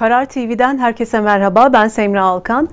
Karar 0.00 0.26
TV'den 0.26 0.78
herkese 0.78 1.20
merhaba. 1.20 1.72
Ben 1.72 1.88
Semra 1.88 2.22
Alkan. 2.22 2.68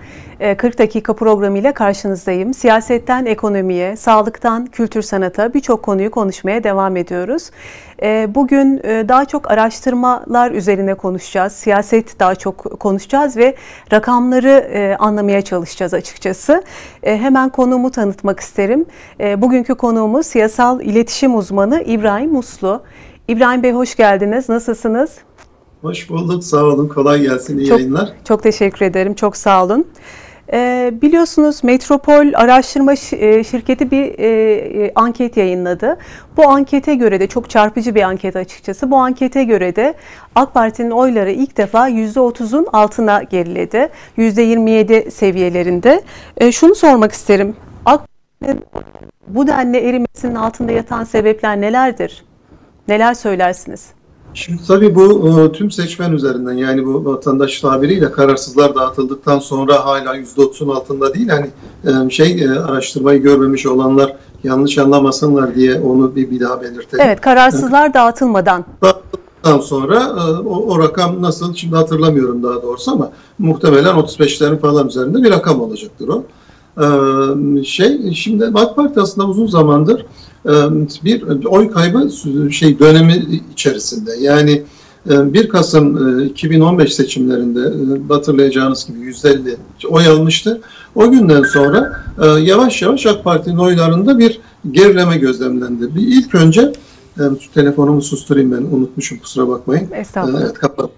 40 0.58 0.76
ee, 0.76 0.78
dakika 0.78 1.16
programıyla 1.16 1.74
karşınızdayım. 1.74 2.54
Siyasetten 2.54 3.26
ekonomiye, 3.26 3.96
sağlıktan 3.96 4.66
kültür 4.66 5.02
sanata 5.02 5.54
birçok 5.54 5.84
konuyu 5.84 6.12
konuşmaya 6.12 6.64
devam 6.64 6.98
ediyoruz. 6.98 7.52
Ee, 8.02 8.28
bugün 8.36 8.82
e, 8.84 9.10
daha 9.10 9.26
çok 9.26 9.52
araştırmalar 9.52 10.52
üzerine 10.52 10.94
konuşacağız. 10.94 11.54
Siyaset 11.54 12.20
daha 12.20 12.36
çok 12.36 12.80
konuşacağız 12.80 13.38
ve 13.38 13.56
rakamları 13.94 14.70
e, 14.74 14.96
anlamaya 14.96 15.42
çalışacağız 15.42 15.94
açıkçası. 15.94 16.64
Ee, 17.04 17.18
hemen 17.18 17.50
konuğumu 17.50 17.92
tanıtmak 17.92 18.40
isterim. 18.40 18.86
Bugünkü 19.20 19.76
konuğumuz 19.76 20.26
siyasal 20.26 20.82
iletişim 20.82 21.36
uzmanı 21.36 21.82
İbrahim 21.82 22.32
Muslu. 22.32 22.84
İbrahim 23.28 23.64
Bey 23.64 23.72
hoş 23.72 23.96
geldiniz. 23.96 24.50
Nasılsınız? 24.50 25.27
Hoş 25.82 26.10
bulduk. 26.10 26.44
Sağ 26.44 26.64
olun. 26.64 26.88
Kolay 26.88 27.22
gelsin. 27.22 27.58
İyi 27.58 27.68
çok, 27.68 27.80
yayınlar. 27.80 28.14
Çok 28.24 28.44
teşekkür 28.44 28.86
ederim. 28.86 29.14
Çok 29.14 29.38
sağ 29.38 29.64
olun. 29.66 29.88
Ee, 30.54 30.94
biliyorsunuz 31.02 31.64
Metropol 31.64 32.34
Araştırma 32.34 32.94
e, 32.94 33.44
Şirketi 33.44 33.92
bir 33.92 34.20
e, 34.20 34.28
e, 34.86 34.92
anket 34.96 35.38
yayınladı. 35.38 35.98
Bu 36.38 36.50
ankete 36.50 36.96
göre 36.96 37.20
de 37.20 37.28
çok 37.28 37.50
çarpıcı 37.50 37.96
bir 37.96 38.02
anket 38.02 38.36
açıkçası. 38.36 38.92
Bu 38.92 38.98
ankete 38.98 39.44
göre 39.44 39.76
de 39.76 39.94
AK 40.36 40.54
Parti'nin 40.54 40.92
oyları 40.92 41.32
ilk 41.32 41.58
defa 41.58 41.90
%30'un 41.90 42.68
altına 42.74 43.24
geriledi. 43.24 43.90
%27 44.18 45.12
seviyelerinde. 45.12 46.04
E, 46.38 46.52
şunu 46.52 46.76
sormak 46.76 47.12
isterim. 47.12 47.56
AK 47.86 48.02
Parti'nin 48.40 48.66
bu 49.28 49.48
denli 49.48 49.78
erimesinin 49.78 50.36
altında 50.36 50.72
yatan 50.72 51.04
sebepler 51.04 51.62
nelerdir? 51.62 52.26
Neler 52.88 53.14
söylersiniz? 53.14 53.97
Şimdi 54.34 54.62
tabii 54.68 54.96
bu 54.96 55.30
e, 55.30 55.52
tüm 55.52 55.72
seçmen 55.72 56.12
üzerinden 56.12 56.54
yani 56.54 56.86
bu 56.86 57.06
vatandaş 57.06 57.62
tabiriyle 57.62 58.12
kararsızlar 58.12 58.76
dağıtıldıktan 58.76 59.40
sonra 59.40 59.86
hala 59.86 60.18
%30'un 60.18 60.70
altında 60.70 61.14
değil. 61.14 61.30
Hani 61.30 61.50
e, 62.08 62.10
şey 62.10 62.44
e, 62.44 62.60
araştırmayı 62.60 63.22
görmemiş 63.22 63.66
olanlar 63.66 64.16
yanlış 64.44 64.78
anlamasınlar 64.78 65.56
diye 65.56 65.80
onu 65.80 66.16
bir, 66.16 66.32
bir 66.32 66.40
daha 66.40 66.62
belirtelim. 66.62 67.06
Evet 67.06 67.22
kararsızlar 67.22 67.94
dağıtılmadan. 67.94 68.66
Dağıtıldıktan 68.84 69.60
sonra 69.60 70.14
o, 70.46 70.74
o 70.74 70.80
rakam 70.80 71.22
nasıl 71.22 71.54
şimdi 71.54 71.76
hatırlamıyorum 71.76 72.44
daha 72.44 72.62
doğrusu 72.62 72.92
ama 72.92 73.12
muhtemelen 73.40 73.96
35'lerin 73.96 74.60
falan 74.60 74.88
üzerinde 74.88 75.24
bir 75.24 75.32
rakam 75.32 75.62
olacaktır 75.62 76.08
o. 76.08 76.24
Şey 77.64 78.14
şimdi 78.14 78.46
AK 78.56 78.76
Parti 78.76 79.02
aslında 79.02 79.28
uzun 79.28 79.48
zamandır 79.48 80.06
bir 81.04 81.46
oy 81.46 81.72
kaybı 81.72 82.10
şey 82.52 82.80
dönemi 82.80 83.42
içerisinde. 83.54 84.12
Yani 84.22 84.64
1 85.06 85.50
Kasım 85.50 86.20
2015 86.26 86.96
seçimlerinde 86.96 87.94
hatırlayacağınız 88.14 88.88
gibi 88.88 89.00
150 89.00 89.58
oy 89.90 90.08
almıştı. 90.08 90.62
O 90.96 91.12
günden 91.12 91.44
sonra 91.44 92.04
yavaş 92.42 92.82
yavaş 92.82 93.06
AK 93.06 93.24
Parti'nin 93.24 93.58
oylarında 93.58 94.20
bir 94.20 94.40
gerileme 94.72 95.18
gözlemlendi. 95.18 95.90
İlk 95.98 96.36
önce 96.36 96.74
telefonumu 97.54 98.02
susturayım 98.02 98.52
ben 98.52 98.78
unutmuşum 98.78 99.18
kusura 99.18 99.48
bakmayın. 99.48 99.88
Estağfurullah. 99.92 100.42
Evet 100.42 100.54
kapat. 100.54 100.90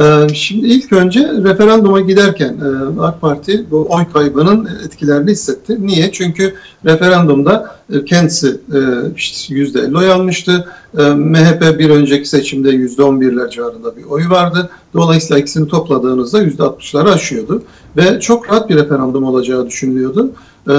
Ee, 0.00 0.34
şimdi 0.34 0.66
ilk 0.66 0.92
önce 0.92 1.20
referanduma 1.44 2.00
giderken 2.00 2.48
e, 2.48 3.00
AK 3.00 3.20
Parti 3.20 3.70
bu 3.70 3.86
oy 3.90 4.04
kaybının 4.12 4.68
etkilerini 4.84 5.30
hissetti. 5.30 5.86
Niye? 5.86 6.12
Çünkü 6.12 6.54
referandumda 6.84 7.76
e, 7.92 8.04
kendisi 8.04 8.48
e, 8.48 8.78
işte 9.16 9.54
%50 9.54 9.98
oy 9.98 10.12
almıştı. 10.12 10.68
MHP 11.16 11.78
bir 11.78 11.90
önceki 11.90 12.28
seçimde 12.28 12.70
%11'ler 12.70 13.50
civarında 13.50 13.96
bir 13.96 14.04
oy 14.04 14.28
vardı. 14.28 14.70
Dolayısıyla 14.94 15.38
ikisini 15.38 15.68
topladığınızda 15.68 16.42
%60'ları 16.42 17.10
aşıyordu. 17.12 17.62
Ve 17.96 18.20
çok 18.20 18.50
rahat 18.50 18.70
bir 18.70 18.76
referandum 18.76 19.24
olacağı 19.24 19.66
düşünülüyordu. 19.66 20.30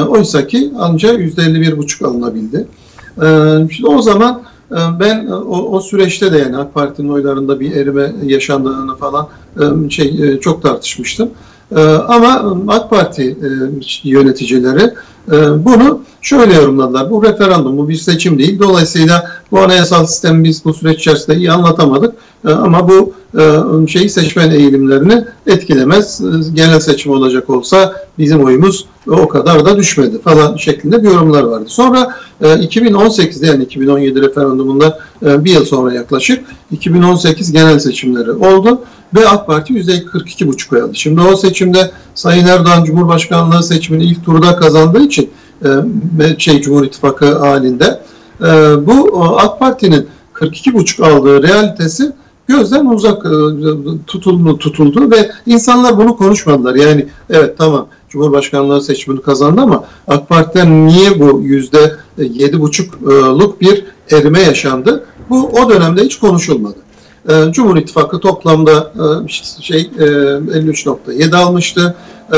Oysa 0.07 0.47
ki 0.47 0.71
ancak 0.77 1.19
%51,5 1.19 2.05
alınabildi. 2.05 2.67
Şimdi 3.73 3.89
o 3.89 4.01
zaman 4.01 4.41
ben 4.71 5.27
e, 5.27 5.33
o, 5.33 5.71
o 5.71 5.79
süreçte 5.79 6.31
de 6.31 6.37
yani 6.37 6.57
AK 6.57 6.73
Parti'nin 6.73 7.09
oylarında 7.09 7.59
bir 7.59 7.75
erime 7.75 8.11
yaşandığını 8.23 8.95
falan 8.95 9.27
e, 9.59 9.89
şey 9.89 10.07
e, 10.23 10.39
çok 10.39 10.63
tartışmıştım. 10.63 11.29
Ama 12.07 12.57
AK 12.67 12.89
Parti 12.89 13.37
yöneticileri 14.03 14.93
bunu 15.57 16.01
şöyle 16.27 16.53
yorumladılar. 16.53 17.11
Bu 17.11 17.23
referandum, 17.23 17.77
bu 17.77 17.89
bir 17.89 17.95
seçim 17.95 18.39
değil. 18.39 18.59
Dolayısıyla 18.59 19.31
bu 19.51 19.59
anayasal 19.59 20.05
sistemi 20.05 20.43
biz 20.43 20.65
bu 20.65 20.73
süreç 20.73 20.99
içerisinde 20.99 21.35
iyi 21.35 21.51
anlatamadık. 21.51 22.15
Ama 22.45 22.89
bu 22.89 23.13
şeyi 23.87 24.09
seçmen 24.09 24.51
eğilimlerini 24.51 25.23
etkilemez. 25.47 26.21
Genel 26.53 26.79
seçim 26.79 27.11
olacak 27.11 27.49
olsa 27.49 27.93
bizim 28.19 28.43
oyumuz 28.43 28.85
o 29.07 29.27
kadar 29.27 29.65
da 29.65 29.77
düşmedi 29.77 30.21
falan 30.21 30.55
şeklinde 30.55 31.03
bir 31.03 31.07
yorumlar 31.07 31.43
vardı. 31.43 31.65
Sonra 31.67 32.15
2018'de 32.41 33.47
yani 33.47 33.63
2017 33.63 34.21
referandumunda 34.21 34.99
bir 35.21 35.51
yıl 35.51 35.65
sonra 35.65 35.93
yaklaşık 35.93 36.45
2018 36.71 37.51
genel 37.51 37.79
seçimleri 37.79 38.31
oldu 38.31 38.81
ve 39.15 39.27
AK 39.27 39.47
Parti 39.47 39.73
%42,5 39.73 40.75
oy 40.75 40.81
aldı. 40.81 40.95
Şimdi 40.95 41.21
o 41.21 41.35
seçimde 41.35 41.91
Sayın 42.15 42.47
Erdoğan 42.47 42.83
Cumhurbaşkanlığı 42.83 43.63
seçimini 43.63 44.03
ilk 44.03 44.25
turda 44.25 44.55
kazandığı 44.55 45.03
için 45.03 45.29
şey 46.37 46.61
Cumhur 46.61 46.85
İttifakı 46.85 47.37
halinde 47.37 48.01
bu 48.85 49.23
AK 49.37 49.59
Parti'nin 49.59 50.07
42,5 50.33 51.05
aldığı 51.05 51.43
realitesi 51.43 52.11
gözden 52.47 52.85
uzak 52.85 53.23
tutuldu, 54.07 54.57
tutuldu 54.57 55.11
ve 55.11 55.31
insanlar 55.45 55.97
bunu 55.97 56.17
konuşmadılar. 56.17 56.75
Yani 56.75 57.05
evet 57.29 57.57
tamam 57.57 57.87
Cumhurbaşkanlığı 58.09 58.81
seçimini 58.81 59.21
kazandı 59.21 59.61
ama 59.61 59.83
AK 60.07 60.29
Parti'den 60.29 60.87
niye 60.87 61.19
bu 61.19 61.41
yüzde 61.41 61.95
yedi 62.17 62.59
buçukluk 62.61 63.61
bir 63.61 63.85
erime 64.11 64.41
yaşandı? 64.41 65.05
Bu 65.29 65.49
o 65.49 65.69
dönemde 65.69 66.03
hiç 66.03 66.19
konuşulmadı. 66.19 66.75
Ee, 67.29 67.51
Cumhur 67.51 67.77
İttifakı 67.77 68.19
toplamda 68.19 68.91
e, 69.25 69.27
şey 69.61 69.81
53.7 69.81 71.33
e, 71.33 71.37
almıştı. 71.37 71.95
Ee, 72.33 72.37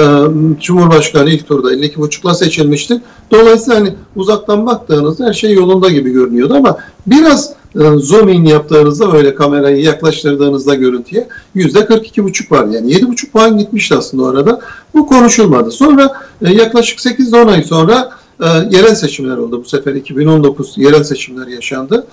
Cumhurbaşkanı 0.61 1.29
ilk 1.29 1.47
turda 1.47 1.73
52.5'la 1.73 2.33
seçilmişti. 2.33 3.01
Dolayısıyla 3.31 3.79
hani 3.79 3.93
uzaktan 4.15 4.65
baktığınızda 4.65 5.25
her 5.25 5.33
şey 5.33 5.53
yolunda 5.53 5.89
gibi 5.89 6.11
görünüyordu 6.11 6.53
ama 6.53 6.77
biraz 7.07 7.53
e, 7.75 7.79
zoom 7.97 8.29
in 8.29 8.45
yaptığınızda 8.45 9.13
böyle 9.13 9.35
kamerayı 9.35 9.83
yaklaştırdığınızda 9.83 10.75
görüntüye 10.75 11.27
yüzde 11.55 11.79
42,5 11.79 12.51
var. 12.51 12.65
Yani 12.65 12.91
7,5 12.93 13.31
puan 13.31 13.57
gitmişti 13.57 13.95
aslında 13.95 14.23
orada. 14.23 14.61
Bu 14.93 15.07
konuşulmadı. 15.07 15.71
Sonra 15.71 16.11
e, 16.41 16.53
yaklaşık 16.53 16.99
8-10 16.99 17.51
ay 17.51 17.63
sonra 17.63 18.09
e, 18.41 18.45
yerel 18.45 18.95
seçimler 18.95 19.37
oldu. 19.37 19.63
Bu 19.63 19.67
sefer 19.67 19.93
2019 19.93 20.77
yerel 20.77 21.03
seçimler 21.03 21.47
yaşandı. 21.47 22.07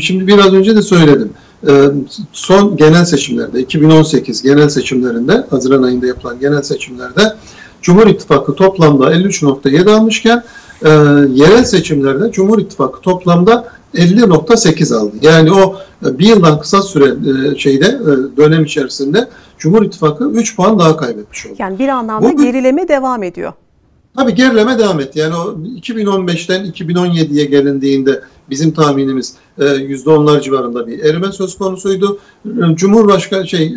Şimdi 0.00 0.26
biraz 0.26 0.52
önce 0.52 0.76
de 0.76 0.82
söyledim. 0.82 1.32
Son 2.32 2.76
genel 2.76 3.04
seçimlerde, 3.04 3.60
2018 3.60 4.42
genel 4.42 4.68
seçimlerinde, 4.68 5.46
Haziran 5.50 5.82
ayında 5.82 6.06
yapılan 6.06 6.40
genel 6.40 6.62
seçimlerde 6.62 7.36
Cumhur 7.82 8.06
İttifakı 8.06 8.54
toplamda 8.54 9.12
53.7 9.12 9.90
almışken 9.90 10.44
yerel 11.34 11.64
seçimlerde 11.64 12.32
Cumhur 12.32 12.58
İttifakı 12.58 13.00
toplamda 13.00 13.68
50.8 13.94 14.94
aldı. 14.94 15.16
Yani 15.22 15.52
o 15.52 15.76
e, 16.06 16.18
bir 16.18 16.26
yıldan 16.26 16.60
kısa 16.60 16.82
süre 16.82 17.04
e, 17.04 17.58
şeyde 17.58 17.86
e, 17.86 18.36
dönem 18.36 18.64
içerisinde 18.64 19.28
Cumhur 19.58 19.82
İttifakı 19.82 20.30
3 20.30 20.56
puan 20.56 20.78
daha 20.78 20.96
kaybetmiş 20.96 21.46
oldu. 21.46 21.54
Yani 21.58 21.78
bir 21.78 21.88
anlamda 21.88 22.32
Bu, 22.32 22.42
gerileme 22.42 22.88
devam 22.88 23.22
ediyor. 23.22 23.52
Tabii 24.16 24.34
gerileme 24.34 24.78
devam 24.78 25.00
etti. 25.00 25.18
Yani 25.18 25.34
o 25.34 25.56
2015'ten 25.80 26.64
2017'ye 26.66 27.44
gelindiğinde 27.44 28.20
bizim 28.50 28.72
tahminimiz 28.72 29.34
%10'lar 29.58 30.42
civarında 30.42 30.86
bir 30.86 30.98
erime 30.98 31.32
söz 31.32 31.58
konusuydu. 31.58 32.18
Cumhurbaşkanı 32.74 33.48
şey 33.48 33.74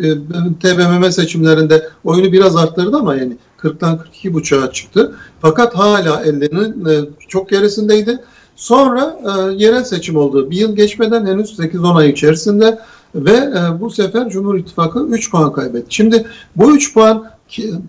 TBMM 0.60 1.10
seçimlerinde 1.10 1.88
oyunu 2.04 2.32
biraz 2.32 2.56
arttırdı 2.56 2.96
ama 2.96 3.14
yani 3.14 3.36
40'tan 3.58 3.98
42,5'a 4.22 4.72
çıktı. 4.72 5.14
Fakat 5.40 5.74
hala 5.74 6.22
ellerinin 6.22 7.10
çok 7.28 7.48
gerisindeydi. 7.48 8.18
Sonra 8.58 9.20
e, 9.24 9.52
yerel 9.64 9.84
seçim 9.84 10.16
oldu. 10.16 10.50
Bir 10.50 10.56
yıl 10.56 10.76
geçmeden 10.76 11.26
henüz 11.26 11.58
8-10 11.58 11.98
ay 11.98 12.10
içerisinde 12.10 12.78
ve 13.14 13.30
e, 13.30 13.80
bu 13.80 13.90
sefer 13.90 14.28
Cumhur 14.28 14.58
İttifakı 14.58 15.06
3 15.06 15.30
puan 15.30 15.52
kaybetti. 15.52 15.86
Şimdi 15.94 16.26
bu 16.56 16.74
3 16.74 16.94
puan 16.94 17.30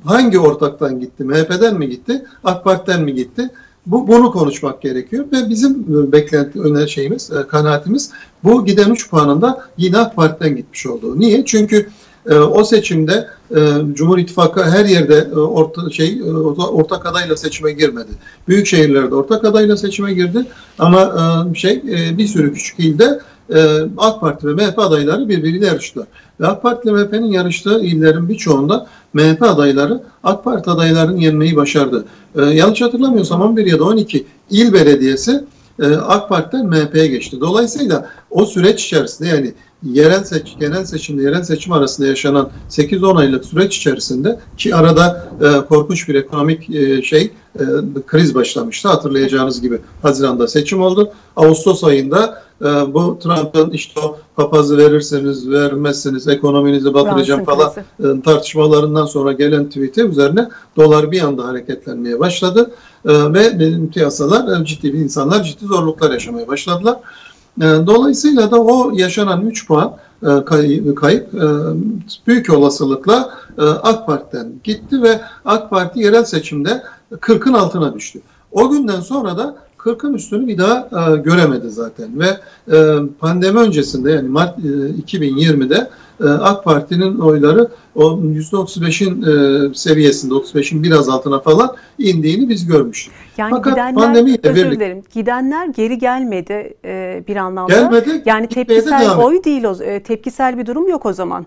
hangi 0.06 0.40
ortaktan 0.40 1.00
gitti? 1.00 1.24
MHP'den 1.24 1.75
mi 1.75 1.90
gitti? 1.90 2.25
AK 2.44 2.64
Parti'den 2.64 3.04
mi 3.04 3.16
gitti? 3.16 3.50
Bu, 3.91 4.07
bunu 4.07 4.31
konuşmak 4.31 4.81
gerekiyor 4.81 5.25
ve 5.33 5.50
bizim 5.50 5.71
e, 5.71 6.12
beklenti 6.12 6.59
öner 6.59 6.88
şeyimiz, 6.88 7.31
e, 7.31 7.47
kanaatimiz 7.47 8.12
bu 8.44 8.65
giden 8.65 8.91
3 8.91 9.09
puanın 9.09 9.41
da 9.41 9.65
yine 9.77 9.97
AK 9.97 10.15
Parti'den 10.15 10.56
gitmiş 10.56 10.88
olduğu. 10.88 11.19
Niye? 11.19 11.45
Çünkü 11.45 11.89
e, 12.30 12.36
o 12.36 12.63
seçimde 12.63 13.27
Cumhur 13.94 14.18
İttifakı 14.18 14.63
her 14.63 14.86
yerde 14.86 15.33
orta 15.33 15.89
şey 15.89 16.21
ortak 16.71 17.06
adayla 17.06 17.38
seçime 17.38 17.71
girmedi. 17.71 18.09
Büyük 18.47 18.68
şehirlerde 18.68 19.15
ortak 19.15 19.45
adayla 19.45 19.77
seçime 19.77 20.13
girdi 20.13 20.45
ama 20.80 21.47
şey 21.56 21.83
bir 22.18 22.27
sürü 22.27 22.53
küçük 22.53 22.80
ilde 22.80 23.19
AK 23.97 24.21
Parti 24.21 24.47
ve 24.47 24.53
MHP 24.53 24.80
adayları 24.80 25.30
birbiriyle 25.30 25.65
yarıştılar. 25.68 26.07
Ve 26.39 26.47
AK 26.47 26.62
Parti 26.62 26.89
ile 26.89 26.95
MHP'nin 26.95 27.31
yarıştığı 27.31 27.80
illerin 27.80 28.30
birçoğunda 28.30 28.88
MHP 29.14 29.44
adayları 29.44 30.02
AK 30.24 30.44
Parti 30.44 30.70
adaylarını 30.70 31.22
yenmeyi 31.22 31.56
başardı. 31.56 32.06
E, 32.36 32.42
yanlış 32.42 32.82
hatırlamıyorsam 32.82 33.42
11 33.42 33.66
ya 33.66 33.80
da 33.80 33.84
12 33.84 34.26
il 34.50 34.74
belediyesi 34.74 35.44
e, 35.82 35.86
AK 35.96 36.30
Parti'den 36.30 36.66
MHP'ye 36.66 37.08
geçti. 37.08 37.42
Dolayısıyla 37.42 38.10
o 38.30 38.46
süreç 38.46 38.86
içerisinde 38.86 39.30
yani 39.30 39.54
yerel 39.84 40.24
seç, 40.24 40.56
genel 40.60 40.86
seçimle 40.86 41.24
yerel 41.24 41.44
seçim 41.44 41.74
arasında 41.74 42.08
yaşanan 42.08 42.50
8-10 42.70 43.18
aylık 43.18 43.46
süreç 43.46 43.78
içerisinde 43.78 44.40
ki 44.58 44.76
arada 44.76 45.30
e, 45.42 45.66
korkunç 45.66 46.10
bir 46.10 46.16
ekonomik 46.16 46.70
e, 46.70 47.02
şey 47.02 47.31
e, 47.56 47.64
kriz 48.08 48.36
başlamıştı. 48.36 48.90
Hatırlayacağınız 48.90 49.62
gibi 49.62 49.80
Haziran'da 50.02 50.48
seçim 50.48 50.81
oldu. 50.81 51.12
Ağustos 51.36 51.84
ayında 51.84 52.44
e, 52.62 52.66
bu 52.66 53.20
Trump'ın 53.24 53.70
işte 53.70 54.00
o 54.00 54.18
papazı 54.36 54.78
verirseniz 54.78 55.50
vermezseniz 55.50 56.28
ekonominizi 56.28 56.94
batıracağım 56.94 57.46
falan 57.46 57.72
e, 58.00 58.22
tartışmalarından 58.22 59.06
sonra 59.06 59.32
gelen 59.32 59.66
tweet'i 59.66 60.02
üzerine 60.02 60.50
dolar 60.78 61.12
bir 61.12 61.22
anda 61.22 61.48
hareketlenmeye 61.48 62.20
başladı 62.20 62.72
e, 63.06 63.34
ve 63.34 63.58
piyasalar 63.94 64.62
e, 64.62 64.66
ciddi 64.66 64.88
insanlar 64.88 65.44
ciddi 65.44 65.66
zorluklar 65.66 66.12
yaşamaya 66.12 66.48
başladılar. 66.48 66.96
E, 67.60 67.64
dolayısıyla 67.64 68.52
da 68.52 68.62
o 68.62 68.92
yaşanan 68.94 69.46
3 69.46 69.68
puan 69.68 69.94
e, 70.24 70.46
kayıp 70.96 71.34
e, 71.34 71.48
büyük 72.28 72.54
olasılıkla 72.54 73.34
AK 73.84 74.08
Parti'den 74.08 74.52
gitti 74.64 75.02
ve 75.02 75.22
AK 75.46 75.70
Parti 75.70 76.00
yerel 76.00 76.24
seçimde 76.24 76.84
40'ın 77.12 77.54
altına 77.54 77.94
düştü. 77.94 78.22
O 78.52 78.70
günden 78.70 79.00
sonra 79.00 79.38
da 79.38 79.56
40'ın 79.78 80.14
üstünü 80.14 80.48
bir 80.48 80.58
daha 80.58 81.16
göremedi 81.16 81.70
zaten 81.70 82.10
ve 82.20 82.38
pandemi 83.20 83.60
öncesinde 83.60 84.12
yani 84.12 84.30
Mart 84.30 84.60
2020'de 84.60 85.90
AK 86.21 86.63
Parti'nin 86.63 87.19
oyları 87.19 87.69
o 87.95 88.04
%35'in 88.12 89.74
seviyesinde 89.74 90.33
35'in 90.33 90.83
biraz 90.83 91.10
altına 91.10 91.39
falan 91.39 91.75
indiğini 91.98 92.50
biz 92.50 92.68
görmüştük. 92.68 93.13
Yani 93.38 93.50
Fakat 93.50 93.74
gidenler, 93.74 93.95
pandemiyle 93.95 94.39
özür 94.44 94.56
birlikte, 94.56 94.75
dilerim, 94.75 95.04
gidenler 95.13 95.68
geri 95.68 95.98
gelmedi 95.98 96.74
e, 96.86 97.24
bir 97.27 97.36
anlamda. 97.36 97.74
Gelmedi. 97.74 98.21
Yani 98.25 98.48
tepkisel 98.48 99.18
oy 99.18 99.44
değil 99.44 99.63
o, 99.63 99.83
e, 99.83 100.04
tepkisel 100.04 100.57
bir 100.57 100.66
durum 100.66 100.88
yok 100.88 101.06
o 101.06 101.13
zaman. 101.13 101.45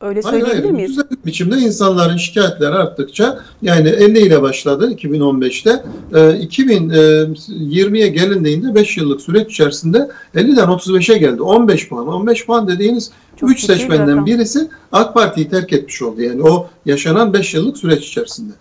Öyle 0.00 0.20
hayır, 0.20 0.38
söyleyebilir 0.38 0.62
hayır. 0.62 0.74
miyiz? 0.74 0.90
Güzel 0.90 1.04
biçimde 1.26 1.56
insanların 1.56 2.16
şikayetleri 2.16 2.74
arttıkça 2.74 3.40
yani 3.62 3.88
50 3.88 4.18
ile 4.18 4.42
başladı 4.42 4.92
2015'te. 4.92 5.70
E, 6.14 6.18
2020'ye 6.18 8.08
gelindiğinde 8.08 8.74
5 8.74 8.96
yıllık 8.96 9.20
süreç 9.20 9.50
içerisinde 9.50 10.08
50'den 10.34 10.68
35'e 10.68 11.18
geldi. 11.18 11.42
15 11.42 11.88
puan. 11.88 12.06
15 12.06 12.46
puan 12.46 12.68
dediğiniz 12.68 13.10
3 13.42 13.64
seçmenden 13.64 14.26
birisi 14.26 14.68
AK 14.92 15.14
Parti'yi 15.14 15.48
terk 15.48 15.72
etmiş 15.72 16.02
oldu. 16.02 16.22
Yani 16.22 16.42
o 16.42 16.68
yaşanan 16.86 17.32
5 17.32 17.54
yıllık 17.54 17.78
süreç 17.78 18.08
içerisinde. 18.08 18.52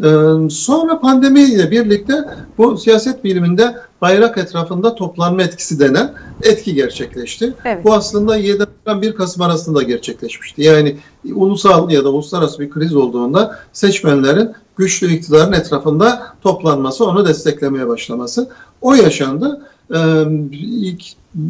Ee, 0.00 0.04
sonra 0.50 1.00
pandemiyle 1.00 1.70
birlikte 1.70 2.24
bu 2.58 2.78
siyaset 2.78 3.24
biliminde 3.24 3.76
bayrak 4.00 4.38
etrafında 4.38 4.94
toplanma 4.94 5.42
etkisi 5.42 5.80
denen 5.80 6.12
etki 6.42 6.74
gerçekleşti. 6.74 7.54
Evet. 7.64 7.84
Bu 7.84 7.94
aslında 7.94 8.36
7 8.36 8.58
Haziran 8.58 9.02
1 9.02 9.14
Kasım 9.14 9.42
arasında 9.42 9.82
gerçekleşmişti. 9.82 10.62
Yani 10.62 10.96
ulusal 11.34 11.90
ya 11.90 12.04
da 12.04 12.10
uluslararası 12.10 12.58
bir 12.58 12.70
kriz 12.70 12.94
olduğunda 12.94 13.58
seçmenlerin 13.72 14.52
güçlü 14.76 15.12
iktidarın 15.12 15.52
etrafında 15.52 16.22
toplanması, 16.42 17.06
onu 17.06 17.26
desteklemeye 17.26 17.88
başlaması. 17.88 18.48
O 18.80 18.94
yaşandı. 18.94 19.60
Ee, 19.94 20.24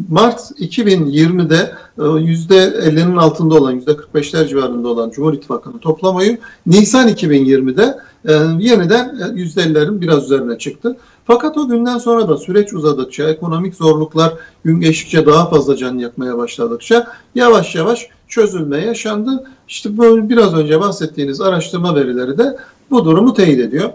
Mart 0.09 0.39
2020'de 0.59 1.71
%50'nin 1.97 3.15
altında 3.15 3.55
olan, 3.55 3.79
%45'ler 3.79 4.47
civarında 4.47 4.87
olan 4.87 5.09
Cumhur 5.09 5.33
İttifakı'nın 5.33 5.77
toplam 5.77 6.15
oyu 6.15 6.37
Nisan 6.65 7.09
2020'de 7.09 7.97
e, 8.27 8.33
yeniden 8.59 9.09
%50'lerin 9.35 10.01
biraz 10.01 10.23
üzerine 10.23 10.57
çıktı. 10.57 10.97
Fakat 11.25 11.57
o 11.57 11.67
günden 11.67 11.97
sonra 11.97 12.27
da 12.29 12.37
süreç 12.37 12.73
uzadıkça, 12.73 13.29
ekonomik 13.29 13.75
zorluklar 13.75 14.33
gün 14.63 14.79
geçtikçe 14.79 15.25
daha 15.25 15.49
fazla 15.49 15.75
can 15.75 15.97
yakmaya 15.97 16.37
başladıkça 16.37 17.07
yavaş 17.35 17.75
yavaş 17.75 18.07
çözülme 18.27 18.77
yaşandı. 18.77 19.43
İşte 19.67 19.97
böyle 19.97 20.29
biraz 20.29 20.53
önce 20.53 20.79
bahsettiğiniz 20.79 21.41
araştırma 21.41 21.95
verileri 21.95 22.37
de 22.37 22.57
bu 22.91 23.05
durumu 23.05 23.33
teyit 23.33 23.59
ediyor. 23.59 23.89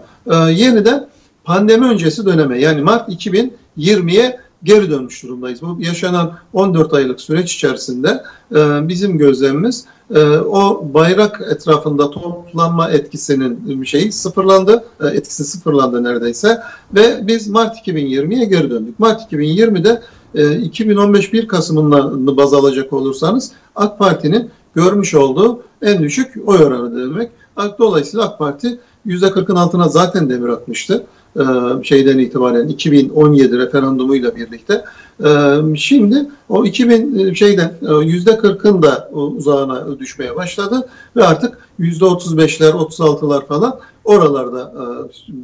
Yeniden 0.49 1.07
pandemi 1.43 1.85
öncesi 1.85 2.25
döneme 2.25 2.59
yani 2.59 2.81
Mart 2.81 3.09
2020'ye 3.09 4.39
geri 4.63 4.89
dönmüş 4.89 5.23
durumdayız. 5.23 5.61
Bu 5.61 5.77
yaşanan 5.79 6.33
14 6.53 6.93
aylık 6.93 7.21
süreç 7.21 7.55
içerisinde 7.55 8.23
e, 8.55 8.87
bizim 8.87 9.17
gözlemimiz 9.17 9.85
e, 10.15 10.19
o 10.37 10.87
bayrak 10.93 11.41
etrafında 11.51 12.11
toplanma 12.11 12.89
etkisinin 12.89 13.83
şeyi 13.83 14.11
sıfırlandı, 14.11 14.83
e, 15.03 15.07
etkisi 15.07 15.43
sıfırlandı 15.43 16.03
neredeyse 16.03 16.61
ve 16.95 17.27
biz 17.27 17.47
Mart 17.47 17.87
2020'ye 17.87 18.45
geri 18.45 18.69
döndük. 18.69 18.99
Mart 18.99 19.31
2020'de 19.31 20.01
e, 20.35 20.55
2015 20.55 21.33
1 21.33 21.47
Kasım'ını 21.47 22.37
baz 22.37 22.53
alacak 22.53 22.93
olursanız 22.93 23.51
AK 23.75 23.99
Parti'nin 23.99 24.49
görmüş 24.75 25.15
olduğu 25.15 25.63
en 25.81 26.03
düşük 26.03 26.37
oy 26.45 26.57
oranı 26.57 26.95
demek. 26.95 27.31
Dolayısıyla 27.79 28.25
AK 28.25 28.39
Parti 28.39 28.79
%40'ın 29.07 29.55
altına 29.55 29.87
zaten 29.87 30.29
demir 30.29 30.49
atmıştı. 30.49 31.05
E, 31.35 31.43
şeyden 31.83 32.17
itibaren 32.17 32.67
2017 32.67 33.57
referandumuyla 33.57 34.35
birlikte. 34.35 34.83
E, 35.23 35.29
şimdi 35.75 36.25
o 36.49 36.65
2000 36.65 37.19
e, 37.19 37.35
şeyden 37.35 37.73
yüzde 38.03 38.31
40'ın 38.31 38.81
da 38.81 39.09
uzağına 39.11 39.99
düşmeye 39.99 40.35
başladı 40.35 40.89
ve 41.15 41.23
artık 41.25 41.57
yüzde 41.79 42.05
35'ler 42.05 42.71
36'lar 42.71 43.45
falan 43.45 43.79
oralarda 44.03 44.73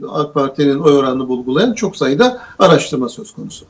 AK 0.09 0.33
Parti'nin 0.33 0.79
oy 0.79 0.97
oranını 0.97 1.27
bulgulayan 1.27 1.73
çok 1.73 1.97
sayıda 1.97 2.41
araştırma 2.59 3.09
söz 3.09 3.31
konusu. 3.31 3.65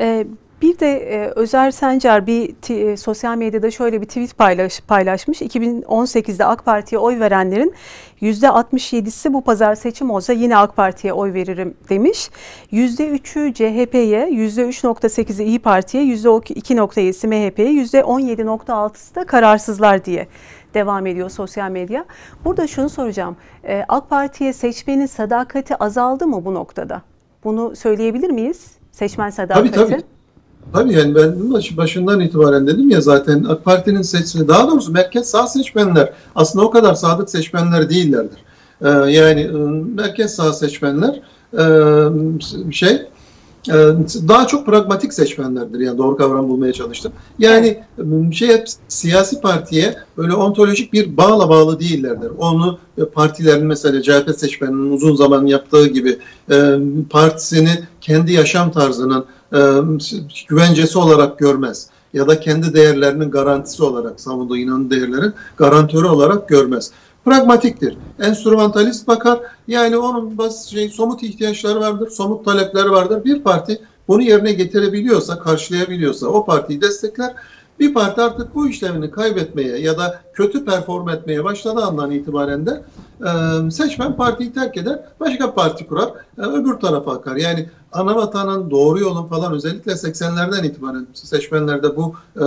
Ee, 0.00 0.26
bir 0.62 0.78
de 0.78 0.86
e, 0.86 1.32
Özer 1.36 1.70
Sencer 1.70 2.26
bir 2.26 2.54
e, 2.70 2.96
sosyal 2.96 3.36
medyada 3.36 3.70
şöyle 3.70 4.00
bir 4.00 4.06
tweet 4.06 4.38
paylaş, 4.38 4.80
paylaşmış. 4.80 5.42
2018'de 5.42 6.44
AK 6.44 6.64
Parti'ye 6.64 6.98
oy 6.98 7.20
verenlerin 7.20 7.74
%67'si 8.22 9.32
bu 9.32 9.40
pazar 9.44 9.74
seçim 9.74 10.10
olsa 10.10 10.32
yine 10.32 10.56
AK 10.56 10.76
Parti'ye 10.76 11.12
oy 11.12 11.32
veririm 11.32 11.74
demiş. 11.88 12.30
%3'ü 12.72 13.54
CHP'ye, 13.54 14.28
%3.8'i 14.30 15.44
İyi 15.44 15.58
Parti'ye, 15.58 16.04
%2.7'si 16.04 17.26
MHP'ye, 17.26 17.72
%17.6'sı 17.72 19.14
da 19.14 19.24
kararsızlar 19.24 20.04
diye 20.04 20.26
devam 20.74 21.06
ediyor 21.06 21.30
sosyal 21.30 21.70
medya. 21.70 22.04
Burada 22.44 22.66
şunu 22.66 22.88
soracağım. 22.88 23.36
E, 23.64 23.84
AK 23.88 24.10
Parti'ye 24.10 24.52
seçmenin 24.52 25.06
sadakati 25.06 25.76
azaldı 25.76 26.26
mı 26.26 26.44
bu 26.44 26.54
noktada? 26.54 27.02
Bunu 27.44 27.76
söyleyebilir 27.76 28.30
miyiz? 28.30 28.72
Seçmen 28.92 29.30
sadakati. 29.30 29.70
Tabii 29.70 29.90
tabii. 29.90 30.19
Tabii 30.72 30.92
yani 30.92 31.14
ben 31.14 31.52
başından 31.76 32.20
itibaren 32.20 32.66
dedim 32.66 32.90
ya 32.90 33.00
zaten 33.00 33.44
AK 33.44 33.64
Parti'nin 33.64 34.02
seçmeni, 34.02 34.48
daha 34.48 34.68
doğrusu 34.68 34.92
merkez 34.92 35.30
sağ 35.30 35.46
seçmenler 35.46 36.12
aslında 36.34 36.64
o 36.64 36.70
kadar 36.70 36.94
sadık 36.94 37.30
seçmenler 37.30 37.90
değillerdir. 37.90 38.38
Ee, 38.82 38.88
yani 38.88 39.48
ıı, 39.48 39.68
merkez 39.70 40.34
sağ 40.34 40.52
seçmenler 40.52 41.20
e, 41.58 41.62
şey 42.72 43.02
daha 44.28 44.46
çok 44.46 44.66
pragmatik 44.66 45.14
seçmenlerdir 45.14 45.80
yani 45.80 45.98
doğru 45.98 46.16
kavram 46.16 46.48
bulmaya 46.48 46.72
çalıştım. 46.72 47.12
Yani 47.38 47.82
ıı, 47.98 48.32
şey 48.32 48.64
siyasi 48.88 49.40
partiye 49.40 49.94
böyle 50.16 50.34
ontolojik 50.34 50.92
bir 50.92 51.16
bağla 51.16 51.48
bağlı 51.48 51.80
değillerdir. 51.80 52.30
Onu 52.38 52.78
e, 52.98 53.04
partilerin 53.04 53.66
mesela 53.66 54.02
CHP 54.02 54.30
seçmeninin 54.36 54.92
uzun 54.92 55.14
zaman 55.14 55.46
yaptığı 55.46 55.86
gibi 55.86 56.18
e, 56.50 56.74
partisini 57.10 57.70
kendi 58.00 58.32
yaşam 58.32 58.72
tarzının 58.72 59.24
e, 59.52 59.58
güvencesi 60.48 60.98
olarak 60.98 61.38
görmez 61.38 61.88
ya 62.14 62.28
da 62.28 62.40
kendi 62.40 62.74
değerlerinin 62.74 63.30
garantisi 63.30 63.82
olarak 63.82 64.20
savunduğu 64.20 64.56
inanın 64.56 64.90
değerlerin 64.90 65.34
garantörü 65.56 66.06
olarak 66.06 66.48
görmez. 66.48 66.90
Pragmatiktir. 67.24 67.96
Enstrümantalist 68.18 69.08
bakar. 69.08 69.40
Yani 69.68 69.96
onun 69.96 70.38
basit 70.38 70.70
şey 70.70 70.88
somut 70.88 71.22
ihtiyaçları 71.22 71.80
vardır, 71.80 72.10
somut 72.10 72.44
talepleri 72.44 72.90
vardır. 72.90 73.24
Bir 73.24 73.42
parti 73.42 73.80
bunu 74.08 74.22
yerine 74.22 74.52
getirebiliyorsa, 74.52 75.38
karşılayabiliyorsa 75.38 76.26
o 76.26 76.44
partiyi 76.44 76.80
destekler. 76.80 77.34
Bir 77.80 77.94
parti 77.94 78.20
artık 78.20 78.54
bu 78.54 78.68
işlevini 78.68 79.10
kaybetmeye 79.10 79.78
ya 79.78 79.98
da 79.98 80.20
kötü 80.32 80.64
perform 80.64 81.08
etmeye 81.08 81.44
başladığı 81.44 81.84
andan 81.84 82.10
itibaren 82.10 82.66
de 82.66 82.82
e, 83.20 83.70
seçmen 83.70 84.16
partiyi 84.16 84.52
terk 84.52 84.76
eder, 84.76 85.00
başka 85.20 85.54
parti 85.54 85.86
kurar, 85.86 86.10
e, 86.38 86.42
öbür 86.42 86.74
tarafa 86.74 87.12
akar. 87.12 87.36
Yani 87.36 87.66
ana 87.92 88.16
vatanın, 88.16 88.70
doğru 88.70 89.00
yolun 89.00 89.26
falan 89.26 89.52
özellikle 89.52 89.92
80'lerden 89.92 90.64
itibaren 90.64 91.06
seçmenlerde 91.14 91.96
bu 91.96 92.14
e, 92.36 92.44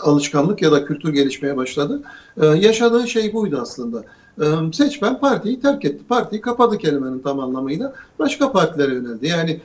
alışkanlık 0.00 0.62
ya 0.62 0.72
da 0.72 0.84
kültür 0.84 1.12
gelişmeye 1.12 1.56
başladı. 1.56 2.02
E, 2.40 2.46
yaşadığı 2.46 3.08
şey 3.08 3.32
buydu 3.32 3.58
aslında. 3.62 4.04
E, 4.40 4.44
seçmen 4.72 5.20
partiyi 5.20 5.60
terk 5.60 5.84
etti. 5.84 6.04
Partiyi 6.08 6.40
kapadı 6.40 6.78
kelimenin 6.78 7.18
tam 7.18 7.40
anlamıyla. 7.40 7.92
Başka 8.18 8.52
partilere 8.52 8.94
yöneldi. 8.94 9.26
Yani 9.26 9.60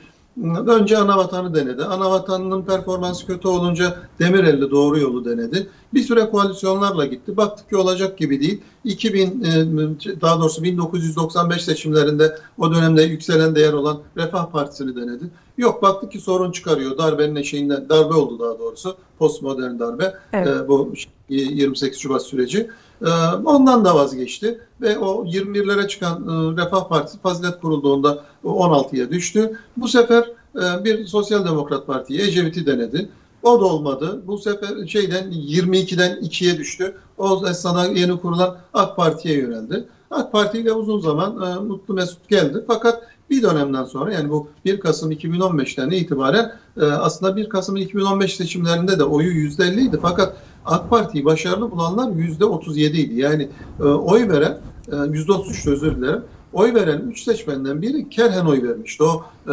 Önce 0.66 0.98
Anavatan'ı 0.98 1.54
denedi. 1.54 1.84
Anavatan'ın 1.84 2.62
performansı 2.62 3.26
kötü 3.26 3.48
olunca 3.48 3.96
Demirel'li 4.18 4.70
doğru 4.70 4.98
yolu 4.98 5.24
denedi. 5.24 5.68
Bir 5.94 6.02
süre 6.02 6.30
koalisyonlarla 6.30 7.06
gitti. 7.06 7.36
Baktık 7.36 7.68
ki 7.68 7.76
olacak 7.76 8.18
gibi 8.18 8.40
değil. 8.40 8.60
2000 8.84 9.44
e, 9.44 10.20
daha 10.20 10.40
doğrusu 10.40 10.62
1995 10.62 11.64
seçimlerinde 11.64 12.38
o 12.58 12.74
dönemde 12.74 13.02
yükselen 13.02 13.54
değer 13.54 13.72
olan 13.72 14.00
Refah 14.16 14.50
Partisi'ni 14.50 14.96
denedi. 14.96 15.24
Yok 15.58 15.82
baktık 15.82 16.12
ki 16.12 16.20
sorun 16.20 16.52
çıkarıyor. 16.52 16.98
Darbenin 16.98 17.36
eşiğinden 17.36 17.88
darbe 17.88 18.14
oldu 18.14 18.38
daha 18.38 18.58
doğrusu. 18.58 18.96
Postmodern 19.18 19.78
darbe. 19.78 20.14
Evet. 20.32 20.46
E, 20.48 20.68
bu 20.68 20.92
28 21.28 21.98
Şubat 21.98 22.22
süreci. 22.22 22.70
E, 23.04 23.10
ondan 23.44 23.84
da 23.84 23.94
vazgeçti 23.94 24.60
ve 24.80 24.98
o 24.98 25.24
21'lere 25.24 25.88
çıkan 25.88 26.24
Refah 26.56 26.88
Partisi 26.88 27.18
Fazilet 27.18 27.60
Kurulduğunda 27.60 28.24
16'ya 28.44 29.10
düştü. 29.10 29.58
Bu 29.76 29.88
sefer 29.88 30.30
bir 30.54 31.06
Sosyal 31.06 31.44
Demokrat 31.44 31.86
Parti'yi 31.86 32.20
Ecevit'i 32.20 32.66
denedi. 32.66 33.08
O 33.42 33.60
da 33.60 33.64
olmadı. 33.64 34.22
Bu 34.26 34.38
sefer 34.38 34.86
şeyden 34.86 35.32
22'den 35.32 36.12
2'ye 36.12 36.58
düştü. 36.58 36.94
O 37.18 37.48
esnada 37.48 37.86
yeni 37.86 38.20
kurulan 38.20 38.56
AK 38.74 38.96
Parti'ye 38.96 39.38
yöneldi. 39.38 39.86
AK 40.10 40.32
Parti 40.32 40.58
ile 40.58 40.72
uzun 40.72 41.00
zaman 41.00 41.42
e, 41.42 41.60
mutlu 41.60 41.94
mesut 41.94 42.28
geldi. 42.28 42.64
Fakat 42.66 43.02
bir 43.30 43.42
dönemden 43.42 43.84
sonra 43.84 44.12
yani 44.12 44.30
bu 44.30 44.48
1 44.64 44.80
Kasım 44.80 45.12
2015'ten 45.12 45.90
itibaren 45.90 46.52
e, 46.80 46.84
aslında 46.84 47.36
1 47.36 47.48
Kasım 47.48 47.76
2015 47.76 48.36
seçimlerinde 48.36 48.98
de 48.98 49.04
oyu 49.04 49.30
%50 49.30 49.80
idi. 49.80 49.98
Fakat 50.02 50.36
AK 50.64 50.90
Parti'yi 50.90 51.24
başarılı 51.24 51.70
bulanlar 51.70 52.08
%37 52.08 52.80
idi. 52.80 53.20
Yani 53.20 53.48
e, 53.80 53.82
oy 53.82 54.28
veren 54.28 54.58
e, 54.88 54.94
%33 54.94 55.70
özür 55.70 55.96
dilerim 55.96 56.22
oy 56.52 56.74
veren 56.74 56.98
3 56.98 57.22
seçmenden 57.22 57.82
biri 57.82 58.08
Kerhen 58.08 58.46
oy 58.46 58.62
vermişti. 58.62 59.02
O 59.04 59.24
e, 59.46 59.52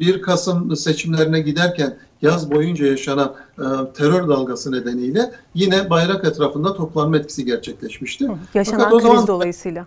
1 0.00 0.22
Kasım 0.22 0.76
seçimlerine 0.76 1.40
giderken 1.40 1.96
yaz 2.22 2.50
boyunca 2.50 2.86
yaşanan 2.86 3.34
e, 3.58 3.64
terör 3.94 4.28
dalgası 4.28 4.72
nedeniyle 4.72 5.32
yine 5.54 5.90
bayrak 5.90 6.24
etrafında 6.24 6.74
toplanma 6.74 7.16
etkisi 7.16 7.44
gerçekleşmişti. 7.44 8.28
Yaşanan 8.54 8.78
Fakat 8.78 8.92
kriz 8.92 9.02
zaman, 9.02 9.26
dolayısıyla. 9.26 9.86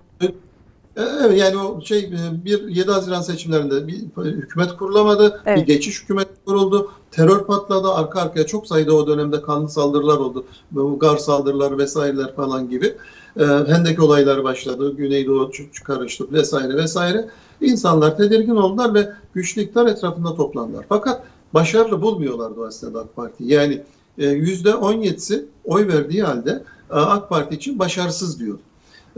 E, 0.97 1.01
evet 1.25 1.37
yani 1.39 1.57
o 1.57 1.81
şey 1.81 1.99
e, 1.99 2.45
bir 2.45 2.67
7 2.67 2.91
Haziran 2.91 3.21
seçimlerinde 3.21 3.87
bir 3.87 3.95
hükümet 4.25 4.77
kurulamadı. 4.77 5.41
Evet. 5.45 5.57
Bir 5.57 5.73
geçiş 5.73 6.01
hükümet 6.03 6.27
kuruldu. 6.45 6.91
Terör 7.11 7.45
patladı. 7.45 7.89
Arka 7.89 8.21
arkaya 8.21 8.45
çok 8.45 8.67
sayıda 8.67 8.95
o 8.95 9.07
dönemde 9.07 9.41
kanlı 9.41 9.69
saldırılar 9.69 10.17
oldu. 10.17 10.45
Bu 10.71 10.99
gar 10.99 11.17
saldırıları 11.17 11.77
vesaireler 11.77 12.35
falan 12.35 12.69
gibi. 12.69 12.95
E, 13.39 13.43
Hendek 13.43 13.99
olayları 13.99 14.43
başladı. 14.43 14.95
Güneydoğu 14.95 15.51
karıştı 15.83 16.31
vesaire 16.31 16.75
vesaire. 16.75 17.29
İnsanlar 17.61 18.17
tedirgin 18.17 18.55
oldular 18.55 18.93
ve 18.93 19.09
güçlü 19.33 19.61
iktidar 19.61 19.85
etrafında 19.85 20.35
toplandılar. 20.35 20.85
Fakat 20.89 21.23
başarılı 21.53 22.01
bulmuyorlardı 22.01 22.65
aslında 22.67 22.99
AK 22.99 23.15
Parti. 23.15 23.43
Yani 23.43 23.81
yüzde 24.17 24.69
17'si 24.69 25.45
oy 25.65 25.87
verdiği 25.87 26.23
halde 26.23 26.63
e, 26.89 26.93
AK 26.93 27.29
Parti 27.29 27.55
için 27.55 27.79
başarısız 27.79 28.39
diyor. 28.39 28.57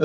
E, 0.00 0.04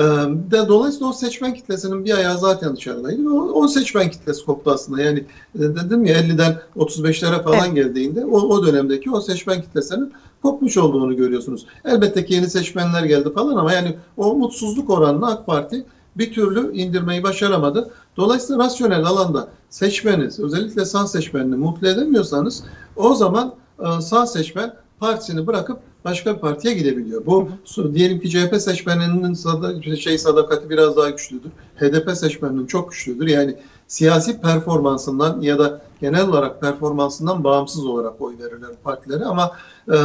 de, 0.50 0.68
dolayısıyla 0.68 1.06
o 1.06 1.12
seçmen 1.12 1.54
kitlesinin 1.54 2.04
bir 2.04 2.14
ayağı 2.14 2.38
zaten 2.38 2.76
dışarıdaydı. 2.76 3.30
O, 3.30 3.62
o 3.62 3.68
seçmen 3.68 4.10
kitlesi 4.10 4.44
koptu 4.44 4.70
aslında. 4.70 5.02
Yani 5.02 5.24
e, 5.54 5.60
dedim 5.60 6.04
ya 6.04 6.20
50'den 6.20 6.58
35'lere 6.76 7.42
falan 7.42 7.74
geldiğinde 7.74 8.24
o, 8.24 8.38
o 8.40 8.66
dönemdeki 8.66 9.10
o 9.10 9.20
seçmen 9.20 9.62
kitlesinin 9.62 10.12
kopmuş 10.42 10.76
olduğunu 10.76 11.16
görüyorsunuz. 11.16 11.66
Elbette 11.84 12.24
ki 12.24 12.34
yeni 12.34 12.50
seçmenler 12.50 13.04
geldi 13.04 13.32
falan 13.32 13.56
ama 13.56 13.72
yani 13.72 13.96
o 14.16 14.34
mutsuzluk 14.34 14.90
oranını 14.90 15.26
AK 15.26 15.46
Parti 15.46 15.84
bir 16.16 16.32
türlü 16.32 16.76
indirmeyi 16.76 17.22
başaramadı. 17.22 17.90
Dolayısıyla 18.16 18.64
rasyonel 18.64 19.04
alanda 19.04 19.48
seçmeniz, 19.70 20.40
özellikle 20.40 20.84
sağ 20.84 21.06
seçmenini 21.06 21.56
mutlu 21.56 21.88
edemiyorsanız 21.88 22.64
o 22.96 23.14
zaman 23.14 23.54
e, 23.80 24.00
sağ 24.00 24.26
seçmen 24.26 24.74
partisini 25.00 25.46
bırakıp 25.46 25.78
başka 26.04 26.34
bir 26.34 26.40
partiye 26.40 26.74
gidebiliyor. 26.74 27.26
Bu 27.26 27.48
diyelim 27.94 28.20
ki 28.20 28.30
CHP 28.30 28.56
seçmeninin 28.60 29.34
sada, 29.34 29.96
şey 29.96 30.18
sadakati 30.18 30.70
biraz 30.70 30.96
daha 30.96 31.10
güçlüdür. 31.10 31.50
HDP 31.76 32.16
seçmeninin 32.16 32.66
çok 32.66 32.90
güçlüdür. 32.90 33.26
Yani 33.26 33.56
siyasi 33.88 34.40
performansından 34.40 35.40
ya 35.40 35.58
da 35.58 35.82
genel 36.00 36.28
olarak 36.28 36.60
performansından 36.60 37.44
bağımsız 37.44 37.86
olarak 37.86 38.20
oy 38.20 38.34
verirler 38.38 38.70
partilere 38.84 39.24
ama 39.24 39.52
e, 39.88 39.96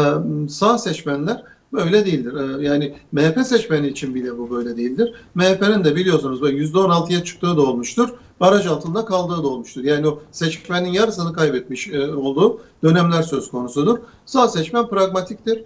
sağ 0.49 0.77
seçmenler 0.77 1.43
Böyle 1.75 2.05
değildir. 2.05 2.33
Ee, 2.33 2.65
yani 2.65 2.95
MHP 3.11 3.45
seçmeni 3.45 3.87
için 3.87 4.15
bile 4.15 4.37
bu 4.37 4.49
böyle 4.49 4.77
değildir. 4.77 5.13
MHP'nin 5.35 5.83
de 5.83 5.95
biliyorsunuz 5.95 6.41
%16'ya 6.41 7.23
çıktığı 7.23 7.57
da 7.57 7.61
olmuştur. 7.61 8.09
Baraj 8.39 8.67
altında 8.67 9.05
kaldığı 9.05 9.43
da 9.43 9.47
olmuştur. 9.47 9.83
Yani 9.83 10.07
o 10.07 10.19
seçmenin 10.31 10.89
yarısını 10.89 11.33
kaybetmiş 11.33 11.87
e, 11.87 12.13
olduğu 12.13 12.61
dönemler 12.83 13.21
söz 13.21 13.51
konusudur. 13.51 13.99
Sağ 14.25 14.47
seçmen 14.47 14.87
pragmatiktir. 14.87 15.63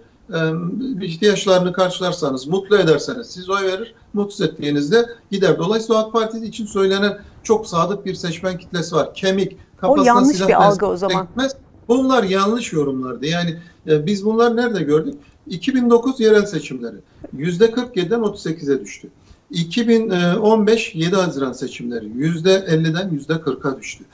İhtiyaçlarını 1.02 1.72
karşılarsanız, 1.72 2.46
mutlu 2.46 2.78
ederseniz 2.78 3.26
siz 3.26 3.50
oy 3.50 3.62
verir, 3.62 3.94
mutsuz 4.12 4.40
ettiğinizde 4.40 5.06
gider. 5.30 5.58
Dolayısıyla 5.58 6.04
AK 6.04 6.12
Parti 6.12 6.38
için 6.38 6.66
söylenen 6.66 7.18
çok 7.42 7.66
sadık 7.66 8.06
bir 8.06 8.14
seçmen 8.14 8.58
kitlesi 8.58 8.94
var. 8.94 9.14
Kemik, 9.14 9.56
kafasına 9.76 10.02
o 10.02 10.06
yanlış 10.06 10.40
bir 10.48 10.66
algı 10.66 10.86
o 10.86 10.96
zaman. 10.96 11.26
Gitmez. 11.26 11.56
Bunlar 11.88 12.22
yanlış 12.22 12.72
yorumlardı. 12.72 13.26
Yani 13.26 13.58
e, 13.86 14.06
biz 14.06 14.24
bunlar 14.24 14.56
nerede 14.56 14.82
gördük? 14.82 15.14
2009 15.46 16.20
yerel 16.20 16.46
seçimleri 16.46 16.96
%47'den 17.36 18.20
38'e 18.20 18.80
düştü. 18.80 19.08
2015 19.50 20.94
7 20.94 21.16
Haziran 21.16 21.52
seçimleri 21.52 22.06
%50'den 22.06 23.18
%40'a 23.28 23.78
düştü. 23.78 24.04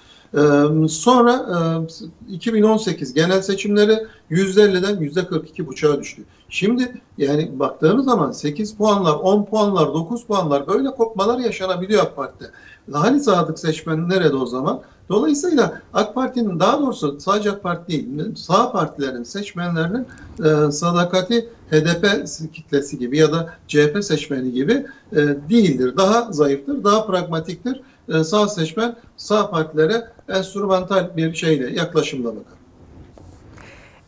Sonra 0.89 1.47
2018 2.29 3.11
e, 3.11 3.15
genel 3.15 3.43
seçimleri 3.43 4.07
%50'den 4.31 4.97
%42,5'a 4.97 6.01
düştü. 6.01 6.23
Şimdi 6.49 7.01
yani 7.19 7.51
baktığımız 7.59 8.05
zaman 8.05 8.33
8 8.33 8.77
puanlar, 8.77 9.15
10 9.15 9.45
puanlar, 9.45 9.95
9 9.95 10.27
puanlar 10.27 10.67
böyle 10.67 10.91
kopmalar 10.91 11.39
yaşanabiliyor 11.39 12.03
AK 12.03 12.17
Parti'de. 12.17 12.51
Hani 12.93 13.21
sadık 13.21 13.59
seçmen 13.59 14.09
nerede 14.09 14.37
o 14.37 14.47
zaman? 14.47 14.81
Dolayısıyla 15.09 15.83
AK 15.95 16.15
Parti'nin 16.15 16.61
daha 16.61 16.81
doğrusu 16.81 17.21
sadece 17.21 17.51
AK 17.51 17.63
Parti 17.63 17.89
değil, 17.93 18.35
sağ 18.37 18.73
partilerin 18.73 19.23
seçmenlerinin 19.23 20.07
e, 20.45 20.71
sadakati 20.73 21.49
HDP 21.71 22.27
kitlesi 22.53 22.99
gibi 22.99 23.19
ya 23.19 23.33
da 23.33 23.55
CHP 23.69 24.05
seçmeni 24.05 24.53
gibi 24.53 24.87
e, 25.13 25.17
değildir. 25.49 25.97
Daha 25.97 26.33
zayıftır, 26.33 26.85
daha 26.85 27.07
pragmatiktir. 27.07 27.81
E, 28.09 28.25
sağ 28.25 28.49
seçmen 28.49 28.97
sağ 29.17 29.51
partilere 29.51 30.05
enstrümantal 30.29 31.17
bir 31.17 31.35
şeyle, 31.35 31.71
yaklaşımla 31.79 32.29
bakar. 32.29 32.57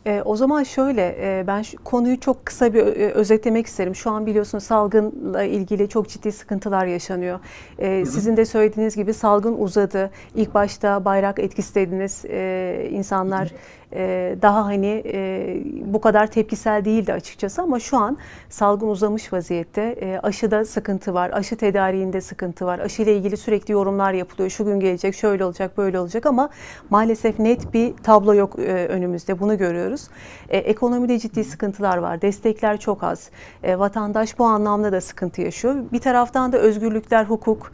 E, 0.05 0.21
o 0.25 0.35
zaman 0.35 0.63
şöyle, 0.63 1.15
e, 1.19 1.47
ben 1.47 1.61
şu 1.61 1.83
konuyu 1.83 2.19
çok 2.19 2.45
kısa 2.45 2.73
bir 2.73 2.79
e, 2.79 3.11
özetlemek 3.11 3.67
isterim. 3.67 3.95
Şu 3.95 4.11
an 4.11 4.25
biliyorsunuz 4.25 4.63
salgınla 4.63 5.43
ilgili 5.43 5.89
çok 5.89 6.09
ciddi 6.09 6.31
sıkıntılar 6.31 6.85
yaşanıyor. 6.85 7.39
E, 7.79 8.05
Sizin 8.05 8.37
de 8.37 8.45
söylediğiniz 8.45 8.95
gibi 8.95 9.13
salgın 9.13 9.55
uzadı. 9.59 10.11
İlk 10.35 10.53
başta 10.53 11.05
bayrak 11.05 11.39
etkisi 11.39 11.75
dediniz. 11.75 12.25
E, 12.29 12.89
insanlar... 12.91 13.49
Hı 13.49 13.53
hı 13.53 13.57
e, 13.93 14.35
daha 14.41 14.65
hani 14.65 15.03
e, 15.05 15.57
bu 15.85 16.01
kadar 16.01 16.27
tepkisel 16.27 16.85
değildi 16.85 17.13
açıkçası 17.13 17.61
ama 17.61 17.79
şu 17.79 17.97
an 17.97 18.17
salgın 18.49 18.87
uzamış 18.87 19.33
vaziyette. 19.33 19.81
E, 19.81 20.19
aşıda 20.23 20.65
sıkıntı 20.65 21.13
var, 21.13 21.31
aşı 21.33 21.55
tedariğinde 21.55 22.21
sıkıntı 22.21 22.65
var. 22.65 22.79
Aşı 22.79 23.01
ile 23.01 23.15
ilgili 23.15 23.37
sürekli 23.37 23.71
yorumlar 23.71 24.13
yapılıyor. 24.13 24.49
Şu 24.49 24.65
gün 24.65 24.79
gelecek, 24.79 25.15
şöyle 25.15 25.45
olacak, 25.45 25.77
böyle 25.77 25.99
olacak 25.99 26.25
ama 26.25 26.49
maalesef 26.89 27.39
net 27.39 27.73
bir 27.73 27.93
tablo 27.93 28.33
yok 28.33 28.59
önümüzde. 28.59 29.39
Bunu 29.39 29.57
görüyoruz. 29.57 30.07
Ekonomide 30.49 31.19
ciddi 31.19 31.43
sıkıntılar 31.43 31.97
var. 31.97 32.21
Destekler 32.21 32.79
çok 32.79 33.03
az. 33.03 33.29
Vatandaş 33.63 34.39
bu 34.39 34.45
anlamda 34.45 34.91
da 34.91 35.01
sıkıntı 35.01 35.41
yaşıyor. 35.41 35.75
Bir 35.91 35.99
taraftan 35.99 36.51
da 36.51 36.57
özgürlükler, 36.57 37.25
hukuk 37.25 37.71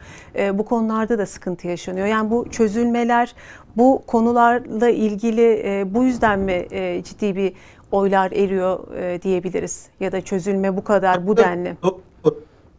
bu 0.54 0.66
konularda 0.66 1.18
da 1.18 1.26
sıkıntı 1.26 1.68
yaşanıyor. 1.68 2.08
Yani 2.08 2.32
bu 2.32 2.50
çözülmeler 2.50 3.36
bu 3.78 4.02
konularla 4.08 4.90
ilgili 4.90 5.62
e, 5.66 5.94
bu 5.94 6.04
yüzden 6.04 6.40
mi 6.40 6.66
e, 6.72 7.04
ciddi 7.04 7.36
bir 7.36 7.54
oylar 7.92 8.32
eriyor 8.32 8.94
e, 8.98 9.22
diyebiliriz? 9.22 9.88
Ya 10.00 10.12
da 10.12 10.22
çözülme 10.22 10.78
bu 10.78 10.84
kadar, 10.84 11.28
bu 11.28 11.38
denli. 11.38 11.76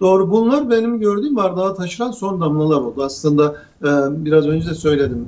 Doğru. 0.00 0.31
Bunlar 0.31 0.71
benim 0.71 1.00
gördüğüm 1.00 1.37
bardağa 1.37 1.75
taşıran 1.75 2.11
son 2.11 2.41
damlalar 2.41 2.76
oldu. 2.76 3.05
Aslında 3.05 3.57
e, 3.83 3.88
biraz 4.25 4.47
önce 4.47 4.71
de 4.71 4.75
söyledim. 4.75 5.26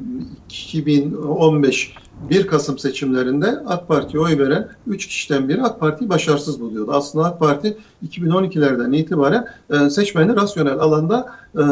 2015 0.48 1.94
1 2.30 2.46
Kasım 2.46 2.78
seçimlerinde 2.78 3.46
AK 3.66 3.88
Parti'ye 3.88 4.22
oy 4.22 4.38
veren 4.38 4.68
3 4.86 5.06
kişiden 5.06 5.48
biri 5.48 5.62
AK 5.62 5.80
Parti'yi 5.80 6.10
başarısız 6.10 6.60
buluyordu. 6.60 6.92
Aslında 6.92 7.24
AK 7.24 7.38
Parti 7.38 7.76
2012'lerden 8.08 8.92
itibaren 8.92 9.46
e, 9.70 9.90
seçmeni 9.90 10.36
rasyonel 10.36 10.78
alanda 10.78 11.26
e, 11.54 11.62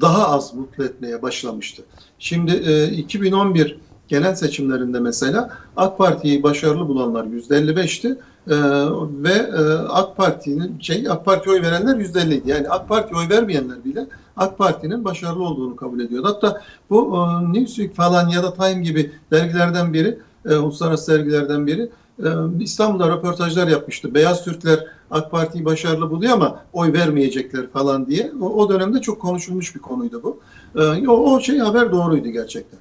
daha 0.00 0.28
az 0.28 0.54
mutlu 0.54 0.84
etmeye 0.84 1.22
başlamıştı. 1.22 1.82
Şimdi 2.18 2.52
e, 2.52 2.86
2011 2.88 3.78
genel 4.08 4.34
seçimlerinde 4.34 5.00
mesela 5.00 5.50
AK 5.76 5.98
Parti'yi 5.98 6.42
başarılı 6.42 6.88
bulanlar 6.88 7.24
%55'ti. 7.24 8.18
Ee, 8.48 8.54
ve 9.22 9.32
e, 9.32 9.60
AK 9.88 10.16
Parti'nin 10.16 10.80
şey 10.80 11.06
AK 11.10 11.24
Parti 11.24 11.50
oy 11.50 11.62
verenler 11.62 11.96
%50'ydi. 11.96 12.42
Yani 12.50 12.68
AK 12.68 12.88
Parti 12.88 13.16
oy 13.16 13.28
vermeyenler 13.28 13.84
bile 13.84 14.06
AK 14.36 14.58
Parti'nin 14.58 15.04
başarılı 15.04 15.44
olduğunu 15.44 15.76
kabul 15.76 16.00
ediyordu. 16.00 16.28
Hatta 16.28 16.60
bu 16.90 17.16
e, 17.16 17.52
Newsweek 17.52 17.94
falan 17.94 18.28
ya 18.28 18.42
da 18.42 18.54
Time 18.54 18.82
gibi 18.82 19.12
dergilerden 19.30 19.92
biri, 19.92 20.18
e, 20.48 20.56
uluslararası 20.56 21.12
dergilerden 21.12 21.66
biri 21.66 21.90
e, 22.18 22.28
İstanbul'da 22.60 23.08
röportajlar 23.08 23.68
yapmıştı. 23.68 24.14
Beyaz 24.14 24.44
Türkler 24.44 24.86
AK 25.10 25.30
Parti'yi 25.30 25.64
başarılı 25.64 26.10
buluyor 26.10 26.32
ama 26.32 26.60
oy 26.72 26.92
vermeyecekler 26.92 27.66
falan 27.66 28.06
diye. 28.06 28.32
O, 28.40 28.46
o 28.46 28.68
dönemde 28.68 29.00
çok 29.00 29.20
konuşulmuş 29.20 29.74
bir 29.74 29.80
konuydu 29.80 30.22
bu. 30.22 30.38
E, 30.80 31.08
o, 31.08 31.34
o 31.34 31.40
şey 31.40 31.58
haber 31.58 31.92
doğruydu 31.92 32.28
gerçekten. 32.28 32.78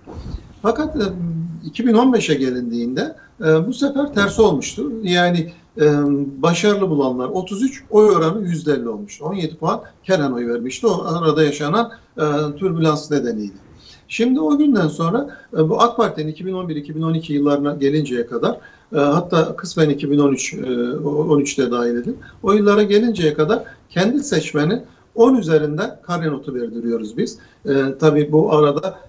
Fakat 0.64 0.96
e, 0.96 1.04
2015'e 1.70 2.36
gelindiğinde 2.36 3.16
e, 3.42 3.68
bu 3.68 3.74
sefer 3.74 4.14
tersi 4.14 4.42
olmuştu. 4.42 4.92
Yani 5.04 5.52
e, 5.78 5.86
başarılı 6.42 6.90
bulanlar 6.90 7.30
33, 7.30 7.84
oy 7.90 8.10
oranı 8.10 8.48
%50 8.48 8.88
olmuştu. 8.88 9.26
17 9.26 9.56
puan 9.56 9.82
Kenan 10.04 10.34
oy 10.34 10.48
vermişti. 10.48 10.88
O 10.88 11.04
arada 11.06 11.44
yaşanan 11.44 11.92
e, 12.18 12.24
türbülans 12.58 13.12
nedeniyle. 13.12 13.54
Şimdi 14.08 14.40
o 14.40 14.58
günden 14.58 14.88
sonra 14.88 15.38
bu 15.54 15.82
AK 15.82 15.98
Parti'nin 15.98 16.34
2011-2012 16.34 17.34
yıllarına 17.34 17.74
gelinceye 17.74 18.28
kadar 18.28 18.58
hatta 18.92 19.56
kısmen 19.56 19.90
2013 19.90 20.54
e, 20.54 20.58
13'te 20.58 21.72
dahil 21.72 21.96
edin. 21.96 22.18
O 22.44 22.54
yıllara 22.54 22.84
gelinceye 22.84 23.34
kadar 23.34 23.64
kendi 23.90 24.24
seçmeni 24.24 24.82
10 25.16 25.36
üzerinden 25.36 26.00
kare 26.02 26.28
notu 26.28 26.54
verdiriyoruz 26.54 27.18
biz. 27.18 27.38
E, 27.66 27.98
tabii 28.00 28.32
bu 28.32 28.54
arada 28.54 29.00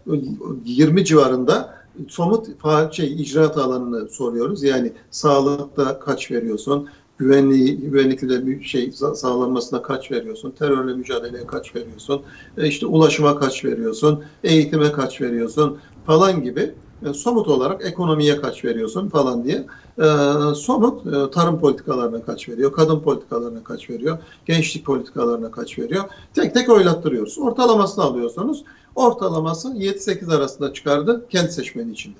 20 0.65 1.05
civarında 1.05 1.75
somut 2.09 2.47
şey 2.93 3.23
icraat 3.23 3.59
alanını 3.59 4.09
soruyoruz. 4.09 4.63
Yani 4.63 4.93
sağlıkta 5.11 5.99
kaç 5.99 6.31
veriyorsun? 6.31 6.89
Güvenliği, 7.19 7.77
güvenlikle 7.77 8.47
bir 8.47 8.65
şey 8.65 8.93
sağlanmasına 8.93 9.83
kaç 9.83 10.11
veriyorsun? 10.11 10.51
Terörle 10.51 10.95
mücadeleye 10.95 11.47
kaç 11.47 11.77
veriyorsun? 11.77 12.23
E 12.59 12.67
işte 12.69 12.87
ulaşıma 12.87 13.39
kaç 13.39 13.65
veriyorsun? 13.65 14.25
Eğitime 14.45 14.93
kaç 14.93 15.21
veriyorsun? 15.21 15.79
Falan 16.07 16.43
gibi 16.43 16.75
e, 17.03 17.13
somut 17.15 17.49
olarak 17.49 17.87
ekonomiye 17.87 18.41
kaç 18.41 18.65
veriyorsun 18.65 19.09
falan 19.09 19.45
diye 19.45 19.67
e, 19.99 20.07
somut 20.55 21.07
e, 21.07 21.31
tarım 21.31 21.61
politikalarına 21.61 22.23
kaç 22.23 22.49
veriyor, 22.49 22.73
kadın 22.73 23.01
politikalarına 23.01 23.65
kaç 23.65 23.91
veriyor, 23.91 24.19
gençlik 24.47 24.87
politikalarına 24.87 25.51
kaç 25.51 25.79
veriyor. 25.79 26.05
Tek 26.35 26.55
tek 26.55 26.69
oylattırıyoruz. 26.69 27.39
Ortalamasını 27.39 28.05
alıyorsunuz. 28.05 28.65
Ortalaması 28.95 29.69
7-8 29.69 30.37
arasında 30.37 30.73
çıkardı 30.73 31.27
kendi 31.31 31.53
seçmeni 31.53 31.93
içinde. 31.93 32.19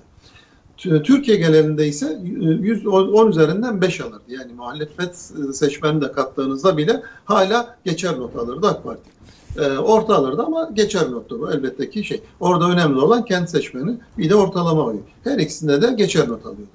Türkiye 0.77 1.37
genelinde 1.37 1.87
ise 1.87 2.19
110 2.23 3.29
üzerinden 3.29 3.81
5 3.81 4.01
alırdı. 4.01 4.23
Yani 4.29 4.53
muhalefet 4.53 5.17
seçmeni 5.53 6.01
de 6.01 6.13
kattığınızda 6.13 6.77
bile 6.77 7.03
hala 7.25 7.77
geçer 7.85 8.19
not 8.19 8.37
alırdı 8.37 8.69
AK 8.69 8.85
Parti. 8.85 9.14
Orta 9.63 10.15
alırdı 10.15 10.43
ama 10.43 10.71
geçer 10.75 11.11
nottu 11.11 11.41
bu 11.41 11.53
elbette 11.53 11.91
ki 11.91 12.05
şey. 12.05 12.21
Orada 12.41 12.69
önemli 12.69 12.99
olan 12.99 13.25
kendi 13.25 13.51
seçmeni 13.51 13.99
bir 14.19 14.31
de 14.31 14.35
ortalama 14.35 14.85
oyu. 14.85 15.01
Her 15.25 15.39
ikisinde 15.39 15.83
de 15.83 15.93
geçer 15.93 16.29
not 16.29 16.47
alıyordu. 16.47 16.73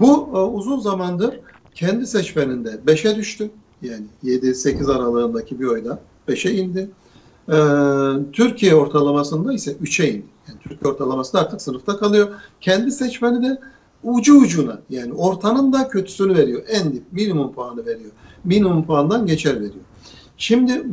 Bu 0.00 0.24
uzun 0.54 0.80
zamandır 0.80 1.40
kendi 1.74 2.06
seçmeninde 2.06 2.80
5'e 2.86 3.16
düştü. 3.16 3.50
Yani 3.82 4.04
7-8 4.24 4.92
aralığındaki 4.92 5.60
bir 5.60 5.66
oyda 5.66 5.98
5'e 6.28 6.52
indi. 6.52 6.90
Ee, 7.48 8.32
Türkiye 8.32 8.74
ortalamasında 8.74 9.52
ise 9.52 9.72
3'e 9.72 10.08
indi. 10.08 10.26
Yani 10.48 10.58
Türkiye 10.60 10.92
ortalaması 10.92 11.32
da 11.32 11.40
artık 11.40 11.62
sınıfta 11.62 11.96
kalıyor. 11.96 12.28
Kendi 12.60 12.92
seçmeni 12.92 13.42
de 13.42 13.60
ucu 14.02 14.38
ucuna 14.38 14.78
yani 14.90 15.12
ortanın 15.12 15.72
da 15.72 15.88
kötüsünü 15.88 16.34
veriyor. 16.34 16.62
En 16.68 16.92
dip 16.92 17.12
minimum 17.12 17.52
puanı 17.52 17.86
veriyor. 17.86 18.10
Minimum 18.44 18.86
puandan 18.86 19.26
geçer 19.26 19.54
veriyor. 19.54 19.84
Şimdi 20.42 20.84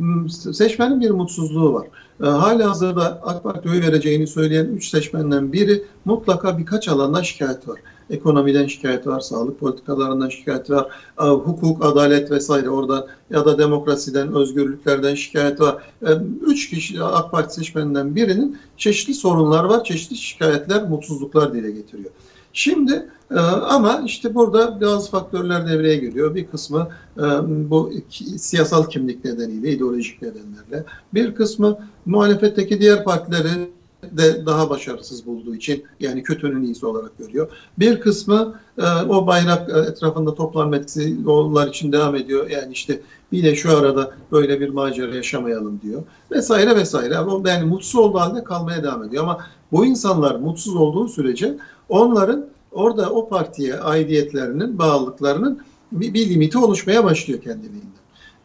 seçmenin 0.54 1.00
bir 1.00 1.10
mutsuzluğu 1.10 1.74
var. 1.74 1.86
E, 2.22 2.26
hala 2.26 2.70
hazırda 2.70 3.20
AK 3.22 3.42
Parti 3.42 3.68
oy 3.68 3.80
vereceğini 3.80 4.26
söyleyen 4.26 4.64
3 4.64 4.88
seçmenden 4.88 5.52
biri 5.52 5.84
mutlaka 6.04 6.58
birkaç 6.58 6.88
alanda 6.88 7.22
şikayet 7.22 7.68
var. 7.68 7.80
Ekonomiden 8.10 8.66
şikayet 8.66 9.06
var, 9.06 9.20
sağlık 9.20 9.60
politikalarından 9.60 10.28
şikayet 10.28 10.70
var, 10.70 10.86
e, 11.20 11.24
hukuk, 11.24 11.84
adalet 11.84 12.30
vesaire 12.30 12.70
orada 12.70 13.06
ya 13.30 13.44
da 13.44 13.58
demokrasiden, 13.58 14.34
özgürlüklerden 14.34 15.14
şikayet 15.14 15.60
var. 15.60 15.82
E, 16.06 16.10
üç 16.46 16.70
kişi 16.70 17.02
AK 17.02 17.30
Parti 17.30 17.54
seçmeninden 17.54 18.14
birinin 18.14 18.58
çeşitli 18.76 19.14
sorunlar 19.14 19.64
var, 19.64 19.84
çeşitli 19.84 20.16
şikayetler, 20.16 20.88
mutsuzluklar 20.88 21.54
dile 21.54 21.70
getiriyor. 21.70 22.10
Şimdi 22.52 23.08
e, 23.30 23.38
ama 23.38 24.02
işte 24.06 24.34
burada 24.34 24.80
bazı 24.80 25.10
faktörler 25.10 25.68
devreye 25.68 25.96
giriyor. 25.96 26.34
Bir 26.34 26.46
kısmı 26.46 26.88
e, 27.18 27.22
bu 27.70 27.92
siyasal 28.36 28.84
kimlik 28.84 29.24
nedeniyle, 29.24 29.72
ideolojik 29.72 30.22
nedenlerle. 30.22 30.84
Bir 31.14 31.34
kısmı 31.34 31.78
muhalefetteki 32.06 32.80
diğer 32.80 33.04
partileri 33.04 33.70
de 34.02 34.46
daha 34.46 34.70
başarısız 34.70 35.26
bulduğu 35.26 35.54
için 35.54 35.84
yani 36.00 36.22
kötünün 36.22 36.62
iyisi 36.62 36.86
olarak 36.86 37.18
görüyor. 37.18 37.48
Bir 37.78 38.00
kısmı 38.00 38.54
e, 38.78 38.86
o 39.08 39.26
bayrak 39.26 39.88
etrafında 39.88 40.34
toplanma 40.34 40.76
etkisi 40.76 41.16
onlar 41.26 41.66
için 41.66 41.92
devam 41.92 42.16
ediyor. 42.16 42.50
Yani 42.50 42.72
işte 42.72 43.00
bir 43.32 43.44
de 43.44 43.54
şu 43.54 43.76
arada 43.76 44.14
böyle 44.32 44.60
bir 44.60 44.68
macera 44.68 45.14
yaşamayalım 45.14 45.80
diyor. 45.82 46.02
Vesaire 46.30 46.76
vesaire. 46.76 47.14
Yani 47.46 47.64
mutsuz 47.64 47.94
olduğu 47.94 48.18
halde 48.18 48.44
kalmaya 48.44 48.82
devam 48.82 49.04
ediyor. 49.04 49.22
Ama 49.22 49.38
bu 49.72 49.86
insanlar 49.86 50.34
mutsuz 50.34 50.76
olduğu 50.76 51.08
sürece 51.08 51.56
onların 51.90 52.46
orada 52.72 53.10
o 53.10 53.28
partiye 53.28 53.80
aidiyetlerinin, 53.80 54.78
bağlılıklarının 54.78 55.58
bir, 55.92 56.14
bir 56.14 56.30
limiti 56.30 56.58
oluşmaya 56.58 57.04
başlıyor 57.04 57.40
kendiliğinden. 57.40 57.90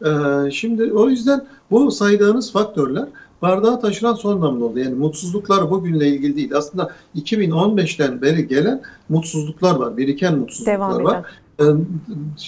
Ee, 0.04 0.50
şimdi 0.50 0.92
o 0.92 1.08
yüzden 1.08 1.46
bu 1.70 1.90
saydığınız 1.90 2.52
faktörler 2.52 3.08
bardağı 3.42 3.80
taşıran 3.80 4.14
son 4.14 4.42
damla 4.42 4.64
oldu. 4.64 4.78
Yani 4.78 4.94
mutsuzluklar 4.94 5.70
bugünle 5.70 6.08
ilgili 6.08 6.36
değil. 6.36 6.56
Aslında 6.56 6.90
2015'ten 7.16 8.22
beri 8.22 8.48
gelen 8.48 8.82
mutsuzluklar 9.08 9.76
var. 9.76 9.96
Biriken 9.96 10.38
mutsuzluklar 10.38 10.74
Devam 10.74 11.04
var. 11.04 11.24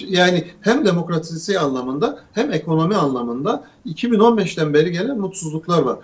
Yani 0.07 0.43
hem 0.61 0.85
demokrasisi 0.85 1.59
anlamında 1.59 2.19
hem 2.33 2.53
ekonomi 2.53 2.95
anlamında 2.95 3.63
2015'ten 3.85 4.73
beri 4.73 4.91
gelen 4.91 5.19
mutsuzluklar 5.19 5.81
var. 5.81 5.97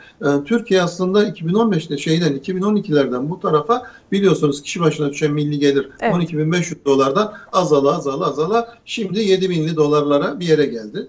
Türkiye 0.45 0.81
aslında 0.81 1.29
2015'te 1.29 1.97
şeyden 1.97 2.37
2012'lerden 2.37 3.29
bu 3.29 3.39
tarafa 3.39 3.83
biliyorsunuz 4.11 4.61
kişi 4.61 4.79
başına 4.79 5.09
düşen 5.09 5.31
milli 5.31 5.59
gelir 5.59 5.89
evet. 5.99 6.15
12.500 6.15 6.75
dolardan 6.85 7.33
azala 7.53 7.95
azala 7.95 8.25
azala 8.25 8.75
şimdi 8.85 9.19
7.000'li 9.19 9.75
dolarlara 9.75 10.39
bir 10.39 10.47
yere 10.47 10.65
geldi. 10.65 11.07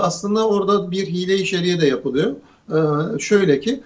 Aslında 0.00 0.48
orada 0.48 0.90
bir 0.90 1.06
hile 1.06 1.36
içeriği 1.36 1.80
de 1.80 1.86
yapılıyor. 1.86 2.32
Şöyle 3.18 3.60
ki 3.60 3.80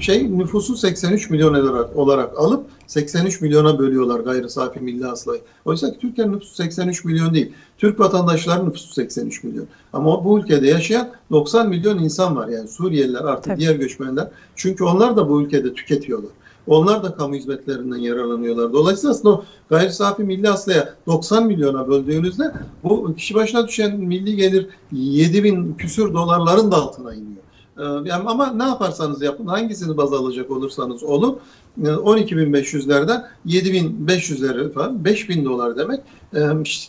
şey 0.00 0.38
nüfusu 0.38 0.76
83 0.76 1.30
milyon 1.30 1.54
olarak, 1.54 1.96
olarak 1.96 2.38
alıp 2.38 2.66
83 2.86 3.40
milyona 3.40 3.78
bölüyorlar 3.78 4.20
gayri 4.20 4.50
safi 4.50 4.80
milli 4.80 5.04
hasılayı. 5.04 5.40
Oysa 5.64 5.92
ki 5.92 5.98
Türkiye'nin 6.00 6.32
nüfusu 6.32 6.54
83 6.54 7.04
milyon 7.04 7.34
değil. 7.34 7.52
Türk 7.78 8.00
vatandaşlarının 8.00 8.68
nüfusu 8.68 8.94
83 8.94 9.44
milyon. 9.44 9.66
Ama 9.92 10.24
bu 10.24 10.38
ülkede 10.38 10.68
yaşayan 10.68 11.08
90 11.30 11.68
milyon 11.68 11.98
insan 11.98 12.36
var. 12.36 12.48
Yani 12.48 12.68
Suriyeliler 12.68 13.24
artık 13.24 13.44
Tabii. 13.44 13.60
diğer 13.60 13.74
göçmenler. 13.74 14.28
Çünkü 14.56 14.84
onlar 14.84 15.16
da 15.16 15.28
bu 15.28 15.42
ülkede 15.42 15.74
tüketiyorlar. 15.74 16.30
Onlar 16.66 17.02
da 17.02 17.14
kamu 17.14 17.34
hizmetlerinden 17.34 17.96
yararlanıyorlar. 17.96 18.72
Dolayısıyla 18.72 19.10
aslında 19.10 19.34
o 19.34 19.44
gayri 19.70 19.92
safi 19.92 20.22
milli 20.22 20.48
hasılaya 20.48 20.94
90 21.06 21.46
milyona 21.46 21.88
böldüğünüzde 21.88 22.52
bu 22.84 23.14
kişi 23.16 23.34
başına 23.34 23.68
düşen 23.68 23.96
milli 24.00 24.36
gelir 24.36 24.68
7 24.92 25.44
bin 25.44 25.74
küsür 25.74 26.14
dolarların 26.14 26.72
da 26.72 26.76
altına 26.76 27.14
iniyor. 27.14 27.45
Ee, 27.78 28.12
ama 28.12 28.52
ne 28.52 28.64
yaparsanız 28.64 29.22
yapın, 29.22 29.46
hangisini 29.46 29.96
baz 29.96 30.12
alacak 30.12 30.50
olursanız 30.50 31.02
olun, 31.02 31.38
12.500'lerden 31.82 33.24
e, 33.46 33.50
7.500'lere 33.50 34.72
falan 34.72 34.98
5.000 35.04 35.44
dolar 35.44 35.76
demek 35.76 36.00
e, 36.34 36.40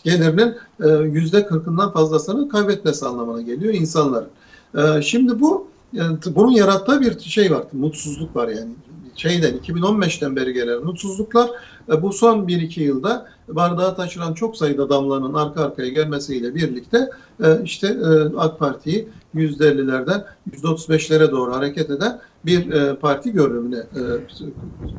gelirinin 0.04 0.54
%40'ından 0.80 1.90
e, 1.90 1.92
fazlasını 1.92 2.48
kaybetmesi 2.48 3.06
anlamına 3.06 3.42
geliyor 3.42 3.74
insanların. 3.74 4.28
Şimdi 5.02 5.40
bu 5.40 5.68
bunun 6.26 6.50
yarattığı 6.50 7.00
bir 7.00 7.20
şey 7.20 7.50
var, 7.50 7.64
mutsuzluk 7.72 8.36
var 8.36 8.48
yani 8.48 8.70
şeyden 9.18 9.54
2015'ten 9.56 10.36
beri 10.36 10.52
gelen 10.52 10.84
mutsuzluklar 10.84 11.50
bu 12.02 12.12
son 12.12 12.46
1-2 12.46 12.80
yılda 12.80 13.26
bardağı 13.48 13.96
taşıran 13.96 14.34
çok 14.34 14.56
sayıda 14.56 14.90
damlanın 14.90 15.34
arka 15.34 15.64
arkaya 15.64 15.88
gelmesiyle 15.88 16.54
birlikte 16.54 17.10
e, 17.44 17.62
işte 17.64 17.86
e, 17.86 18.36
AK 18.36 18.58
Parti'yi 18.58 19.08
%50'lerden 19.34 20.24
%35'lere 20.50 21.30
doğru 21.30 21.52
hareket 21.52 21.90
eden 21.90 22.20
bir 22.46 22.72
e, 22.72 22.96
parti 22.96 23.32
görünümüne 23.32 23.82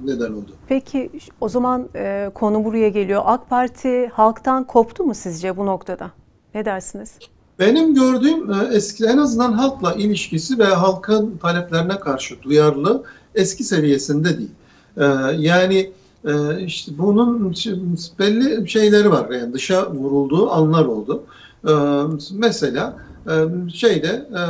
neden 0.03 0.34
oldu. 0.34 0.51
Peki 0.67 1.10
o 1.41 1.49
zaman 1.49 1.89
konu 2.34 2.65
buraya 2.65 2.89
geliyor. 2.89 3.21
AK 3.25 3.49
Parti 3.49 4.08
halktan 4.08 4.63
koptu 4.63 5.03
mu 5.03 5.15
sizce 5.15 5.58
bu 5.58 5.65
noktada? 5.65 6.12
Ne 6.53 6.65
dersiniz? 6.65 7.17
Benim 7.60 7.93
gördüğüm 7.95 8.51
eski 8.71 9.05
en 9.05 9.17
azından 9.17 9.53
halkla 9.53 9.93
ilişkisi 9.93 10.60
ve 10.60 10.65
halkın 10.65 11.38
taleplerine 11.38 11.99
karşı 11.99 12.41
duyarlı 12.41 13.03
eski 13.36 13.63
seviyesinde 13.63 14.38
değil. 14.38 14.52
Yani 15.38 15.92
e, 16.26 16.62
işte 16.65 16.92
bunun 16.98 17.54
belli 18.20 18.70
şeyleri 18.70 19.12
var. 19.12 19.30
Yani 19.30 19.54
dışa 19.54 19.92
vurulduğu 19.92 20.52
anlar 20.52 20.86
oldu. 20.86 21.24
E, 21.68 21.72
mesela 22.34 22.98
e, 23.30 23.34
şeyde 23.74 24.28
e, 24.36 24.42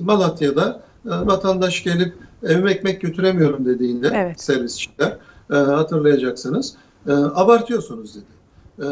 Malatya'da 0.00 0.80
e, 1.06 1.10
vatandaş 1.10 1.82
gelip 1.82 2.14
evime 2.42 2.70
ekmek 2.72 3.00
götüremiyorum 3.00 3.66
dediğinde 3.66 4.10
Evet. 4.14 4.40
servisçiler 4.40 5.16
e, 5.50 5.54
hatırlayacaksınız. 5.54 6.74
E, 7.08 7.12
abartıyorsunuz 7.12 8.14
dedi. 8.14 8.33
E, 8.78 8.86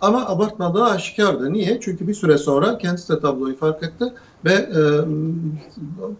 ama 0.00 0.26
abartmadığı 0.26 0.84
aşikardı. 0.84 1.52
Niye? 1.52 1.80
Çünkü 1.80 2.08
bir 2.08 2.14
süre 2.14 2.38
sonra 2.38 2.78
kendisi 2.78 3.12
de 3.12 3.20
tabloyu 3.20 3.56
fark 3.56 3.82
etti 3.82 4.04
ve 4.44 4.52
e, 4.52 4.80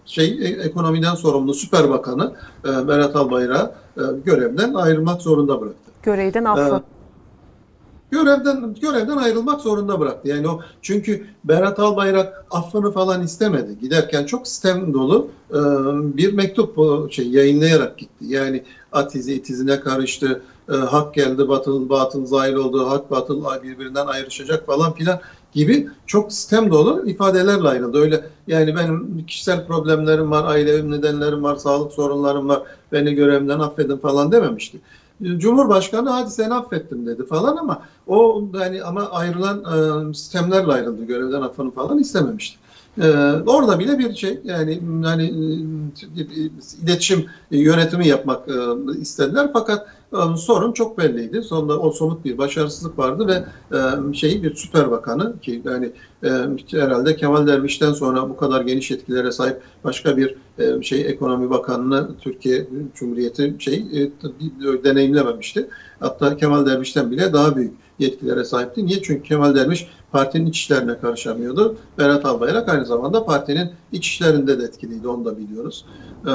şey 0.06 0.38
e, 0.42 0.48
ekonomiden 0.48 1.14
sorumlu 1.14 1.54
Süper 1.54 1.90
Bakanı 1.90 2.32
e, 2.64 2.88
Berat 2.88 3.16
Albayrak'ı 3.16 3.72
e, 3.96 4.02
görevden 4.24 4.74
ayrılmak 4.74 5.22
zorunda 5.22 5.60
bıraktı. 5.60 5.92
Görevden 6.02 6.44
affı. 6.44 6.62
Evet. 6.72 6.82
Görevden 8.10 8.74
görevden 8.82 9.16
ayrılmak 9.16 9.60
zorunda 9.60 10.00
bıraktı. 10.00 10.28
Yani 10.28 10.48
o 10.48 10.60
çünkü 10.82 11.26
Berat 11.44 11.78
Albayrak 11.78 12.46
affını 12.50 12.90
falan 12.90 13.22
istemedi. 13.22 13.78
Giderken 13.80 14.24
çok 14.24 14.48
sistem 14.48 14.94
dolu 14.94 15.28
e, 15.50 15.58
bir 16.16 16.32
mektup 16.32 16.76
şey 17.12 17.28
yayınlayarak 17.28 17.98
gitti. 17.98 18.24
Yani 18.24 18.62
atizi 18.92 19.34
itizine 19.34 19.80
karıştı. 19.80 20.42
E, 20.68 20.74
hak 20.76 21.14
geldi, 21.14 21.48
batıl 21.48 21.88
batıl 21.88 22.26
zahir 22.26 22.54
oldu. 22.54 22.88
Hak 22.88 23.10
batıl 23.10 23.62
birbirinden 23.62 24.06
ayrışacak 24.06 24.66
falan 24.66 24.92
filan 24.92 25.20
gibi 25.52 25.88
çok 26.06 26.32
sistem 26.32 26.70
dolu 26.70 27.06
ifadelerle 27.06 27.68
ayrıldı. 27.68 27.98
Öyle 27.98 28.24
yani 28.46 28.76
benim 28.76 29.26
kişisel 29.26 29.66
problemlerim 29.66 30.30
var, 30.30 30.44
ailevi 30.44 30.90
nedenlerim 30.90 31.42
var, 31.42 31.56
sağlık 31.56 31.92
sorunlarım 31.92 32.48
var. 32.48 32.62
Beni 32.92 33.14
görevimden 33.14 33.58
affedin 33.58 33.96
falan 33.96 34.32
dememişti. 34.32 34.80
Cumhurbaşkanı 35.22 36.10
hadi 36.10 36.30
seni 36.30 36.54
affettim 36.54 37.06
dedi 37.06 37.24
falan 37.24 37.56
ama 37.56 37.82
o 38.06 38.44
yani 38.54 38.82
ama 38.82 39.10
ayrılan 39.10 39.64
e, 40.10 40.14
sistemlerle 40.14 40.72
ayrıldı 40.72 41.04
görevden 41.04 41.42
affını 41.42 41.70
falan 41.70 41.98
istememişti. 41.98 42.58
E, 43.00 43.06
orada 43.46 43.78
bile 43.78 43.98
bir 43.98 44.14
şey 44.14 44.40
yani 44.44 44.80
hani 45.04 45.24
e, 45.24 46.82
iletişim 46.82 47.26
yönetimi 47.50 48.08
yapmak 48.08 48.48
e, 48.48 48.52
istediler 49.00 49.50
fakat 49.52 49.86
e, 50.12 50.36
sorun 50.36 50.72
çok 50.72 50.98
belliydi. 50.98 51.42
Sonunda 51.42 51.80
o 51.80 51.90
somut 51.90 52.24
bir 52.24 52.38
başarısızlık 52.38 52.98
vardı 52.98 53.26
ve 53.26 53.44
e, 53.76 54.14
şeyi 54.14 54.42
bir 54.42 54.54
süper 54.54 54.90
bakanı 54.90 55.40
ki 55.40 55.62
yani 55.64 55.90
e, 56.24 56.28
herhalde 56.70 57.16
Kemal 57.16 57.46
Derviş'ten 57.46 57.92
sonra 57.92 58.28
bu 58.28 58.36
kadar 58.36 58.60
geniş 58.60 58.90
yetkilere 58.90 59.32
sahip 59.32 59.60
başka 59.84 60.16
bir 60.16 60.34
e, 60.58 60.82
şey 60.82 61.00
ekonomi 61.00 61.50
bakanını 61.50 62.08
Türkiye 62.20 62.66
Cumhuriyeti 62.94 63.54
şey 63.58 63.74
e, 63.74 64.10
deneyimlememişti. 64.84 65.68
Hatta 66.00 66.36
Kemal 66.36 66.66
Derviş'ten 66.66 67.10
bile 67.10 67.32
daha 67.32 67.56
büyük 67.56 67.72
yetkilere 67.98 68.44
sahipti. 68.44 68.86
Niye? 68.86 69.02
Çünkü 69.02 69.22
Kemal 69.22 69.54
Derviş 69.54 69.88
partinin 70.16 70.46
iç 70.46 70.58
işlerine 70.58 70.98
karışamıyordu. 70.98 71.76
Berat 71.98 72.24
Albayrak 72.24 72.68
aynı 72.68 72.86
zamanda 72.86 73.24
partinin 73.24 73.70
iç 73.92 74.08
işlerinde 74.08 74.58
de 74.58 74.62
etkiliydi. 74.64 75.08
Onu 75.08 75.24
da 75.24 75.38
biliyoruz. 75.38 75.84
Ee, 76.26 76.30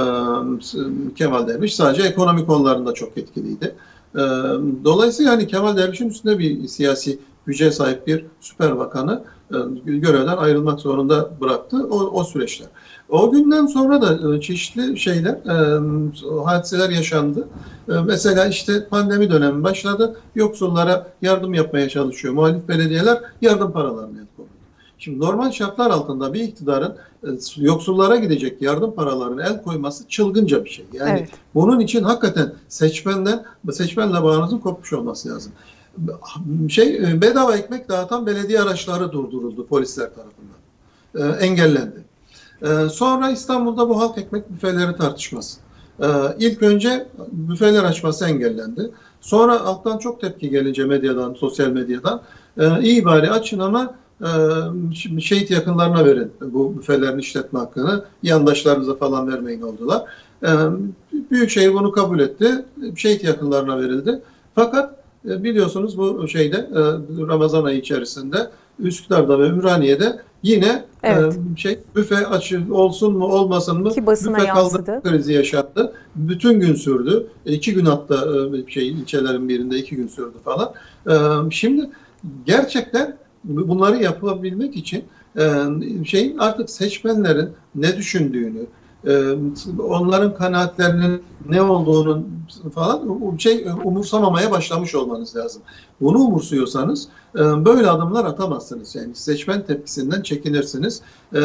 Kemal 1.16 1.48
Derviş 1.48 1.76
sadece 1.76 2.04
ekonomik 2.04 2.48
konularında 2.48 2.94
çok 2.94 3.18
etkiliydi. 3.18 3.76
Ee, 4.16 4.20
dolayısıyla 4.84 5.32
hani 5.32 5.48
Kemal 5.48 5.78
Derviş'in 5.78 6.10
üstünde 6.10 6.40
bir 6.40 6.68
siyasi 6.68 7.20
güce 7.46 7.72
sahip 7.72 8.08
bir 8.08 8.26
süper 8.42 8.78
bakanı 8.78 9.24
e, 9.52 9.58
görevden 9.86 10.38
ayrılmak 10.38 10.80
zorunda 10.80 11.30
bıraktı 11.42 11.88
o, 11.90 12.20
o 12.20 12.24
süreçler. 12.24 12.68
O 13.12 13.32
günden 13.32 13.66
sonra 13.66 14.02
da 14.02 14.36
e, 14.36 14.42
çeşitli 14.42 15.00
şeyler, 15.00 15.34
e, 15.34 16.44
hadiseler 16.46 16.90
yaşandı. 16.90 17.48
E, 17.90 17.94
mesela 17.94 18.46
işte 18.46 18.88
pandemi 18.88 19.30
dönemi 19.30 19.64
başladı. 19.64 20.16
Yoksullara 20.36 21.08
yardım 21.22 21.54
yapmaya 21.54 21.90
çalışıyor. 21.90 22.34
Muhalif 22.34 22.68
belediyeler 22.68 23.22
yardım 23.42 23.72
paralarını 23.72 24.20
el 24.20 24.26
koydu. 24.38 24.50
Şimdi 24.98 25.20
normal 25.20 25.52
şartlar 25.52 25.92
altında 25.92 26.34
bir 26.34 26.40
iktidarın 26.40 26.96
e, 27.24 27.28
yoksullara 27.58 28.16
gidecek 28.16 28.62
yardım 28.62 28.96
paralarını 28.96 29.44
el 29.44 29.64
koyması 29.64 30.08
çılgınca 30.08 30.66
bir 30.66 30.70
şey. 30.70 30.86
Yani 30.94 31.20
Evet. 31.20 31.30
bunun 31.56 31.80
için 31.80 32.04
hakikaten 32.04 32.54
seçmenden, 32.68 33.44
seçmenle 33.72 34.24
bağınızın 34.24 34.60
kopmuş 34.60 34.94
olması 34.94 35.30
lazım. 35.30 35.52
Şey 36.70 36.96
e, 36.96 37.22
bedava 37.22 37.56
ekmek 37.56 37.90
dağıtan 37.90 38.26
belediye 38.26 38.62
araçları 38.62 39.12
durduruldu 39.12 39.68
polisler 39.68 40.10
tarafından. 40.16 40.62
E, 41.16 41.46
engellendi. 41.46 42.11
E, 42.62 42.90
sonra 42.90 43.30
İstanbul'da 43.30 43.90
bu 43.90 44.00
halk 44.00 44.18
ekmek 44.18 44.50
büfeleri 44.50 44.98
tartışması. 44.98 45.60
E, 46.00 46.08
ilk 46.40 46.64
önce 46.64 47.08
büfeler 47.32 47.84
açması 47.84 48.26
engellendi. 48.26 48.90
Sonra 49.22 49.62
alttan 49.62 49.98
çok 49.98 50.22
tepki 50.22 50.50
gelince 50.50 50.86
medyadan, 50.86 51.34
sosyal 51.34 51.70
medyadan 51.70 52.22
e, 52.58 52.82
iyi 52.82 53.06
bari 53.06 53.32
açın 53.32 53.60
ama 53.60 53.94
e, 54.22 54.30
şehit 55.22 55.52
yakınlarına 55.52 56.06
verin 56.06 56.32
bu 56.42 56.78
büfelerin 56.78 57.20
işletme 57.20 57.60
hakkını. 57.60 58.06
Yandaşlarınıza 58.24 58.96
falan 58.96 59.32
vermeyin 59.32 59.62
oldular. 59.62 60.04
E, 60.44 60.50
Büyükşehir 61.32 61.74
bunu 61.74 61.92
kabul 61.92 62.20
etti. 62.20 62.66
Şehit 62.96 63.24
yakınlarına 63.24 63.80
verildi. 63.80 64.22
Fakat 64.56 65.01
biliyorsunuz 65.26 65.98
bu 65.98 66.28
şeyde 66.28 66.58
e, 66.58 66.80
Ramazan 67.28 67.64
ayı 67.64 67.80
içerisinde 67.80 68.38
Üsküdar'da 68.80 69.40
ve 69.40 69.48
Ümraniye'de 69.48 70.20
yine 70.44 70.84
Evet. 71.04 71.34
e, 71.56 71.58
şey 71.58 71.80
büfe 71.96 72.28
açı 72.28 72.62
olsun 72.72 73.18
mu 73.18 73.26
olmasın 73.26 73.82
mı 73.82 73.90
Ki 73.90 74.06
basına 74.06 74.38
büfe 74.38 74.48
kaldırma 74.48 75.02
krizi 75.02 75.34
yaşandı. 75.34 75.94
Bütün 76.16 76.60
gün 76.60 76.74
sürdü. 76.74 77.28
E, 77.46 77.54
iki 77.54 77.74
gün 77.74 77.86
hatta 77.86 78.16
e, 78.16 78.72
şey 78.72 78.88
ilçelerin 78.88 79.50
birinde 79.50 79.78
iki 79.78 79.96
gün 79.96 80.08
sürdü 80.08 80.38
falan. 80.46 80.74
E, 81.10 81.16
Şimdi 81.52 81.90
gerçekten 82.46 83.18
bunları 83.44 84.04
yapabilmek 84.04 84.76
için 84.76 85.04
e, 85.40 85.44
şeyin 86.06 86.38
artık 86.38 86.70
seçmenlerin 86.70 87.50
ne 87.76 87.98
düşündüğünü, 87.98 88.60
e, 88.60 88.66
onların 89.80 90.36
kanaatlerinin 90.36 91.24
ne 91.50 91.62
olduğunu 91.62 92.24
falan 92.76 93.02
şey 93.38 93.66
umursamamaya 93.84 94.52
başlamış 94.52 94.96
olmanız 94.96 95.36
lazım. 95.36 95.62
Bunu 96.02 96.18
umursuyorsanız 96.20 97.08
e, 97.36 97.40
böyle 97.40 97.90
adımlar 97.90 98.26
atamazsınız. 98.26 98.96
Yani 98.96 99.16
seçmen 99.16 99.66
tepkisinden 99.66 100.22
çekinirsiniz. 100.22 101.02
E, 101.36 101.40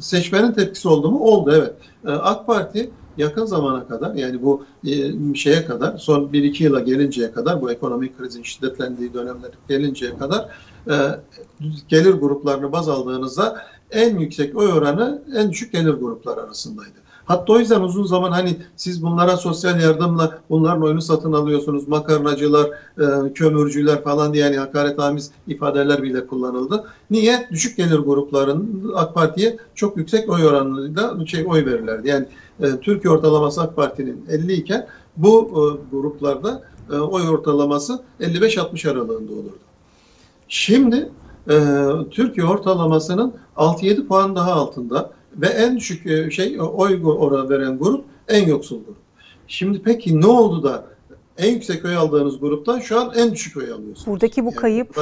seçmenin 0.00 0.52
tepkisi 0.52 0.88
oldu 0.88 1.10
mu? 1.10 1.20
Oldu 1.20 1.52
evet. 1.54 1.74
E, 2.06 2.10
AK 2.10 2.46
Parti 2.46 2.90
yakın 3.18 3.44
zamana 3.44 3.88
kadar 3.88 4.14
yani 4.14 4.42
bu 4.42 4.64
e, 4.86 5.34
şeye 5.34 5.66
kadar 5.66 5.98
son 5.98 6.20
1-2 6.24 6.62
yıla 6.62 6.80
gelinceye 6.80 7.32
kadar 7.32 7.62
bu 7.62 7.70
ekonomik 7.70 8.18
krizin 8.18 8.42
şiddetlendiği 8.42 9.14
dönemler 9.14 9.50
gelinceye 9.68 10.18
kadar 10.18 10.48
e, 10.90 10.94
gelir 11.88 12.12
gruplarını 12.12 12.72
baz 12.72 12.88
aldığınızda 12.88 13.62
en 13.90 14.18
yüksek 14.18 14.56
oy 14.56 14.72
oranı 14.72 15.22
en 15.36 15.50
düşük 15.50 15.72
gelir 15.72 15.94
grupları 15.94 16.40
arasındaydı. 16.40 16.98
Hatta 17.28 17.52
o 17.52 17.58
yüzden 17.58 17.80
uzun 17.80 18.04
zaman 18.04 18.30
hani 18.30 18.56
siz 18.76 19.02
bunlara 19.02 19.36
sosyal 19.36 19.80
yardımla 19.80 20.38
bunların 20.50 20.82
oyunu 20.82 21.02
satın 21.02 21.32
alıyorsunuz. 21.32 21.88
Makarnacılar, 21.88 22.70
e, 22.98 23.32
kömürcüler 23.32 24.02
falan 24.02 24.34
diye 24.34 24.44
yani 24.44 24.56
hakaretamiz 24.56 25.30
ifadeler 25.46 26.02
bile 26.02 26.26
kullanıldı. 26.26 26.84
Niye? 27.10 27.48
Düşük 27.50 27.76
gelir 27.76 27.98
grupların 27.98 28.92
AK 28.94 29.14
Parti'ye 29.14 29.56
çok 29.74 29.96
yüksek 29.96 30.30
oy 30.30 30.46
oranıyla 30.46 31.26
şey 31.26 31.44
oy 31.46 31.66
verirlerdi. 31.66 32.08
Yani 32.08 32.26
e, 32.60 32.80
Türkiye 32.80 33.14
ortalaması 33.14 33.62
AK 33.62 33.76
Parti'nin 33.76 34.24
50 34.28 34.52
iken 34.52 34.86
bu 35.16 35.48
e, 35.48 35.60
gruplarda 35.96 36.62
e, 36.92 36.94
oy 36.94 37.28
ortalaması 37.28 38.02
55-60 38.20 38.90
aralığında 38.90 39.32
olurdu. 39.32 39.58
Şimdi 40.48 41.10
e, 41.50 41.56
Türkiye 42.10 42.46
ortalamasının 42.46 43.34
6-7 43.56 44.06
puan 44.06 44.36
daha 44.36 44.52
altında 44.52 45.10
ve 45.36 45.46
en 45.46 45.76
düşük 45.76 46.06
e, 46.06 46.30
şey 46.30 46.60
oy 46.60 47.00
oranı 47.04 47.50
veren 47.50 47.78
grup 47.78 48.04
en 48.28 48.46
yoksul 48.46 48.84
grup. 48.84 48.96
Şimdi 49.48 49.82
peki 49.82 50.20
ne 50.20 50.26
oldu 50.26 50.62
da 50.62 50.84
en 51.38 51.52
yüksek 51.52 51.84
oy 51.84 51.96
aldığınız 51.96 52.40
gruptan 52.40 52.80
şu 52.80 53.00
an 53.00 53.12
en 53.16 53.32
düşük 53.32 53.56
oy 53.56 53.72
alıyorsunuz? 53.72 54.06
Buradaki 54.06 54.44
bu 54.44 54.48
Yani 54.48 54.56
kayıp 54.56 54.96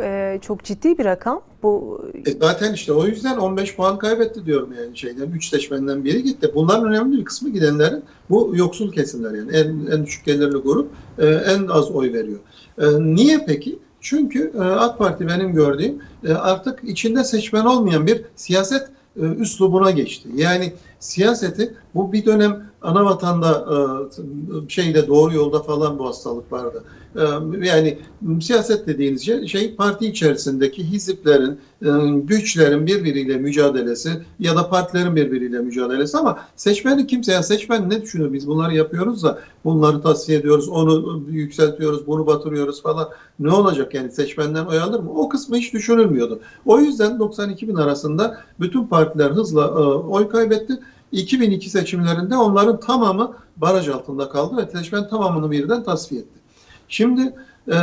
e, 0.00 0.38
çok 0.42 0.64
ciddi 0.64 0.98
bir 0.98 1.04
rakam. 1.04 1.42
Bu 1.62 2.04
E 2.26 2.30
zaten 2.30 2.72
işte 2.72 2.92
o 2.92 3.06
yüzden 3.06 3.36
15 3.36 3.76
puan 3.76 3.98
kaybetti 3.98 4.46
diyorum 4.46 4.74
yani 4.78 4.98
şeyden 4.98 5.30
3 5.30 5.48
seçmenden 5.48 6.04
biri 6.04 6.22
gitti. 6.22 6.50
Bunların 6.54 6.88
önemli 6.88 7.18
bir 7.18 7.24
kısmı 7.24 7.50
gidenlerin 7.50 8.02
bu 8.30 8.52
yoksul 8.54 8.92
kesimler 8.92 9.30
yani 9.30 9.56
en, 9.56 9.96
en 9.96 10.06
düşük 10.06 10.24
gelirli 10.24 10.58
grup 10.58 10.90
e, 11.18 11.26
en 11.26 11.66
az 11.66 11.90
oy 11.90 12.12
veriyor. 12.12 12.38
E, 12.78 12.84
niye 13.00 13.44
peki? 13.46 13.78
Çünkü 14.00 14.52
e, 14.54 14.60
AK 14.60 14.98
Parti 14.98 15.28
benim 15.28 15.52
gördüğüm 15.52 16.02
e, 16.26 16.32
artık 16.32 16.84
içinde 16.84 17.24
seçmen 17.24 17.64
olmayan 17.64 18.06
bir 18.06 18.22
siyaset 18.36 18.88
e, 19.16 19.20
üslubuna 19.20 19.90
geçti. 19.90 20.28
Yani 20.34 20.72
siyaseti 20.98 21.74
bu 21.94 22.12
bir 22.12 22.24
dönem 22.24 22.62
ana 22.84 23.04
vatanda 23.04 23.64
e, 23.72 24.68
şeyde 24.68 25.08
doğru 25.08 25.34
yolda 25.34 25.62
falan 25.62 25.98
bu 25.98 26.06
hastalık 26.06 26.52
vardı. 26.52 26.84
E, 27.16 27.22
yani 27.66 27.98
siyaset 28.40 28.86
dediğiniz 28.86 29.26
şey, 29.26 29.46
şey 29.46 29.74
parti 29.74 30.06
içerisindeki 30.06 30.84
hiziplerin, 30.84 31.58
e, 31.82 31.88
güçlerin 32.20 32.86
birbiriyle 32.86 33.36
mücadelesi 33.36 34.10
ya 34.38 34.56
da 34.56 34.68
partilerin 34.68 35.16
birbiriyle 35.16 35.58
mücadelesi 35.58 36.18
ama 36.18 36.38
seçmeni 36.56 37.06
kimse 37.06 37.32
yani 37.32 37.44
seçmen 37.44 37.90
ne 37.90 38.02
düşünüyor? 38.02 38.32
Biz 38.32 38.48
bunları 38.48 38.74
yapıyoruz 38.74 39.22
da 39.22 39.38
bunları 39.64 40.02
tavsiye 40.02 40.38
ediyoruz, 40.38 40.68
onu 40.68 41.22
yükseltiyoruz, 41.28 42.06
bunu 42.06 42.26
batırıyoruz 42.26 42.82
falan. 42.82 43.08
Ne 43.38 43.52
olacak 43.52 43.94
yani 43.94 44.10
seçmenden 44.10 44.64
oy 44.64 44.78
alır 44.80 45.00
mı? 45.00 45.10
O 45.14 45.28
kısmı 45.28 45.56
hiç 45.56 45.72
düşünülmüyordu. 45.72 46.40
O 46.66 46.78
yüzden 46.78 47.18
92 47.18 47.68
bin 47.68 47.74
arasında 47.74 48.38
bütün 48.60 48.86
partiler 48.86 49.30
hızla 49.30 49.70
oy 49.98 50.28
kaybetti. 50.28 50.78
2002 51.14 51.70
seçimlerinde 51.70 52.36
onların 52.36 52.80
tamamı 52.80 53.36
baraj 53.56 53.88
altında 53.88 54.28
kaldı 54.28 54.56
ve 54.56 54.78
seçmen 54.78 55.08
tamamını 55.08 55.50
birden 55.50 55.84
tasfiye 55.84 56.20
etti. 56.20 56.40
Şimdi 56.88 57.34
e, 57.68 57.76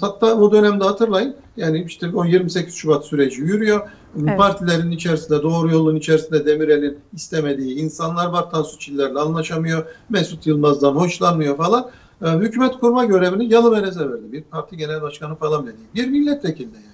hatta 0.00 0.34
o 0.36 0.52
dönemde 0.52 0.84
hatırlayın 0.84 1.36
yani 1.56 1.84
işte 1.88 2.10
o 2.14 2.24
28 2.24 2.74
Şubat 2.74 3.04
süreci 3.04 3.40
yürüyor. 3.40 3.88
Evet. 4.22 4.38
Partilerin 4.38 4.90
içerisinde 4.90 5.42
doğru 5.42 5.70
yolun 5.70 5.96
içerisinde 5.96 6.46
Demirel'in 6.46 6.98
istemediği 7.12 7.74
insanlar 7.74 8.26
var. 8.26 8.50
Tansu 8.50 8.78
Çiller'le 8.78 9.16
anlaşamıyor. 9.16 9.84
Mesut 10.08 10.46
Yılmaz'dan 10.46 10.92
hoşlanmıyor 10.92 11.56
falan. 11.56 11.90
E, 12.24 12.30
hükümet 12.30 12.74
kurma 12.80 13.04
görevini 13.04 13.52
Yalımerez'e 13.52 14.10
verdi. 14.10 14.32
Bir 14.32 14.42
parti 14.42 14.76
genel 14.76 15.02
başkanı 15.02 15.34
falan 15.34 15.66
dedi. 15.66 15.76
Bir 15.94 16.08
milletvekili 16.08 16.68
yani. 16.74 16.91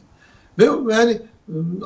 Ve 0.59 0.65
yani 0.95 1.21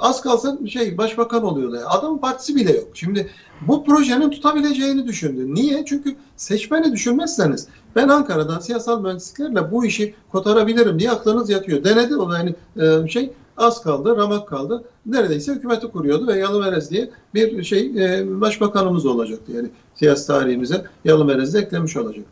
az 0.00 0.20
kalsa 0.20 0.58
şey 0.68 0.98
başbakan 0.98 1.44
oluyordu. 1.44 1.78
Adamın 1.88 2.18
partisi 2.18 2.56
bile 2.56 2.72
yok. 2.72 2.88
Şimdi 2.94 3.30
bu 3.60 3.84
projenin 3.84 4.30
tutabileceğini 4.30 5.06
düşündü. 5.06 5.54
Niye? 5.54 5.84
Çünkü 5.84 6.16
seçmeni 6.36 6.92
düşünmezseniz 6.92 7.66
ben 7.96 8.08
Ankara'dan 8.08 8.58
siyasal 8.58 9.02
mühendisliklerle 9.02 9.72
bu 9.72 9.84
işi 9.84 10.14
kotarabilirim 10.32 10.98
diye 10.98 11.10
aklınız 11.10 11.50
yatıyor. 11.50 11.84
Denedi 11.84 12.16
o 12.16 12.32
yani 12.32 12.54
e, 12.76 13.08
şey 13.08 13.32
az 13.56 13.82
kaldı, 13.82 14.16
ramak 14.16 14.48
kaldı. 14.48 14.84
Neredeyse 15.06 15.52
hükümeti 15.52 15.86
kuruyordu 15.86 16.26
ve 16.26 16.38
Yalımerez 16.38 16.90
diye 16.90 17.10
bir 17.34 17.64
şey 17.64 17.86
e, 17.86 18.40
başbakanımız 18.40 19.06
olacaktı. 19.06 19.52
Yani 19.52 19.68
siyasi 19.94 20.26
tarihimize 20.26 20.84
Yalımerez'i 21.04 21.58
eklemiş 21.58 21.96
olacaktı. 21.96 22.30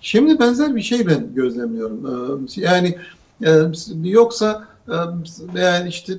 Şimdi 0.00 0.38
benzer 0.38 0.76
bir 0.76 0.82
şey 0.82 1.06
ben 1.06 1.34
gözlemliyorum. 1.34 2.46
Yani 2.56 2.96
yoksa 4.02 4.64
yani 5.56 5.88
işte 5.88 6.12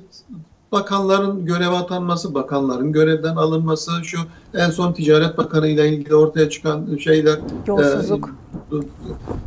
bakanların 0.72 1.46
göreve 1.46 1.76
atanması, 1.76 2.34
bakanların 2.34 2.92
görevden 2.92 3.36
alınması, 3.36 3.90
şu 4.02 4.18
en 4.54 4.70
son 4.70 4.92
Ticaret 4.92 5.38
Bakanı 5.38 5.68
ile 5.68 5.88
ilgili 5.88 6.14
ortaya 6.14 6.50
çıkan 6.50 6.96
şeyler. 6.96 7.38
Yolsuzluk. 7.66 8.30
E, 8.72 8.76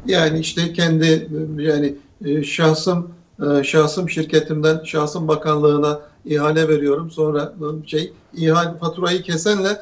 yani 0.06 0.40
işte 0.40 0.74
kendi 0.74 1.30
yani 1.58 1.96
e, 2.26 2.44
şahsım 2.44 3.08
e, 3.46 3.64
şahsım 3.64 4.10
şirketimden 4.10 4.84
şahsım 4.84 5.28
bakanlığına 5.28 6.00
ihale 6.26 6.68
veriyorum. 6.68 7.12
Sonra 7.12 7.54
şey 7.86 8.14
ihale 8.34 8.78
faturayı 8.78 9.22
kesenle 9.22 9.80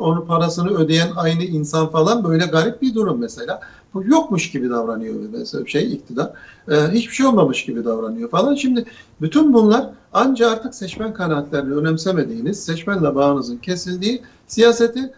onun 0.00 0.26
parasını 0.26 0.78
ödeyen 0.78 1.08
aynı 1.16 1.42
insan 1.42 1.90
falan 1.90 2.24
böyle 2.24 2.46
garip 2.46 2.82
bir 2.82 2.94
durum 2.94 3.20
mesela. 3.20 3.60
Yokmuş 4.04 4.50
gibi 4.50 4.70
davranıyor 4.70 5.14
mesela 5.32 5.66
şey 5.66 5.92
iktidar. 5.92 6.32
E, 6.68 6.74
hiçbir 6.92 7.14
şey 7.14 7.26
olmamış 7.26 7.64
gibi 7.64 7.84
davranıyor 7.84 8.30
falan. 8.30 8.54
Şimdi 8.54 8.84
bütün 9.20 9.52
bunlar 9.52 9.90
ancak 10.12 10.52
artık 10.52 10.74
seçmen 10.74 11.14
kanaatlerini 11.14 11.74
önemsemediğiniz, 11.74 12.64
seçmenle 12.64 13.14
bağınızın 13.14 13.56
kesildiği 13.56 14.22
siyaseti 14.46 15.12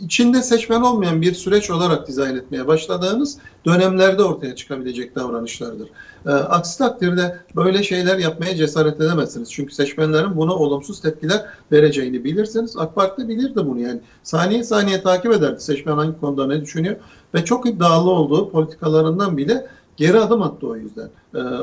içinde 0.00 0.42
seçmen 0.42 0.80
olmayan 0.80 1.22
bir 1.22 1.34
süreç 1.34 1.70
olarak 1.70 2.08
dizayn 2.08 2.36
etmeye 2.36 2.66
başladığınız 2.66 3.38
dönemlerde 3.66 4.22
ortaya 4.22 4.56
çıkabilecek 4.56 5.14
davranışlardır. 5.14 5.88
Aksi 6.26 6.78
takdirde 6.78 7.36
böyle 7.56 7.82
şeyler 7.82 8.18
yapmaya 8.18 8.56
cesaret 8.56 9.00
edemezsiniz. 9.00 9.52
Çünkü 9.52 9.74
seçmenlerin 9.74 10.36
buna 10.36 10.54
olumsuz 10.54 11.00
tepkiler 11.00 11.46
vereceğini 11.72 12.24
bilirsiniz. 12.24 12.76
AK 12.76 12.94
Parti 12.94 13.28
bilirdi 13.28 13.66
bunu 13.66 13.80
yani. 13.80 14.00
Saniye 14.22 14.64
saniye 14.64 15.02
takip 15.02 15.32
ederdi 15.32 15.60
seçmen 15.60 15.96
hangi 15.96 16.20
konuda 16.20 16.46
ne 16.46 16.60
düşünüyor 16.60 16.96
ve 17.34 17.44
çok 17.44 17.68
iddialı 17.68 18.10
olduğu 18.10 18.50
politikalarından 18.50 19.36
bile 19.36 19.66
geri 19.96 20.20
adım 20.20 20.42
attı 20.42 20.66
o 20.66 20.76
yüzden 20.76 21.08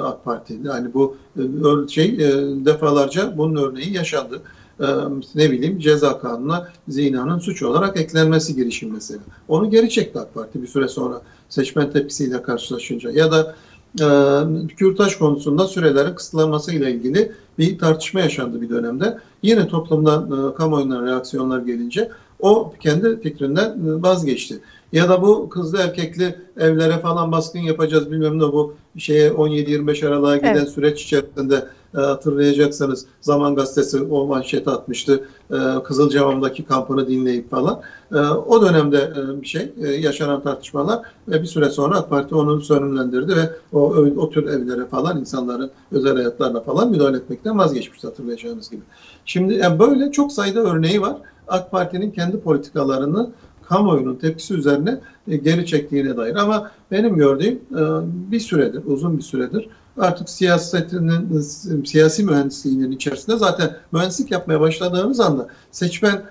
AK 0.04 0.26
Parti. 0.26 0.60
Yani 0.64 0.94
bu 0.94 1.18
şey 1.90 2.20
defalarca 2.66 3.38
bunun 3.38 3.56
örneği 3.56 3.94
yaşandı. 3.94 4.42
Ee, 4.80 4.86
ne 5.36 5.52
bileyim 5.52 5.80
ceza 5.80 6.20
kanununa 6.20 6.68
zinanın 6.88 7.40
suç 7.40 7.64
olarak 7.64 7.98
eklenmesi 7.98 8.56
girişim 8.56 8.94
mesela. 8.94 9.20
Onu 9.48 9.70
geri 9.70 9.90
çekti 9.90 10.20
AK 10.20 10.34
Parti 10.34 10.62
bir 10.62 10.68
süre 10.68 10.88
sonra 10.88 11.22
seçmen 11.50 11.92
tepkisiyle 11.92 12.42
karşılaşınca 12.42 13.12
ya 13.12 13.32
da 13.32 13.56
e, 14.02 14.08
kürtaj 14.68 15.16
konusunda 15.18 15.68
sürelerin 15.68 16.16
kısıtlanması 16.16 16.74
ile 16.74 16.92
ilgili 16.92 17.32
bir 17.60 17.80
tartışma 17.80 18.20
yaşandı 18.20 18.62
bir 18.62 18.70
dönemde. 18.70 19.18
Yine 19.44 19.68
toplumdan 19.68 20.52
e, 20.52 20.56
kamuoyundan 20.56 21.06
reaksiyonlar 21.06 21.60
gelince 21.60 22.12
o 22.40 22.74
kendi 22.80 23.22
fikrinden 23.22 23.70
e, 23.70 24.02
vazgeçti. 24.02 24.60
Ya 24.91 25.10
da 25.10 25.21
bu 25.21 25.50
kızlı 25.50 25.78
erkekli 25.78 26.36
evlere 26.58 27.00
falan 27.00 27.32
baskın 27.32 27.60
yapacağız 27.60 28.12
bilmem 28.12 28.38
ne 28.38 28.41
bu 28.41 28.73
şeye 28.97 29.30
17-25 29.30 30.08
Aralık'a 30.08 30.38
giden 30.38 30.56
evet. 30.56 30.69
süreç 30.69 31.04
içerisinde 31.04 31.67
e, 31.97 31.97
hatırlayacaksanız 31.97 33.06
Zaman 33.21 33.56
Gazetesi 33.56 34.02
o 34.02 34.26
manşeti 34.26 34.69
atmıştı. 34.69 35.28
E, 35.52 35.84
Kızılcamam'daki 35.84 36.65
kampını 36.65 37.08
dinleyip 37.08 37.52
falan. 37.52 37.82
E, 38.12 38.17
o 38.19 38.62
dönemde 38.62 39.13
e, 39.15 39.41
bir 39.41 39.47
şey 39.47 39.73
e, 39.84 39.88
yaşanan 39.88 40.43
tartışmalar 40.43 41.02
ve 41.28 41.41
bir 41.41 41.47
süre 41.47 41.69
sonra 41.69 41.97
AK 41.97 42.10
Parti 42.10 42.36
onu 42.36 42.62
sönümlendirdi 42.62 43.36
ve 43.36 43.50
o, 43.73 43.80
o 44.17 44.30
tür 44.30 44.45
evlere 44.45 44.86
falan 44.86 45.19
insanların 45.19 45.71
özel 45.91 46.15
hayatlarına 46.15 46.62
falan 46.62 46.91
müdahale 46.91 47.17
etmekten 47.17 47.58
vazgeçmişti 47.58 48.08
hatırlayacağınız 48.08 48.69
gibi. 48.69 48.82
Şimdi 49.26 49.54
yani 49.54 49.80
böyle 49.80 50.12
çok 50.12 50.32
sayıda 50.32 50.60
örneği 50.60 51.02
var. 51.02 51.17
AK 51.47 51.71
Parti'nin 51.71 52.12
kendi 52.12 52.39
politikalarını 52.39 53.30
kamuoyunun 53.70 54.16
tepkisi 54.16 54.54
üzerine 54.54 55.00
e, 55.28 55.38
geri 55.38 55.66
çektiğine 55.66 56.18
dair. 56.18 56.36
Ama 56.36 56.72
benim 56.92 57.16
gördüğüm 57.16 57.54
e, 57.54 57.82
bir 58.32 58.40
süredir, 58.40 58.82
uzun 58.86 59.18
bir 59.18 59.24
süredir 59.24 59.70
artık 60.00 60.30
siyasetinin, 60.30 61.42
siyasi 61.86 62.24
mühendisliğinin 62.24 62.92
içerisinde 62.92 63.38
zaten 63.38 63.78
mühendislik 63.92 64.32
yapmaya 64.32 64.60
başladığımız 64.60 65.20
anda 65.20 65.48
seçmen 65.72 66.22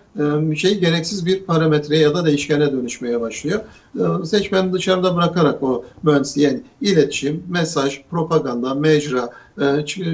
e, 0.53 0.57
şey 0.57 0.81
gereksiz 0.81 1.27
bir 1.27 1.43
parametre 1.43 1.99
ya 1.99 2.15
da 2.15 2.27
değişkene 2.27 2.73
dönüşmeye 2.73 3.21
başlıyor. 3.21 3.61
Seçmeni 4.25 4.73
dışarıda 4.73 5.17
bırakarak 5.17 5.63
o 5.63 5.85
mühendisliği 6.03 6.47
yani 6.47 6.61
iletişim, 6.81 7.43
mesaj, 7.49 8.03
propaganda, 8.11 8.75
mecra, 8.75 9.31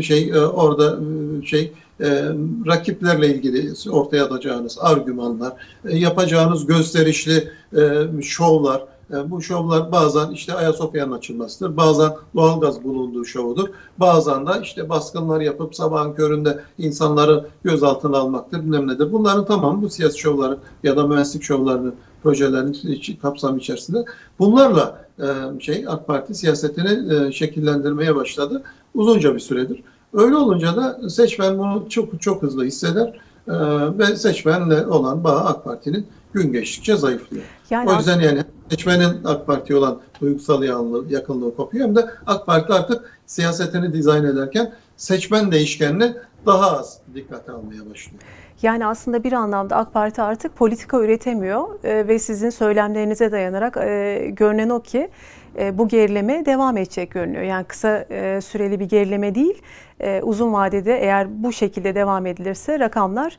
şey 0.02 0.32
orada 0.36 0.98
şey 1.44 1.72
e, 2.02 2.32
rakiplerle 2.66 3.34
ilgili 3.34 3.72
ortaya 3.90 4.24
atacağınız 4.24 4.78
argümanlar, 4.80 5.52
e, 5.84 5.98
yapacağınız 5.98 6.66
gösterişli 6.66 7.48
e, 7.76 8.22
şovlar, 8.22 8.84
e, 9.10 9.30
bu 9.30 9.42
şovlar 9.42 9.92
bazen 9.92 10.30
işte 10.30 10.54
Ayasofya'nın 10.54 11.12
açılmasıdır, 11.12 11.76
bazen 11.76 12.12
doğalgaz 12.34 12.84
bulunduğu 12.84 13.24
şovudur, 13.24 13.68
bazen 13.98 14.46
de 14.46 14.50
işte 14.62 14.88
baskınlar 14.88 15.40
yapıp 15.40 15.74
sabahın 15.74 16.12
köründe 16.14 16.60
insanları 16.78 17.46
gözaltına 17.64 18.18
almaktır, 18.18 18.60
bilmem 18.60 18.88
nedir. 18.88 19.12
Bunların 19.12 19.44
tamamı 19.44 19.82
bu 19.82 19.90
siyasi 19.90 20.18
şovların 20.18 20.58
ya 20.82 20.96
da 20.96 21.06
mühendislik 21.06 21.42
şovlarının 21.42 21.94
projelerin 22.22 23.16
kapsamı 23.22 23.58
içerisinde. 23.58 24.04
Bunlarla 24.38 25.04
e, 25.18 25.60
şey 25.60 25.84
AK 25.88 26.06
Parti 26.06 26.34
siyasetini 26.34 27.14
e, 27.14 27.32
şekillendirmeye 27.32 28.14
başladı. 28.14 28.62
Uzunca 28.94 29.34
bir 29.34 29.40
süredir. 29.40 29.82
Öyle 30.12 30.36
olunca 30.36 30.76
da 30.76 31.10
seçmen 31.10 31.58
bunu 31.58 31.86
çok 31.88 32.22
çok 32.22 32.42
hızlı 32.42 32.64
hisseder 32.64 33.20
e, 33.48 33.54
ve 33.98 34.16
seçmenle 34.16 34.86
olan 34.86 35.24
bağ 35.24 35.44
AK 35.44 35.64
Parti'nin 35.64 36.06
gün 36.32 36.52
geçtikçe 36.52 36.96
zayıflıyor. 36.96 37.44
Yani 37.70 37.90
o 37.90 37.94
yüzden 37.94 38.20
yani 38.20 38.44
seçmenin 38.70 39.24
AK 39.24 39.46
Parti'ye 39.46 39.78
olan 39.78 40.00
duygusal 40.20 40.62
yakınlığı, 41.10 41.56
kopuyor 41.56 41.86
hem 41.86 41.96
de 41.96 42.10
AK 42.26 42.46
Parti 42.46 42.72
artık 42.72 43.20
siyasetini 43.26 43.92
dizayn 43.92 44.24
ederken 44.24 44.72
seçmen 44.96 45.52
değişkenini 45.52 46.14
daha 46.46 46.78
az 46.78 46.98
dikkate 47.14 47.52
almaya 47.52 47.90
başlıyor. 47.90 48.22
Yani 48.62 48.86
aslında 48.86 49.24
bir 49.24 49.32
anlamda 49.32 49.76
AK 49.76 49.92
Parti 49.92 50.22
artık 50.22 50.56
politika 50.56 51.00
üretemiyor 51.00 51.84
e, 51.84 52.08
ve 52.08 52.18
sizin 52.18 52.50
söylemlerinize 52.50 53.32
dayanarak 53.32 53.76
e, 53.76 54.30
görünen 54.32 54.68
o 54.68 54.82
ki 54.82 55.10
e, 55.58 55.78
bu 55.78 55.88
gerileme 55.88 56.46
devam 56.46 56.76
edecek 56.76 57.10
görünüyor. 57.10 57.42
Yani 57.42 57.64
kısa 57.64 58.04
e, 58.10 58.40
süreli 58.40 58.80
bir 58.80 58.88
gerileme 58.88 59.34
değil, 59.34 59.62
e, 60.00 60.22
uzun 60.22 60.52
vadede 60.52 60.98
eğer 60.98 61.42
bu 61.42 61.52
şekilde 61.52 61.94
devam 61.94 62.26
edilirse 62.26 62.78
rakamlar 62.78 63.38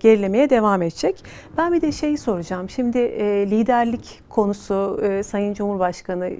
gerilemeye 0.00 0.50
devam 0.50 0.82
edecek. 0.82 1.24
Ben 1.56 1.72
bir 1.72 1.80
de 1.80 1.92
şeyi 1.92 2.18
soracağım. 2.18 2.70
Şimdi 2.70 2.98
liderlik 3.50 4.22
konusu 4.28 5.00
Sayın 5.24 5.54
Cumhurbaşkanı 5.54 6.30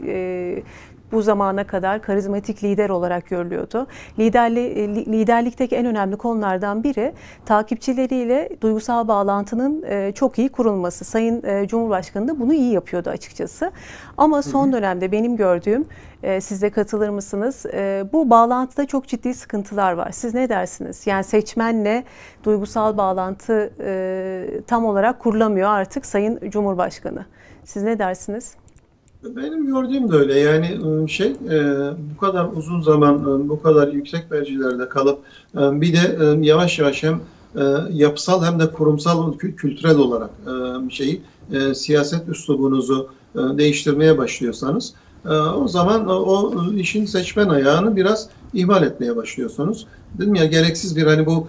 bu 1.12 1.22
zamana 1.22 1.64
kadar 1.66 2.02
karizmatik 2.02 2.64
lider 2.64 2.90
olarak 2.90 3.26
görülüyordu. 3.26 3.86
Liderli, 4.18 5.12
liderlikteki 5.12 5.76
en 5.76 5.86
önemli 5.86 6.16
konulardan 6.16 6.84
biri 6.84 7.12
takipçileriyle 7.46 8.48
duygusal 8.60 9.08
bağlantının 9.08 9.82
e, 9.82 10.12
çok 10.12 10.38
iyi 10.38 10.48
kurulması. 10.48 11.04
Sayın 11.04 11.42
e, 11.42 11.68
Cumhurbaşkanı 11.68 12.28
da 12.28 12.40
bunu 12.40 12.54
iyi 12.54 12.72
yapıyordu 12.72 13.10
açıkçası. 13.10 13.70
Ama 14.16 14.42
son 14.42 14.72
dönemde 14.72 15.12
benim 15.12 15.36
gördüğüm, 15.36 15.86
e, 16.22 16.40
siz 16.40 16.62
de 16.62 16.70
katılır 16.70 17.08
mısınız? 17.08 17.66
Bu 18.12 18.30
bağlantıda 18.30 18.86
çok 18.86 19.08
ciddi 19.08 19.34
sıkıntılar 19.34 19.92
var. 19.92 20.10
Siz 20.10 20.34
ne 20.34 20.48
dersiniz? 20.48 21.06
Yani 21.06 21.24
seçmenle 21.24 22.04
duygusal 22.44 22.96
bağlantı 22.96 23.70
tam 24.66 24.84
olarak 24.84 25.18
kurulamıyor 25.18 25.68
artık 25.68 26.06
Sayın 26.06 26.50
Cumhurbaşkanı. 26.50 27.24
Siz 27.64 27.82
ne 27.82 27.98
dersiniz? 27.98 28.54
Benim 29.28 29.66
gördüğüm 29.66 30.12
de 30.12 30.16
öyle. 30.16 30.38
Yani 30.38 30.78
şey 31.10 31.36
bu 32.14 32.16
kadar 32.20 32.48
uzun 32.56 32.80
zaman 32.80 33.48
bu 33.48 33.62
kadar 33.62 33.88
yüksek 33.88 34.30
mercilerde 34.30 34.88
kalıp 34.88 35.18
bir 35.54 35.92
de 35.92 36.36
yavaş 36.46 36.78
yavaş 36.78 37.02
hem 37.02 37.20
yapısal 37.92 38.44
hem 38.44 38.60
de 38.60 38.72
kurumsal 38.72 39.38
kültürel 39.38 39.98
olarak 39.98 40.30
şeyi 40.90 41.22
siyaset 41.74 42.28
üslubunuzu 42.28 43.08
değiştirmeye 43.34 44.18
başlıyorsanız 44.18 44.94
o 45.56 45.68
zaman 45.68 46.08
o 46.08 46.64
işin 46.72 47.04
seçmen 47.04 47.48
ayağını 47.48 47.96
biraz 47.96 48.28
ihmal 48.52 48.82
etmeye 48.82 49.16
başlıyorsunuz. 49.16 49.86
Dedim 50.14 50.34
ya 50.34 50.44
gereksiz 50.44 50.96
bir 50.96 51.06
hani 51.06 51.26
bu 51.26 51.48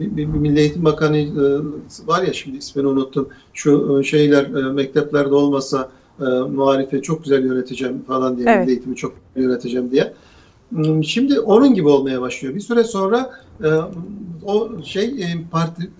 bir 0.00 0.26
Milli 0.26 0.60
Eğitim 0.60 0.84
Bakanı 0.84 1.26
var 2.06 2.22
ya 2.22 2.32
şimdi 2.32 2.56
ismini 2.56 2.86
unuttum. 2.86 3.28
Şu 3.52 4.02
şeyler 4.04 4.48
mekteplerde 4.50 5.34
olmasa 5.34 5.90
e, 6.20 6.24
muharife 6.24 7.02
çok 7.02 7.24
güzel 7.24 7.44
yöneteceğim 7.44 8.02
falan 8.02 8.36
diye, 8.36 8.46
evet. 8.50 8.68
eğitimi 8.68 8.96
çok 8.96 9.14
yöneteceğim 9.36 9.90
diye. 9.90 10.12
Hmm, 10.68 11.04
şimdi 11.04 11.40
onun 11.40 11.74
gibi 11.74 11.88
olmaya 11.88 12.20
başlıyor. 12.20 12.54
Bir 12.54 12.60
süre 12.60 12.84
sonra 12.84 13.30
e, 13.64 13.68
o 14.44 14.82
şey 14.82 15.04
e, 15.04 15.26
parti 15.50 15.90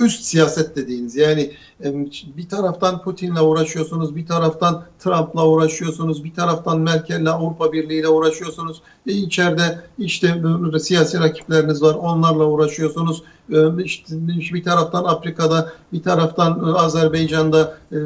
üst 0.00 0.24
siyaset 0.24 0.76
dediğiniz 0.76 1.16
yani 1.16 1.50
e, 1.84 1.94
bir 2.36 2.48
taraftan 2.48 3.02
Putin'le 3.02 3.40
uğraşıyorsunuz, 3.42 4.16
bir 4.16 4.26
taraftan 4.26 4.84
Trump'la 4.98 5.48
uğraşıyorsunuz, 5.48 6.24
bir 6.24 6.34
taraftan 6.34 6.80
Merkel'le 6.80 7.26
Avrupa 7.26 7.72
Birliği'yle 7.72 8.08
uğraşıyorsunuz. 8.08 8.82
E, 9.06 9.12
içeride 9.12 9.80
işte 9.98 10.42
siyasi 10.80 11.20
rakipleriniz 11.20 11.82
var, 11.82 11.94
onlarla 11.94 12.44
uğraşıyorsunuz. 12.44 13.22
E, 13.52 13.84
işte 13.84 14.14
bir 14.28 14.64
taraftan 14.64 15.04
Afrika'da, 15.04 15.72
bir 15.92 16.02
taraftan 16.02 16.74
Azerbaycan'da 16.76 17.76
e, 17.92 17.96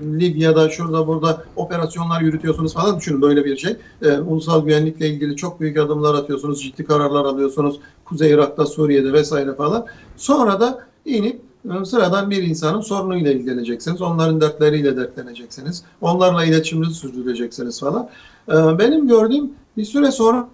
Libya'da 0.00 0.68
şurada 0.68 1.06
burada 1.06 1.44
operasyonlar 1.56 2.20
yürütüyorsunuz 2.20 2.74
falan 2.74 2.96
düşünün 2.96 3.22
böyle 3.22 3.44
bir 3.44 3.56
şey. 3.56 3.76
E, 4.02 4.18
ulusal 4.18 4.64
güvenlikle 4.64 5.08
ilgili 5.08 5.36
çok 5.36 5.60
büyük 5.60 5.76
adımlar 5.76 6.14
atıyorsunuz, 6.14 6.62
ciddi 6.62 6.84
kararlar 6.84 7.24
alıyorsunuz. 7.24 7.80
Kuzey 8.04 8.30
Irak'ta, 8.30 8.66
Suriye'de 8.66 9.12
vesaire 9.12 9.54
falan. 9.54 9.86
Sonra 10.16 10.60
da 10.60 10.88
inip 11.04 11.40
e, 11.64 11.84
sıradan 11.84 12.30
bir 12.30 12.42
insanın 12.42 12.80
sorunuyla 12.80 13.32
ilgileneceksiniz. 13.32 14.02
Onların 14.02 14.40
dertleriyle 14.40 14.96
dertleneceksiniz. 14.96 15.82
Onlarla 16.00 16.44
iletişiminizi 16.44 16.94
sürdüreceksiniz 16.94 17.80
falan. 17.80 18.08
E, 18.48 18.78
benim 18.78 19.08
gördüğüm 19.08 19.50
bir 19.76 19.84
süre 19.84 20.10
sonra 20.10 20.48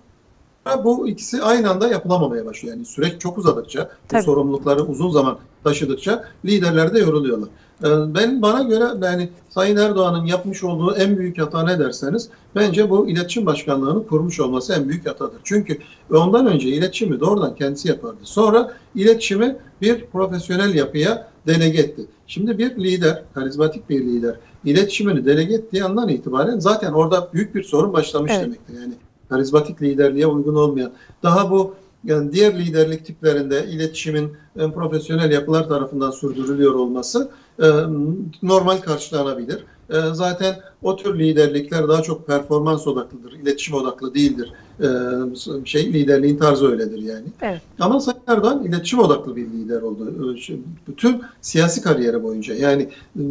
bu 0.85 1.09
ikisi 1.09 1.43
aynı 1.43 1.71
anda 1.71 1.89
yapılamamaya 1.89 2.47
başlıyor. 2.47 2.75
Yani 2.75 2.87
süreç 2.87 3.21
çok 3.21 3.39
uzadıkça, 3.39 3.91
bu 4.13 4.23
sorumlulukları 4.23 4.83
uzun 4.83 5.11
zaman 5.11 5.39
taşıdıkça 5.65 6.25
liderler 6.45 6.95
de 6.95 6.99
yoruluyorlar. 6.99 7.49
Ee, 7.85 8.15
ben 8.15 8.43
bana 8.43 8.63
göre 8.63 9.07
yani 9.07 9.29
Sayın 9.51 9.77
Erdoğan'ın 9.77 10.27
yapmış 10.27 10.65
olduğu 10.65 10.95
en 10.95 11.17
büyük 11.17 11.39
hata 11.39 11.63
ne 11.63 11.79
derseniz 11.79 12.29
bence 12.55 12.91
bu 12.91 13.09
iletişim 13.09 13.47
başkanlığını 13.47 14.07
kurmuş 14.07 14.41
olması 14.41 14.73
en 14.73 14.89
büyük 14.89 15.07
hatadır. 15.07 15.41
Çünkü 15.45 15.79
ondan 16.13 16.47
önce 16.47 16.69
iletişimi 16.69 17.21
doğrudan 17.21 17.55
kendisi 17.55 17.89
yapardı. 17.89 18.17
Sonra 18.23 18.73
iletişimi 18.95 19.57
bir 19.83 20.07
profesyonel 20.07 20.75
yapıya 20.75 21.29
delege 21.47 21.79
etti. 21.79 22.07
Şimdi 22.27 22.59
bir 22.59 22.77
lider, 22.77 23.23
karizmatik 23.35 23.91
bir 23.91 24.01
lider 24.01 24.37
iletişimini 24.65 25.27
delege 25.27 25.55
ettiği 25.55 25.85
andan 25.85 26.09
itibaren 26.09 26.59
zaten 26.59 26.93
orada 26.93 27.29
büyük 27.33 27.55
bir 27.55 27.63
sorun 27.63 27.93
başlamış 27.93 28.33
evet. 28.35 28.45
demektir. 28.45 28.75
Yani 28.81 28.93
karizmatik 29.35 29.83
liderliğe 29.83 30.27
uygun 30.27 30.55
olmayan, 30.55 30.93
daha 31.23 31.51
bu 31.51 31.75
yani 32.05 32.33
diğer 32.33 32.59
liderlik 32.59 33.07
tiplerinde 33.07 33.67
iletişimin 33.67 34.33
profesyonel 34.55 35.33
yapılar 35.33 35.69
tarafından 35.69 36.11
sürdürülüyor 36.11 36.75
olması 36.75 37.31
e, 37.63 37.67
normal 38.43 38.79
karşılanabilir. 38.79 39.65
E, 39.91 39.95
zaten 40.13 40.57
o 40.83 40.97
tür 40.97 41.19
liderlikler 41.19 41.89
daha 41.89 42.03
çok 42.03 42.27
performans 42.27 42.87
odaklıdır, 42.87 43.33
iletişim 43.33 43.75
odaklı 43.75 44.15
değildir. 44.15 44.53
E, 44.81 44.87
şey 45.65 45.93
liderliğin 45.93 46.37
tarzı 46.37 46.71
öyledir 46.71 46.99
yani. 46.99 47.27
Evet. 47.43 47.61
Ama 47.81 48.01
Sayın 48.01 48.21
Erdoğan 48.27 48.65
iletişim 48.65 48.99
odaklı 48.99 49.37
bir 49.37 49.47
lider 49.47 49.83
oldu. 49.83 50.37
Bütün 50.89 51.23
siyasi 51.41 51.83
kariyeri 51.83 52.23
boyunca 52.23 52.55
yani 52.55 52.89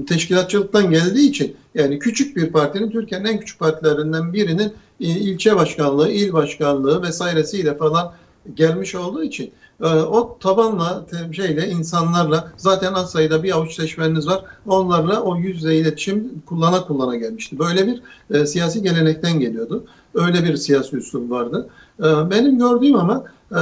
teşkilatçılıktan 0.08 0.92
geldiği 0.92 1.30
için 1.30 1.56
yani 1.76 2.00
küçük 2.00 2.38
bir 2.38 2.52
partinin 2.52 2.92
Türkiye'nin 2.92 3.26
en 3.26 3.40
küçük 3.40 3.60
partilerinden 3.60 4.34
birinin 4.34 4.74
ilçe 5.00 5.56
başkanlığı, 5.56 6.12
il 6.12 6.34
başkanlığı 6.34 7.04
vesairesiyle 7.04 7.78
falan 7.78 8.14
gelmiş 8.56 8.96
olduğu 8.96 9.24
için 9.24 9.52
o 9.82 10.38
tabanla 10.40 11.06
şeyle 11.32 11.70
insanlarla 11.70 12.52
zaten 12.58 12.94
az 12.94 13.12
sayıda 13.12 13.44
bir 13.44 13.52
avuç 13.52 13.74
seçmeniniz 13.74 14.28
var. 14.28 14.46
Onlarla 14.68 15.22
o 15.22 15.36
yüz 15.36 15.56
yüze 15.56 15.76
iletişim 15.76 16.42
kullana 16.46 16.88
kullana 16.88 17.16
gelmişti. 17.16 17.60
Böyle 17.60 17.88
bir 17.88 18.02
e, 18.32 18.46
siyasi 18.46 18.84
gelenekten 18.84 19.40
geliyordu. 19.40 19.84
Öyle 20.14 20.44
bir 20.44 20.56
siyasi 20.56 20.96
üslup 20.96 21.32
vardı. 21.32 21.70
E, 22.00 22.04
benim 22.04 22.58
gördüğüm 22.58 22.96
ama 22.96 23.24
e, 23.52 23.62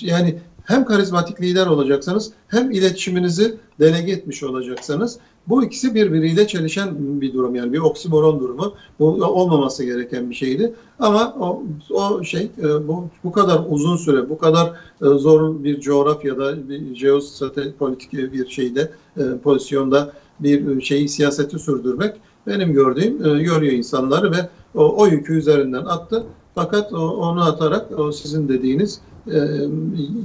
yani 0.00 0.38
hem 0.64 0.84
karizmatik 0.84 1.40
lider 1.40 1.66
olacaksanız 1.66 2.32
hem 2.48 2.70
iletişiminizi 2.70 3.54
delege 3.80 4.12
etmiş 4.12 4.42
olacaksanız 4.42 5.18
bu 5.48 5.64
ikisi 5.64 5.94
birbiriyle 5.94 6.46
çelişen 6.46 7.20
bir 7.20 7.32
durum 7.32 7.54
yani 7.54 7.72
bir 7.72 7.78
oksimoron 7.78 8.40
durumu. 8.40 8.74
Bu 8.98 9.06
olmaması 9.24 9.84
gereken 9.84 10.30
bir 10.30 10.34
şeydi. 10.34 10.74
Ama 10.98 11.34
o, 11.40 11.62
o 11.90 12.24
şey 12.24 12.50
e, 12.58 12.88
bu, 12.88 13.08
bu 13.24 13.32
kadar 13.32 13.60
uzun 13.68 13.96
süre, 13.96 14.30
bu 14.30 14.38
kadar 14.38 14.66
e, 15.02 15.04
zor 15.04 15.64
bir 15.64 15.80
coğrafyada, 15.80 16.68
bir 16.68 16.94
jeostrateji 16.94 18.32
bir 18.32 18.48
şeyde, 18.48 18.90
e, 19.16 19.22
pozisyonda 19.42 20.12
bir 20.40 20.80
şeyi 20.80 21.08
siyaseti 21.08 21.58
sürdürmek 21.58 22.14
benim 22.46 22.72
gördüğüm 22.72 23.40
yoruyor 23.44 23.72
insanları 23.72 24.32
ve 24.32 24.48
o, 24.74 25.02
o 25.02 25.06
yükü 25.06 25.38
üzerinden 25.38 25.84
attı. 25.84 26.24
Fakat 26.54 26.92
onu 26.92 27.44
atarak 27.44 27.98
o 27.98 28.12
sizin 28.12 28.48
dediğiniz 28.48 29.00
e, 29.26 29.38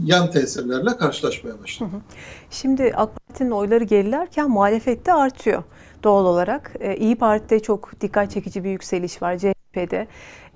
yan 0.05 0.31
tesirlerle 0.31 0.97
karşılaşmaya 0.97 1.59
başladı. 1.63 1.89
Şimdi 2.49 2.93
AK 2.95 3.09
Parti'nin 3.15 3.51
oyları 3.51 3.83
gerilerken 3.83 4.49
muhalefette 4.49 5.13
artıyor 5.13 5.63
doğal 6.03 6.25
olarak. 6.25 6.73
E, 6.79 6.95
İyi 6.95 7.15
Parti'de 7.15 7.59
çok 7.59 8.01
dikkat 8.01 8.31
çekici 8.31 8.63
bir 8.63 8.69
yükseliş 8.69 9.21
var. 9.21 9.37
CHP'de. 9.37 10.07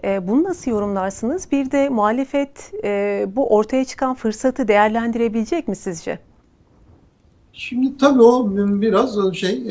E, 0.04 0.28
bunu 0.28 0.44
nasıl 0.44 0.72
yorumlarsınız? 0.72 1.52
Bir 1.52 1.72
de 1.72 1.90
muhalefet 1.90 2.72
bu 3.36 3.56
ortaya 3.56 3.86
çıkan 3.86 4.16
fırsatı 4.16 4.68
değerlendirebilecek 4.68 5.68
mi 5.68 5.76
sizce? 5.76 6.20
Şimdi 7.54 7.98
tabii 7.98 8.22
o 8.22 8.50
biraz 8.58 9.34
şey 9.34 9.64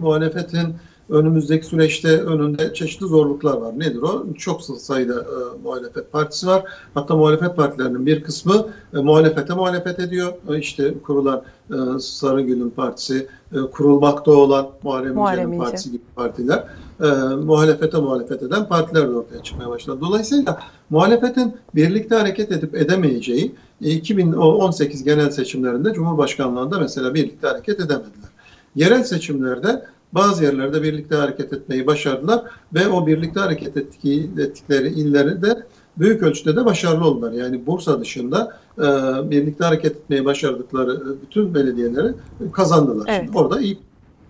muhalefetin 0.00 0.74
önümüzdeki 1.12 1.66
süreçte 1.66 2.22
önünde 2.22 2.74
çeşitli 2.74 3.06
zorluklar 3.06 3.56
var. 3.56 3.78
Nedir 3.78 4.02
o? 4.02 4.26
Çok 4.38 4.62
sayıda 4.62 5.20
e, 5.20 5.62
muhalefet 5.62 6.12
partisi 6.12 6.46
var. 6.46 6.64
Hatta 6.94 7.16
muhalefet 7.16 7.56
partilerinin 7.56 8.06
bir 8.06 8.22
kısmı 8.22 8.66
e, 8.94 8.98
muhalefete 8.98 9.54
muhalefet 9.54 10.00
ediyor. 10.00 10.32
E, 10.48 10.58
işte 10.58 10.94
kurulan 11.02 11.42
e, 11.70 11.98
Sarıgül'ün 12.00 12.70
partisi, 12.70 13.26
e, 13.52 13.56
kurulmakta 13.60 14.30
olan 14.30 14.68
Muharrem, 14.82 15.14
Muharrem 15.14 15.48
İnce'nin 15.48 15.62
partisi 15.64 15.92
gibi 15.92 16.02
partiler 16.16 16.64
e, 17.02 17.06
muhalefete 17.34 17.98
muhalefet 17.98 18.42
eden 18.42 18.68
partiler 18.68 19.08
de 19.08 19.14
ortaya 19.14 19.42
çıkmaya 19.42 19.70
başladı. 19.70 19.98
Dolayısıyla 20.00 20.58
muhalefetin 20.90 21.56
birlikte 21.74 22.14
hareket 22.14 22.52
edip 22.52 22.74
edemeyeceği 22.74 23.54
2018 23.80 25.00
e, 25.00 25.04
genel 25.04 25.30
seçimlerinde 25.30 25.92
Cumhurbaşkanlığında 25.92 26.78
mesela 26.78 27.14
birlikte 27.14 27.48
hareket 27.48 27.80
edemediler. 27.80 28.30
Yerel 28.74 29.04
seçimlerde 29.04 29.84
bazı 30.12 30.44
yerlerde 30.44 30.82
birlikte 30.82 31.16
hareket 31.16 31.52
etmeyi 31.52 31.86
başardılar 31.86 32.42
ve 32.74 32.88
o 32.88 33.06
birlikte 33.06 33.40
hareket 33.40 33.76
ettikleri 33.76 34.88
illeri 34.88 35.42
de 35.42 35.66
büyük 35.96 36.22
ölçüde 36.22 36.56
de 36.56 36.64
başarılı 36.64 37.06
oldular. 37.06 37.32
Yani 37.32 37.66
Bursa 37.66 38.00
dışında 38.00 38.58
e, 38.78 38.82
birlikte 39.30 39.64
hareket 39.64 39.96
etmeyi 39.96 40.24
başardıkları 40.24 40.92
e, 40.92 41.22
bütün 41.22 41.54
belediyeleri 41.54 42.14
kazandılar. 42.52 43.06
Evet. 43.08 43.22
Şimdi 43.24 43.38
orada 43.38 43.60
iyi 43.60 43.78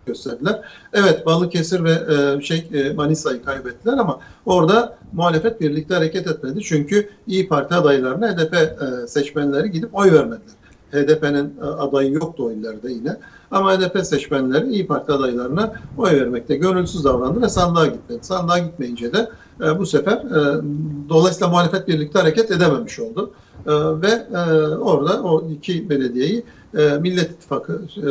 gösterdiler. 0.07 0.61
Evet 0.93 1.27
Balıkesir 1.27 1.85
ve 1.85 1.93
e, 1.93 2.43
şey 2.43 2.69
e, 2.73 2.93
Manisa'yı 2.93 3.45
kaybettiler 3.45 3.93
ama 3.93 4.21
orada 4.47 4.99
muhalefet 5.13 5.61
birlikte 5.61 5.95
hareket 5.95 6.27
etmedi. 6.27 6.61
Çünkü 6.63 7.09
İyi 7.27 7.49
Parti 7.49 7.75
adaylarına 7.75 8.33
HDP 8.33 8.55
e, 8.55 9.07
seçmenleri 9.07 9.71
gidip 9.71 9.95
oy 9.95 10.13
vermediler. 10.13 10.55
HDP'nin 10.93 11.55
e, 11.63 11.65
adayı 11.65 12.13
yoktu 12.13 12.45
o 12.47 12.53
illerde 12.53 12.93
yine. 12.93 13.17
Ama 13.53 13.79
HDP 13.79 14.07
seçmenleri 14.07 14.69
İyi 14.69 14.87
Parti 14.87 15.13
adaylarına 15.13 15.73
oy 15.99 16.11
vermekte 16.11 16.57
gönülsüz 16.57 17.05
davrandı 17.05 17.43
ve 17.43 17.49
sandığa 17.49 17.87
gitmedi. 17.87 18.25
Sandığa 18.25 18.59
gitmeyince 18.59 19.13
de 19.13 19.31
e, 19.61 19.79
bu 19.79 19.87
sefer 19.87 20.17
e, 20.17 20.63
dolayısıyla 21.09 21.49
muhalefet 21.49 21.89
birlikte 21.89 22.19
hareket 22.19 22.51
edememiş 22.51 23.01
oldu. 23.01 23.31
E, 23.67 23.73
ve 23.75 24.27
e, 24.33 24.39
orada 24.77 25.23
o 25.23 25.51
iki 25.51 25.91
belediyeyi 25.91 26.45
e, 26.77 26.99
Millet 26.99 27.31
İttifakı, 27.31 27.83
e, 27.97 28.07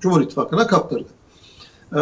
Cumhur 0.00 0.20
İttifakı'na 0.20 0.66
kaptırdı. 0.66 1.08
E, 1.96 2.00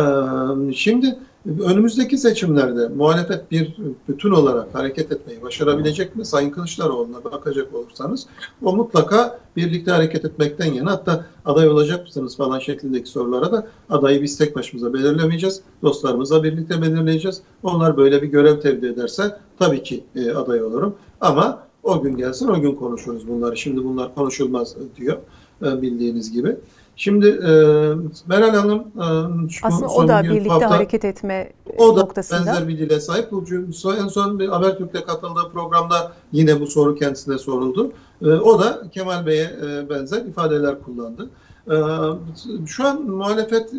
şimdi 0.72 1.18
önümüzdeki 1.47 2.18
seçimlerde 2.18 2.88
muhalefet 2.88 3.51
bir 3.51 3.76
bütün 4.09 4.30
olarak 4.30 4.74
hareket 4.74 5.12
etmeyi 5.12 5.42
başarabilecek 5.42 6.16
mi? 6.16 6.24
Sayın 6.24 6.51
Kılıçdaroğlu'na 6.51 7.24
bakacak 7.24 7.74
olursanız 7.74 8.26
o 8.62 8.76
mutlaka 8.76 9.38
birlikte 9.57 9.90
hareket 9.90 10.24
etmekten 10.24 10.72
yana 10.72 10.90
hatta 10.90 11.26
aday 11.45 11.68
olacak 11.68 12.07
mısınız 12.07 12.36
falan 12.36 12.59
şeklindeki 12.59 13.09
sorulara 13.09 13.53
da 13.53 13.66
adayı 13.90 14.22
biz 14.22 14.38
tek 14.38 14.57
başımıza 14.57 14.95
belirlemeyeceğiz. 14.95 15.61
Dostlarımızla 15.82 16.42
birlikte 16.42 16.82
belirleyeceğiz. 16.82 17.40
Onlar 17.62 17.97
böyle 17.97 18.22
bir 18.22 18.28
görev 18.28 18.61
tevdi 18.61 18.86
ederse 18.86 19.36
tabii 19.59 19.82
ki 19.82 20.05
e, 20.16 20.30
aday 20.30 20.62
olurum. 20.62 20.95
Ama 21.20 21.64
o 21.82 22.03
gün 22.03 22.16
gelsin 22.16 22.49
o 22.49 22.61
gün 22.61 22.74
konuşuruz 22.74 23.28
bunları. 23.28 23.57
Şimdi 23.57 23.84
bunlar 23.84 24.14
konuşulmaz 24.14 24.76
diyor 24.97 25.18
e, 25.62 25.82
bildiğiniz 25.82 26.32
gibi. 26.32 26.57
Şimdi 26.97 27.26
e, 27.26 27.51
Meral 28.26 28.55
Hanım 28.55 28.80
e, 28.80 29.49
şu 29.51 29.66
aslında 29.66 29.86
o 29.86 30.09
da 30.09 30.22
birlikte 30.22 30.49
hafta, 30.49 30.70
hareket 30.70 31.05
etme 31.05 31.53
o 31.78 31.97
da 31.97 32.01
noktasında. 32.01 32.47
benzer 32.47 32.68
bir 32.68 32.78
dile 32.78 33.01
sahip. 33.01 33.32
Bu 33.32 33.45
en 33.99 34.09
son 34.09 34.38
bir 34.38 34.49
Habertürk'te 34.49 35.05
katıldığı 35.05 35.51
programda 35.53 36.12
yine 36.32 36.61
bu 36.61 36.66
soru 36.66 36.95
kendisine 36.95 37.38
soruldu. 37.38 37.92
E, 38.22 38.26
o 38.26 38.61
da 38.61 38.82
Kemal 38.95 39.26
Bey'e 39.26 39.42
e, 39.42 39.90
benzer 39.90 40.24
ifadeler 40.24 40.82
kullandı. 40.82 41.30
E, 41.70 41.76
şu 42.66 42.86
an 42.86 43.03
muhalefet 43.03 43.72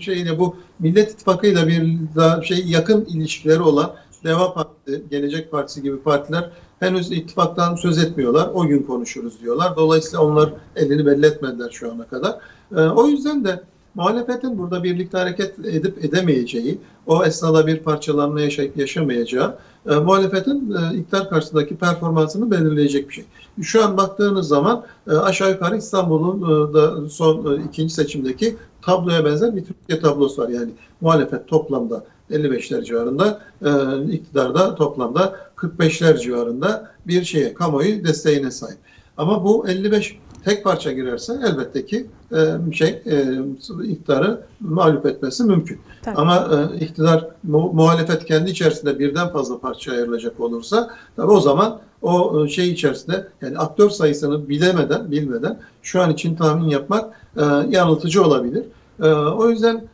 şeyine 0.00 0.38
bu 0.38 0.56
Millet 0.78 1.12
İttifakı'yla 1.12 1.68
bir 1.68 1.98
daha 2.16 2.42
şey 2.42 2.64
yakın 2.66 3.04
ilişkileri 3.04 3.62
olan 3.62 3.92
Deva 4.24 4.54
Partisi, 4.54 5.02
Gelecek 5.10 5.50
Partisi 5.50 5.82
gibi 5.82 5.98
partiler 5.98 6.50
henüz 6.80 7.12
ittifaktan 7.12 7.74
söz 7.74 7.98
etmiyorlar. 7.98 8.50
O 8.54 8.66
gün 8.66 8.82
konuşuruz 8.82 9.40
diyorlar. 9.40 9.76
Dolayısıyla 9.76 10.24
onlar 10.24 10.52
elini 10.76 11.06
belli 11.06 11.26
etmediler 11.26 11.70
şu 11.70 11.92
ana 11.92 12.04
kadar. 12.04 12.38
E, 12.76 12.80
o 12.80 13.06
yüzden 13.06 13.44
de 13.44 13.62
muhalefetin 13.94 14.58
burada 14.58 14.84
birlikte 14.84 15.18
hareket 15.18 15.58
edip 15.58 16.04
edemeyeceği, 16.04 16.78
o 17.06 17.24
esnada 17.24 17.66
bir 17.66 17.78
parçalanma 17.78 18.40
yaşayıp 18.40 18.76
yaşamayacağı, 18.76 19.58
e, 19.90 19.94
muhalefetin 19.94 20.74
e, 20.74 20.96
iktidar 20.96 21.30
karşısındaki 21.30 21.76
performansını 21.76 22.50
belirleyecek 22.50 23.08
bir 23.08 23.14
şey. 23.14 23.24
Şu 23.62 23.84
an 23.84 23.96
baktığınız 23.96 24.48
zaman 24.48 24.84
e, 25.10 25.10
aşağı 25.10 25.50
yukarı 25.50 25.76
İstanbul'un 25.76 26.38
e, 26.42 26.74
da 26.74 27.08
son 27.08 27.58
e, 27.58 27.64
ikinci 27.64 27.94
seçimdeki 27.94 28.56
tabloya 28.82 29.24
benzer 29.24 29.56
bir 29.56 29.64
Türkiye 29.64 30.00
tablosu 30.00 30.42
var. 30.42 30.48
Yani 30.48 30.70
muhalefet 31.00 31.48
toplamda 31.48 32.04
55'ler 32.30 32.84
civarında, 32.84 33.40
e, 33.64 33.70
iktidarda 34.12 34.74
toplamda 34.74 35.36
45'ler 35.62 36.20
civarında 36.20 36.90
bir 37.06 37.24
şeye, 37.24 37.54
kamuoyu 37.54 38.04
desteğine 38.04 38.50
sahip. 38.50 38.78
Ama 39.16 39.44
bu 39.44 39.68
55 39.68 40.18
tek 40.44 40.64
parça 40.64 40.92
girerse 40.92 41.40
elbette 41.44 41.86
ki 41.86 42.06
e, 42.32 42.72
şey 42.72 43.02
e, 43.06 43.38
iktidarı 43.84 44.40
mağlup 44.60 45.06
etmesi 45.06 45.44
mümkün. 45.44 45.78
Tabii. 46.02 46.16
Ama 46.16 46.48
e, 46.72 46.84
iktidar 46.84 47.28
mu, 47.42 47.70
muhalefet 47.74 48.24
kendi 48.24 48.50
içerisinde 48.50 48.98
birden 48.98 49.28
fazla 49.28 49.58
parça 49.58 49.92
ayrılacak 49.92 50.40
olursa 50.40 50.90
tabii 51.16 51.30
o 51.30 51.40
zaman 51.40 51.80
o 52.02 52.44
e, 52.44 52.48
şey 52.48 52.70
içerisinde 52.70 53.28
yani 53.42 53.58
aktör 53.58 53.90
sayısını 53.90 54.48
bilemeden 54.48 55.10
bilmeden 55.10 55.58
şu 55.82 56.00
an 56.00 56.10
için 56.10 56.36
tahmin 56.36 56.68
yapmak 56.68 57.14
e, 57.36 57.44
yanıltıcı 57.68 58.24
olabilir. 58.24 58.64
E, 59.02 59.08
o 59.12 59.50
yüzden 59.50 59.84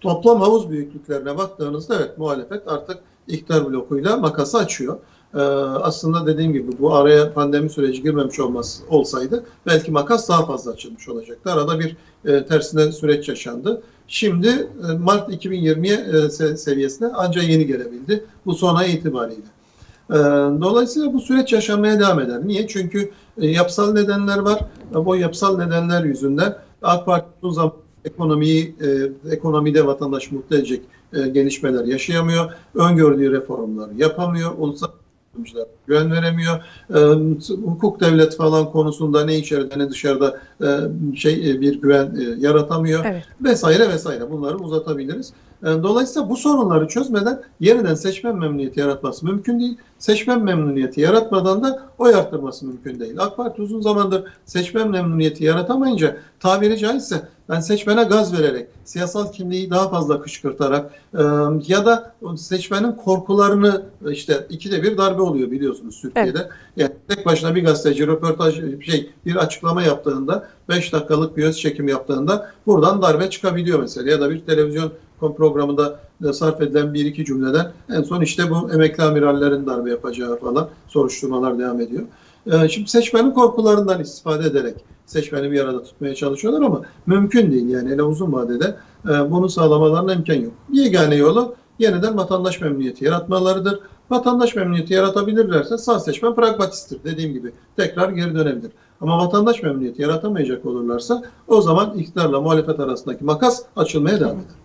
toplam 0.00 0.40
havuz 0.40 0.70
büyüklüklerine 0.70 1.38
baktığınızda 1.38 1.96
evet 1.96 2.18
muhalefet 2.18 2.68
artık 2.68 2.98
iktidar 3.28 3.66
blokuyla 3.66 4.16
makası 4.16 4.58
açıyor. 4.58 4.98
Ee, 5.34 5.38
aslında 5.82 6.26
dediğim 6.26 6.52
gibi 6.52 6.78
bu 6.78 6.94
araya 6.94 7.32
pandemi 7.32 7.70
süreci 7.70 8.02
girmemiş 8.02 8.40
olması 8.40 8.82
olsaydı 8.88 9.44
belki 9.66 9.92
makas 9.92 10.28
daha 10.28 10.46
fazla 10.46 10.72
açılmış 10.72 11.08
olacaktı. 11.08 11.52
Arada 11.52 11.80
bir 11.80 11.96
e, 12.24 12.46
tersine 12.46 12.92
süreç 12.92 13.28
yaşandı. 13.28 13.82
Şimdi 14.08 14.48
e, 14.48 14.92
Mart 14.92 15.30
2020'ye 15.30 15.94
e, 15.94 16.30
se 16.30 16.56
seviyesine 16.56 17.08
ancak 17.14 17.48
yeni 17.48 17.66
gelebildi. 17.66 18.24
Bu 18.46 18.54
son 18.54 18.74
ay 18.74 18.94
itibariyle. 18.94 19.42
E, 20.10 20.16
dolayısıyla 20.60 21.12
bu 21.12 21.20
süreç 21.20 21.52
yaşanmaya 21.52 22.00
devam 22.00 22.20
eder. 22.20 22.46
Niye? 22.46 22.66
Çünkü 22.66 23.10
e, 23.38 23.46
yapısal 23.46 23.92
nedenler 23.92 24.38
var. 24.38 24.60
Bu 24.94 25.16
yapısal 25.16 25.58
nedenler 25.58 26.04
yüzünden 26.04 26.56
AK 26.82 27.06
Parti 27.06 27.26
uzun 27.42 27.54
zaman 27.54 27.72
ekonomiyi 28.04 28.74
ekonomide 29.30 29.86
vatandaş 29.86 30.32
mutlu 30.32 30.56
edecek 30.56 30.82
e, 31.16 31.28
gelişmeler 31.28 31.84
yaşayamıyor. 31.84 32.52
Öngördüğü 32.74 33.32
reformlar 33.32 33.90
yapamıyor. 33.90 34.50
Ulusal 34.58 34.88
güven 35.86 36.12
veremiyor. 36.12 36.60
E, 36.94 36.98
hukuk 37.64 38.00
devlet 38.00 38.36
falan 38.36 38.72
konusunda 38.72 39.24
ne 39.24 39.38
içeride 39.38 39.78
ne 39.78 39.90
dışarıda 39.90 40.40
e, 40.60 40.66
şey 41.16 41.50
e, 41.50 41.60
bir 41.60 41.80
güven 41.80 42.16
e, 42.20 42.46
yaratamıyor 42.46 43.04
evet. 43.04 43.24
vesaire 43.40 43.88
vesaire. 43.88 44.30
Bunları 44.30 44.58
uzatabiliriz. 44.58 45.32
E, 45.62 45.66
dolayısıyla 45.66 46.30
bu 46.30 46.36
sorunları 46.36 46.88
çözmeden 46.88 47.42
yeniden 47.60 47.94
seçmen 47.94 48.36
memnuniyeti 48.36 48.80
yaratması 48.80 49.26
mümkün 49.26 49.60
değil. 49.60 49.76
Seçmen 49.98 50.42
memnuniyeti 50.42 51.00
yaratmadan 51.00 51.62
da 51.62 51.82
oy 51.98 52.14
arttırması 52.14 52.66
mümkün 52.66 53.00
değil. 53.00 53.14
AK 53.18 53.36
Parti 53.36 53.62
uzun 53.62 53.80
zamandır 53.80 54.24
seçmen 54.44 54.90
memnuniyeti 54.90 55.44
yaratamayınca 55.44 56.16
tabiri 56.40 56.78
caizse 56.78 57.28
ben 57.48 57.60
seçmene 57.60 58.04
gaz 58.04 58.38
vererek, 58.38 58.68
siyasal 58.84 59.32
kimliği 59.32 59.70
daha 59.70 59.88
fazla 59.88 60.22
kışkırtarak 60.22 60.90
e, 61.14 61.22
ya 61.66 61.86
da 61.86 62.14
seçmenin 62.36 62.92
korkularını 62.92 63.82
işte 64.10 64.46
ikide 64.50 64.82
bir 64.82 64.96
darbe 64.96 65.22
oluyor 65.22 65.50
biliyorsunuz 65.50 66.00
Türkiye'de. 66.02 66.38
Evet. 66.38 66.48
Yani 66.76 66.92
tek 67.08 67.26
başına 67.26 67.54
bir 67.54 67.64
gazeteci 67.64 68.06
röportaj 68.06 68.54
şey 68.84 69.10
bir 69.26 69.36
açıklama 69.36 69.82
yaptığında 69.82 70.48
5 70.68 70.92
dakikalık 70.92 71.36
bir 71.36 71.44
öz 71.44 71.58
çekim 71.58 71.88
yaptığında 71.88 72.50
buradan 72.66 73.02
darbe 73.02 73.30
çıkabiliyor 73.30 73.80
mesela 73.80 74.10
ya 74.10 74.20
da 74.20 74.30
bir 74.30 74.40
televizyon 74.40 74.92
programında 75.20 76.00
sarf 76.32 76.60
edilen 76.60 76.94
bir 76.94 77.04
iki 77.04 77.24
cümleden 77.24 77.72
en 77.90 78.02
son 78.02 78.20
işte 78.20 78.50
bu 78.50 78.72
emekli 78.72 79.02
amirallerin 79.02 79.66
darbe 79.66 79.90
yapacağı 79.90 80.38
falan 80.38 80.68
soruşturmalar 80.88 81.58
devam 81.58 81.80
ediyor. 81.80 82.02
Ee, 82.46 82.68
şimdi 82.68 82.90
seçmenin 82.90 83.30
korkularından 83.30 84.00
istifade 84.00 84.46
ederek 84.46 84.74
seçmeni 85.06 85.52
bir 85.52 85.60
arada 85.60 85.82
tutmaya 85.82 86.14
çalışıyorlar 86.14 86.62
ama 86.62 86.82
mümkün 87.06 87.52
değil 87.52 87.68
yani 87.68 87.90
hele 87.90 88.02
uzun 88.02 88.32
vadede 88.32 88.76
e, 89.08 89.30
bunu 89.30 89.48
sağlamalarına 89.48 90.14
imkan 90.14 90.34
yok. 90.34 90.52
Yegane 90.72 91.14
yolu 91.14 91.54
yeniden 91.78 92.16
vatandaş 92.16 92.60
memnuniyeti 92.60 93.04
yaratmalarıdır. 93.04 93.80
Vatandaş 94.10 94.54
memnuniyeti 94.54 94.94
yaratabilirlerse 94.94 95.78
sağ 95.78 95.98
seçmen 95.98 96.34
pragmatisttir 96.34 96.98
dediğim 97.04 97.32
gibi 97.32 97.52
tekrar 97.76 98.08
geri 98.08 98.34
dönebilir. 98.34 98.72
Ama 99.00 99.18
vatandaş 99.18 99.62
memnuniyeti 99.62 100.02
yaratamayacak 100.02 100.66
olurlarsa 100.66 101.22
o 101.48 101.60
zaman 101.60 101.98
iktidarla 101.98 102.40
muhalefet 102.40 102.80
arasındaki 102.80 103.24
makas 103.24 103.62
açılmaya 103.76 104.20
devam 104.20 104.36
eder. 104.36 104.63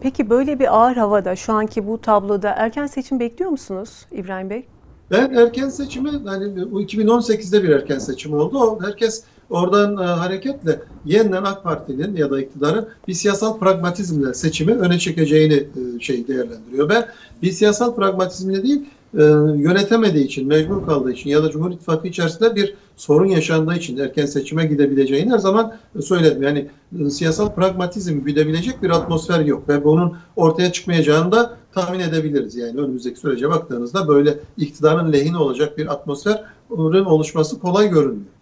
Peki 0.00 0.30
böyle 0.30 0.58
bir 0.58 0.76
ağır 0.76 0.96
havada 0.96 1.36
şu 1.36 1.52
anki 1.52 1.86
bu 1.86 2.00
tabloda 2.00 2.50
erken 2.50 2.86
seçim 2.86 3.20
bekliyor 3.20 3.50
musunuz 3.50 4.06
İbrahim 4.12 4.50
Bey? 4.50 4.66
Ben 5.10 5.34
erken 5.34 5.68
seçimi, 5.68 6.10
hani 6.26 6.72
bu 6.72 6.82
2018'de 6.82 7.62
bir 7.62 7.68
erken 7.68 7.98
seçim 7.98 8.34
oldu. 8.34 8.78
Herkes 8.82 9.24
oradan 9.50 9.96
e, 9.96 10.06
hareketle 10.06 10.80
yeniden 11.04 11.44
AK 11.44 11.64
Parti'nin 11.64 12.16
ya 12.16 12.30
da 12.30 12.40
iktidarın 12.40 12.88
bir 13.08 13.12
siyasal 13.12 13.58
pragmatizmle 13.58 14.34
seçimi 14.34 14.72
öne 14.72 14.98
çekeceğini 14.98 15.54
e, 15.54 16.00
şey 16.00 16.28
değerlendiriyor. 16.28 16.88
Ben 16.88 17.06
bir 17.42 17.52
siyasal 17.52 17.94
pragmatizmle 17.94 18.62
değil, 18.62 18.84
e, 19.18 19.22
yönetemediği 19.56 20.24
için, 20.24 20.48
mecbur 20.48 20.86
kaldığı 20.86 21.12
için 21.12 21.30
ya 21.30 21.42
da 21.42 21.50
Cumhur 21.50 21.70
İttifakı 21.70 22.08
içerisinde 22.08 22.56
bir 22.56 22.74
sorun 22.96 23.26
yaşandığı 23.26 23.74
için 23.74 23.96
erken 23.96 24.26
seçime 24.26 24.66
gidebileceğini 24.66 25.32
her 25.32 25.38
zaman 25.38 25.76
söyledim. 26.00 26.42
Yani 26.42 26.68
e, 27.00 27.10
siyasal 27.10 27.54
pragmatizm 27.54 28.26
gidebilecek 28.26 28.82
bir 28.82 28.90
atmosfer 28.90 29.40
yok 29.40 29.68
ve 29.68 29.84
bunun 29.84 30.16
ortaya 30.36 30.72
çıkmayacağını 30.72 31.32
da 31.32 31.56
tahmin 31.74 32.00
edebiliriz. 32.00 32.56
Yani 32.56 32.80
önümüzdeki 32.80 33.20
sürece 33.20 33.50
baktığınızda 33.50 34.08
böyle 34.08 34.38
iktidarın 34.56 35.12
lehine 35.12 35.36
olacak 35.36 35.78
bir 35.78 35.92
atmosferin 35.92 37.04
oluşması 37.04 37.58
kolay 37.58 37.90
görünmüyor. 37.90 38.33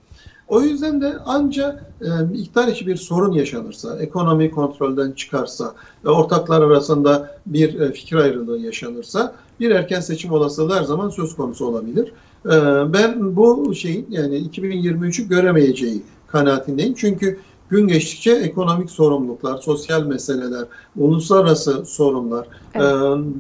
O 0.48 0.62
yüzden 0.62 1.00
de 1.00 1.14
ancak 1.26 1.84
e, 2.00 2.34
iktidar 2.34 2.68
içi 2.68 2.86
bir 2.86 2.96
sorun 2.96 3.32
yaşanırsa, 3.32 3.98
ekonomi 3.98 4.50
kontrolden 4.50 5.12
çıkarsa 5.12 5.74
ve 6.04 6.10
ortaklar 6.10 6.62
arasında 6.62 7.36
bir 7.46 7.80
e, 7.80 7.92
fikir 7.92 8.16
ayrılığı 8.16 8.58
yaşanırsa 8.58 9.34
bir 9.60 9.70
erken 9.70 10.00
seçim 10.00 10.32
olasılığı 10.32 10.74
her 10.74 10.82
zaman 10.82 11.08
söz 11.08 11.36
konusu 11.36 11.66
olabilir. 11.66 12.12
E, 12.46 12.52
ben 12.92 13.36
bu 13.36 13.74
şeyin 13.74 14.06
yani 14.10 14.38
2023'ü 14.38 15.28
göremeyeceği 15.28 16.02
kanaatindeyim. 16.26 16.94
Çünkü 16.94 17.38
gün 17.72 17.88
geçtikçe 17.88 18.32
ekonomik 18.32 18.90
sorumluluklar, 18.90 19.58
sosyal 19.58 20.02
meseleler, 20.02 20.64
uluslararası 20.96 21.84
sorunlar, 21.84 22.46
evet. 22.74 22.84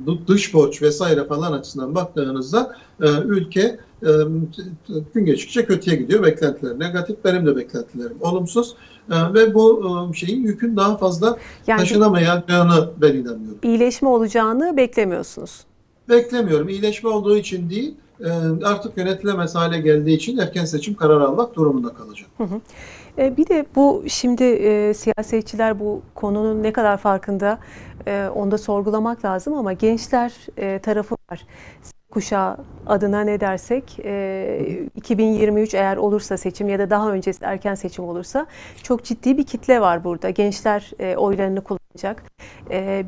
e, 0.08 0.28
dış 0.28 0.54
borç 0.54 0.82
vesaire 0.82 1.24
falan 1.24 1.52
açısından 1.52 1.94
baktığınızda 1.94 2.76
e, 3.02 3.08
ülke 3.24 3.60
e, 3.60 3.78
gün 5.14 5.24
geçtikçe 5.24 5.64
kötüye 5.64 5.96
gidiyor. 5.96 6.22
Beklentiler 6.22 6.78
negatif, 6.78 7.24
benim 7.24 7.46
de 7.46 7.56
beklentilerim 7.56 8.16
olumsuz 8.20 8.76
ve 9.10 9.54
bu 9.54 10.10
şeyin 10.14 10.42
yükün 10.42 10.76
daha 10.76 10.96
fazla 10.96 11.38
yani, 11.66 11.78
taşınamayacağını 11.78 12.90
ben 13.00 13.14
inanmıyorum. 13.14 13.58
İyileşme 13.62 14.08
olacağını 14.08 14.76
beklemiyorsunuz. 14.76 15.64
beklemiyorum. 16.08 16.68
İyileşme 16.68 17.10
olduğu 17.10 17.36
için 17.36 17.70
değil, 17.70 17.94
artık 18.64 18.96
yönetilemez 18.96 19.54
hale 19.54 19.80
geldiği 19.80 20.16
için 20.16 20.38
erken 20.38 20.64
seçim 20.64 20.94
kararı 20.94 21.24
almak 21.24 21.54
durumunda 21.54 21.88
kalacak. 21.94 22.28
E, 23.18 23.36
Bir 23.36 23.46
de 23.48 23.66
bu 23.76 24.04
şimdi 24.08 24.44
e, 24.44 24.94
siyasetçiler 24.94 25.80
bu 25.80 26.02
konunun 26.14 26.62
ne 26.62 26.72
kadar 26.72 26.96
farkında 26.96 27.58
e, 28.06 28.28
onu 28.34 28.50
da 28.50 28.58
sorgulamak 28.58 29.24
lazım 29.24 29.54
ama 29.54 29.72
gençler 29.72 30.32
e, 30.56 30.78
tarafı 30.78 31.16
var. 31.30 31.46
Kuşağı 32.12 32.56
adına 32.86 33.20
ne 33.20 33.40
dersek 33.40 33.98
e, 34.04 34.86
2023 34.96 35.74
eğer 35.74 35.96
olursa 35.96 36.36
seçim 36.36 36.68
ya 36.68 36.78
da 36.78 36.90
daha 36.90 37.12
öncesi 37.12 37.44
erken 37.44 37.74
seçim 37.74 38.04
olursa 38.04 38.46
çok 38.82 39.04
ciddi 39.04 39.38
bir 39.38 39.46
kitle 39.46 39.80
var 39.80 40.04
burada. 40.04 40.30
Gençler 40.30 40.90
e, 40.98 41.16
oylarını 41.16 41.60
kullanacak. 41.64 42.22
E, 42.70 43.04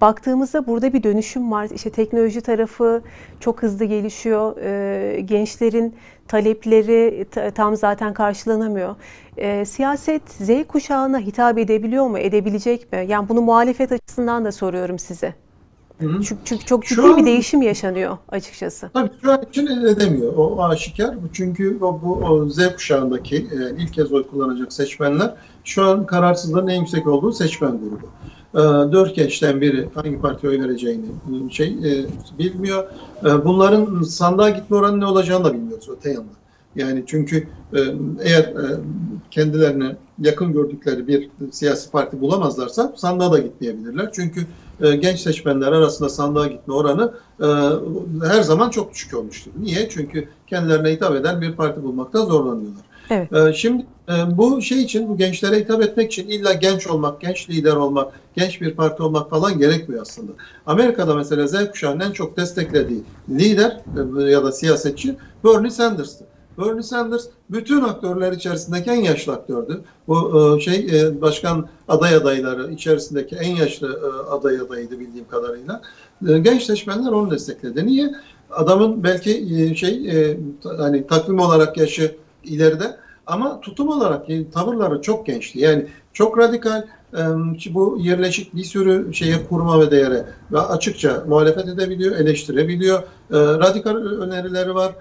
baktığımızda 0.00 0.66
burada 0.66 0.92
bir 0.92 1.02
dönüşüm 1.02 1.52
var. 1.52 1.68
İşte 1.74 1.90
teknoloji 1.90 2.40
tarafı 2.40 3.02
çok 3.40 3.62
hızlı 3.62 3.84
gelişiyor. 3.84 4.56
E, 4.56 5.20
gençlerin 5.20 5.94
talepleri 6.28 7.26
ta- 7.30 7.50
tam 7.50 7.76
zaten 7.76 8.14
karşılanamıyor. 8.14 8.94
E, 9.36 9.64
siyaset 9.64 10.30
Z 10.30 10.50
kuşağına 10.68 11.18
hitap 11.18 11.58
edebiliyor 11.58 12.06
mu, 12.06 12.18
edebilecek 12.18 12.92
mi? 12.92 13.04
Yani 13.08 13.28
bunu 13.28 13.42
muhalefet 13.42 13.92
açısından 13.92 14.44
da 14.44 14.52
soruyorum 14.52 14.98
size. 14.98 15.45
Hı 16.00 16.06
hı. 16.06 16.22
Çünkü, 16.22 16.42
çünkü 16.44 16.64
çok 16.64 16.86
ciddi 16.86 17.00
an- 17.00 17.16
bir 17.16 17.26
değişim 17.26 17.62
yaşanıyor 17.62 18.18
açıkçası. 18.28 18.90
Tabii 18.94 19.10
şu 19.22 19.32
an 19.32 19.42
için 19.50 19.66
edemiyor. 19.66 20.32
O 20.36 20.62
aşikar. 20.64 21.16
Çünkü 21.32 21.78
o, 21.80 22.02
bu 22.02 22.14
o 22.14 22.48
Z 22.48 22.72
kuşağındaki 22.74 23.36
e, 23.36 23.82
ilk 23.82 23.92
kez 23.92 24.12
oy 24.12 24.26
kullanacak 24.26 24.72
seçmenler 24.72 25.34
şu 25.64 25.84
an 25.84 26.06
kararsızlığın 26.06 26.66
en 26.68 26.80
yüksek 26.80 27.06
olduğu 27.06 27.32
seçmen 27.32 27.78
grubu. 27.80 28.14
E, 28.54 28.92
dört 28.92 29.14
gençten 29.16 29.60
biri 29.60 29.90
hangi 29.94 30.20
partiye 30.20 30.52
oy 30.52 30.60
vereceğini 30.60 31.06
e, 31.46 31.50
şey 31.50 31.68
e, 31.68 32.06
bilmiyor. 32.38 32.84
E, 33.24 33.44
bunların 33.44 34.02
sandığa 34.02 34.50
gitme 34.50 34.76
oranı 34.76 35.00
ne 35.00 35.06
olacağını 35.06 35.44
da 35.44 35.54
bilmiyoruz 35.54 35.88
öte 35.88 36.10
yandan. 36.10 36.36
Yani 36.76 37.04
çünkü 37.06 37.48
e, 37.72 37.80
eğer 38.22 38.42
e, 38.42 38.80
kendilerine 39.30 39.96
yakın 40.18 40.52
gördükleri 40.52 41.06
bir 41.06 41.30
siyasi 41.52 41.90
parti 41.90 42.20
bulamazlarsa 42.20 42.92
sandığa 42.96 43.32
da 43.32 43.38
gitmeyebilirler. 43.38 44.10
Çünkü 44.12 44.46
e, 44.80 44.96
genç 44.96 45.20
seçmenler 45.20 45.72
arasında 45.72 46.08
sandığa 46.08 46.46
gitme 46.46 46.74
oranı 46.74 47.12
her 48.24 48.42
zaman 48.42 48.70
çok 48.70 48.92
düşük 48.92 49.14
olmuştur. 49.14 49.50
Niye? 49.60 49.88
Çünkü 49.88 50.28
kendilerine 50.46 50.90
hitap 50.90 51.16
eden 51.16 51.40
bir 51.40 51.52
parti 51.52 51.82
bulmakta 51.82 52.26
zorlanıyorlar. 52.26 52.84
Evet. 53.10 53.54
Şimdi 53.54 53.86
bu 54.30 54.62
şey 54.62 54.82
için, 54.82 55.08
bu 55.08 55.16
gençlere 55.16 55.58
hitap 55.58 55.82
etmek 55.82 56.12
için 56.12 56.28
illa 56.28 56.52
genç 56.52 56.86
olmak, 56.86 57.20
genç 57.20 57.50
lider 57.50 57.76
olmak, 57.76 58.12
genç 58.36 58.60
bir 58.60 58.74
parti 58.74 59.02
olmak 59.02 59.30
falan 59.30 59.58
gerekmiyor 59.58 60.02
aslında. 60.02 60.32
Amerika'da 60.66 61.14
mesela 61.14 61.46
Z 61.46 61.70
kuşağının 61.70 62.00
en 62.00 62.12
çok 62.12 62.36
desteklediği 62.36 63.02
lider 63.28 63.80
ya 64.30 64.44
da 64.44 64.52
siyasetçi 64.52 65.16
Bernie 65.44 65.70
Sanders'tı. 65.70 66.24
Bernie 66.58 66.82
Sanders 66.82 67.26
bütün 67.50 67.82
aktörler 67.82 68.32
içerisindeki 68.32 68.90
en 68.90 69.02
yaşlı 69.02 69.32
aktördü. 69.32 69.80
Bu 70.08 70.40
e, 70.56 70.60
şey 70.60 71.00
e, 71.00 71.20
başkan 71.20 71.68
aday 71.88 72.14
adayları 72.14 72.72
içerisindeki 72.72 73.36
en 73.36 73.56
yaşlı 73.56 74.00
e, 74.04 74.30
aday 74.30 74.60
adayıydı 74.60 75.00
bildiğim 75.00 75.28
kadarıyla. 75.28 75.82
Genç 76.22 76.62
seçmenler 76.62 77.12
onu 77.12 77.30
destekledi. 77.30 77.86
Niye? 77.86 78.14
Adamın 78.50 79.04
belki 79.04 79.74
şey 79.76 80.10
hani 80.78 81.06
takvim 81.06 81.38
olarak 81.38 81.76
yaşı 81.76 82.16
ileride 82.44 82.96
ama 83.26 83.60
tutum 83.60 83.88
olarak 83.88 84.26
tavırları 84.52 85.02
çok 85.02 85.26
gençti. 85.26 85.58
Yani 85.58 85.86
çok 86.12 86.38
radikal 86.38 86.82
bu 87.70 87.98
yerleşik 88.00 88.54
bir 88.54 88.64
sürü 88.64 89.14
şeye 89.14 89.44
kurma 89.48 89.80
ve 89.80 89.90
değere 89.90 90.24
ve 90.52 90.60
açıkça 90.60 91.24
muhalefet 91.28 91.68
edebiliyor, 91.68 92.16
eleştirebiliyor. 92.16 93.02
Radikal 93.32 93.96
önerileri 93.96 94.74
var. 94.74 94.92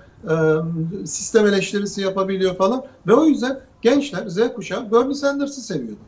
Sistem 1.05 1.47
eleştirisi 1.47 2.01
yapabiliyor 2.01 2.55
falan 2.55 2.83
ve 3.07 3.13
o 3.13 3.25
yüzden 3.25 3.59
gençler 3.81 4.27
Z 4.27 4.39
kuşağı 4.55 4.91
Bernie 4.91 5.15
Sanders'ı 5.15 5.61
seviyordu. 5.61 5.99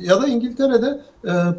Ya 0.00 0.22
da 0.22 0.26
İngiltere'de 0.26 1.00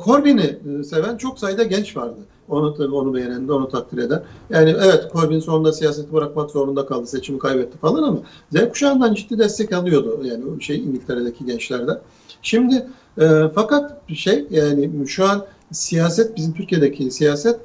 Corbyn'i 0.04 0.60
seven 0.84 1.18
çok 1.18 1.40
sayıda 1.40 1.64
genç 1.64 1.98
vardı. 1.98 2.20
Onu 2.50 2.74
tabii 2.74 2.96
onu 2.96 3.14
beğenen, 3.14 3.48
onu 3.48 3.70
takdir 3.70 3.98
eden. 3.98 4.24
Yani 4.50 4.70
evet 4.70 5.08
Corbyn 5.14 5.40
sonunda 5.40 5.74
siyaseti 5.74 6.14
bırakmak 6.14 6.52
zorunda 6.52 6.86
kaldı, 6.86 7.08
seçimi 7.08 7.40
kaybetti 7.40 7.78
falan 7.78 8.04
ama 8.04 8.20
Z 8.52 8.70
kuşağından 8.70 9.14
ciddi 9.14 9.38
destek 9.38 9.74
alıyordu 9.74 10.20
yani 10.24 10.64
şey 10.64 10.78
İngiltere'deki 10.78 11.46
gençlerden. 11.46 12.00
Şimdi 12.42 12.88
e, 13.22 13.42
fakat 13.56 14.02
şey 14.14 14.46
yani 14.50 15.08
şu 15.08 15.26
an 15.26 15.46
siyaset 15.72 16.38
bizim 16.38 16.54
Türkiye'deki 16.54 17.12
siyaset 17.12 17.60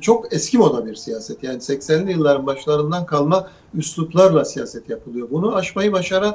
çok 0.00 0.34
eski 0.34 0.58
moda 0.58 0.86
bir 0.86 0.94
siyaset. 0.94 1.42
Yani 1.42 1.56
80'li 1.56 2.12
yılların 2.12 2.46
başlarından 2.46 3.06
kalma 3.06 3.48
üsluplarla 3.74 4.44
siyaset 4.44 4.90
yapılıyor. 4.90 5.28
Bunu 5.30 5.56
aşmayı 5.56 5.92
başaran 5.92 6.34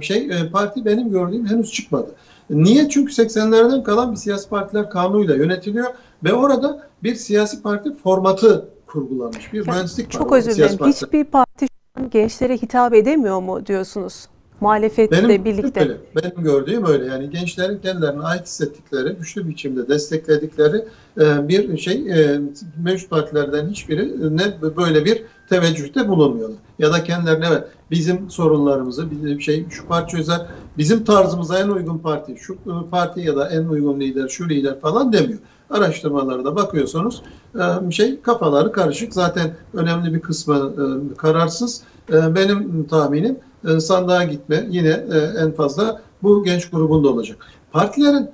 şey 0.00 0.30
parti 0.52 0.84
benim 0.84 1.10
gördüğüm 1.10 1.46
henüz 1.46 1.72
çıkmadı. 1.72 2.14
Niye? 2.50 2.88
Çünkü 2.88 3.12
80'lerden 3.12 3.82
kalan 3.82 4.12
bir 4.12 4.16
siyasi 4.16 4.48
partiler 4.48 4.90
kanunuyla 4.90 5.34
yönetiliyor 5.34 5.86
ve 6.24 6.32
orada 6.32 6.88
bir 7.02 7.14
siyasi 7.14 7.62
parti 7.62 7.94
formatı 7.94 8.68
kurgulanmış. 8.86 9.52
Bir 9.52 9.58
Ya, 9.58 9.72
mühendislik 9.72 10.06
var 10.06 10.10
Çok 10.10 10.32
özür 10.32 10.54
dilerim. 10.54 10.78
Hiçbir 10.86 11.24
parti 11.24 11.66
gençlere 12.10 12.56
hitap 12.56 12.94
edemiyor 12.94 13.40
mu 13.40 13.66
diyorsunuz? 13.66 14.28
Muhalefetle 14.60 15.28
Benim 15.28 15.44
birlikte. 15.44 15.80
Öyle. 15.80 15.96
Benim 16.16 16.44
gördüğüm 16.44 16.86
öyle. 16.86 17.04
Yani 17.04 17.30
gençlerin 17.30 17.78
kendilerine 17.78 18.22
ait 18.22 18.46
hissettikleri, 18.46 19.16
güçlü 19.16 19.48
biçimde 19.48 19.88
destekledikleri 19.88 20.84
e, 21.20 21.48
bir 21.48 21.78
şey 21.78 21.94
e, 22.12 22.40
mevcut 22.84 23.10
partilerden 23.10 23.68
hiçbiri 23.68 24.36
ne 24.36 24.76
böyle 24.76 25.04
bir 25.04 25.22
teveccühte 25.48 26.08
bulunmuyorlar. 26.08 26.58
Ya 26.78 26.92
da 26.92 27.04
kendilerine 27.04 27.46
evet 27.50 27.64
bizim 27.90 28.30
sorunlarımızı 28.30 29.10
bizim 29.10 29.40
şey 29.40 29.66
şu 29.70 29.86
parti 29.86 30.16
çözer, 30.16 30.46
bizim 30.78 31.04
tarzımıza 31.04 31.58
en 31.58 31.68
uygun 31.68 31.98
parti, 31.98 32.36
şu 32.36 32.54
e, 32.54 32.90
parti 32.90 33.20
ya 33.20 33.36
da 33.36 33.50
en 33.50 33.64
uygun 33.64 34.00
lider, 34.00 34.28
şu 34.28 34.48
lider 34.48 34.80
falan 34.80 35.12
demiyor. 35.12 35.38
Araştırmalarda 35.74 36.56
bakıyorsunuz 36.56 37.22
e, 37.54 37.90
şey 37.90 38.20
kafaları 38.20 38.72
karışık. 38.72 39.14
Zaten 39.14 39.54
önemli 39.74 40.14
bir 40.14 40.20
kısmı 40.20 40.54
e, 40.56 41.16
kararsız. 41.16 41.82
E, 42.12 42.34
Benim 42.34 42.86
tahminim 42.86 43.38
e, 43.68 43.80
sandığa 43.80 44.24
gitme 44.24 44.66
yine 44.70 44.88
e, 44.88 45.18
en 45.42 45.52
fazla 45.52 46.00
bu 46.22 46.44
genç 46.44 46.70
grubunda 46.70 47.08
olacak. 47.08 47.46
Partilerin 47.72 48.28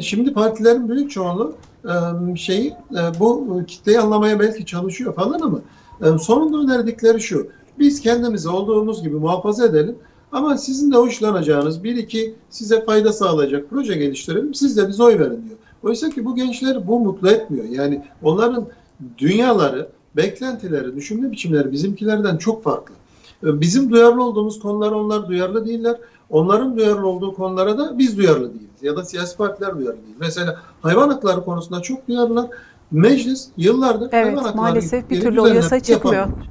şimdi 0.00 0.32
partilerin 0.32 0.88
büyük 0.88 1.10
çoğunluğu 1.10 1.54
şeyi 2.36 2.74
bu 3.20 3.60
kitleyi 3.66 4.00
anlamaya 4.00 4.40
belki 4.40 4.66
çalışıyor 4.66 5.14
falan 5.14 5.40
ama 5.40 5.60
sonunda 6.18 6.58
önerdikleri 6.58 7.20
şu. 7.20 7.46
Biz 7.78 8.00
kendimizi 8.00 8.48
olduğumuz 8.48 9.02
gibi 9.02 9.16
muhafaza 9.16 9.66
edelim 9.66 9.96
ama 10.32 10.58
sizin 10.58 10.92
de 10.92 10.96
hoşlanacağınız 10.96 11.84
bir 11.84 11.96
iki 11.96 12.34
size 12.50 12.84
fayda 12.84 13.12
sağlayacak 13.12 13.70
proje 13.70 13.94
geliştirelim. 13.94 14.54
Siz 14.54 14.76
de 14.76 14.88
bize 14.88 15.02
oy 15.02 15.18
verin 15.18 15.44
diyor. 15.48 15.58
Oysa 15.82 16.10
ki 16.10 16.24
bu 16.24 16.36
gençleri 16.36 16.86
bu 16.86 17.00
mutlu 17.00 17.30
etmiyor. 17.30 17.64
Yani 17.64 18.02
onların 18.22 18.66
dünyaları, 19.18 19.88
beklentileri, 20.16 20.96
düşünme 20.96 21.32
biçimleri 21.32 21.72
bizimkilerden 21.72 22.36
çok 22.36 22.62
farklı. 22.64 22.94
E, 23.44 23.60
Bizim 23.60 23.90
duyarlı 23.90 24.24
olduğumuz 24.24 24.60
konulara 24.60 24.94
onlar 24.94 25.28
duyarlı 25.28 25.66
değiller. 25.66 25.96
Onların 26.30 26.76
duyarlı 26.76 27.06
olduğu 27.06 27.34
konulara 27.34 27.78
da 27.78 27.98
biz 27.98 28.18
duyarlı 28.18 28.48
değiliz. 28.54 28.82
Ya 28.82 28.96
da 28.96 29.04
siyasi 29.04 29.36
partiler 29.36 29.78
duyarlı 29.78 30.02
değil. 30.04 30.16
Mesela 30.20 30.56
hayvan 30.82 31.08
hakları 31.08 31.44
konusunda 31.44 31.82
çok 31.82 32.08
duyarlılar. 32.08 32.46
Meclis 32.90 33.48
yıllardır 33.56 34.10
hayvan 34.10 34.28
Evet, 34.28 34.38
hakları 34.38 34.56
maalesef 34.56 35.10
bir 35.10 35.20
türlü 35.20 35.40
o 35.40 35.46
yasa 35.46 35.80
çıkmıyor. 35.80 36.14
yapamıyor. 36.20 36.46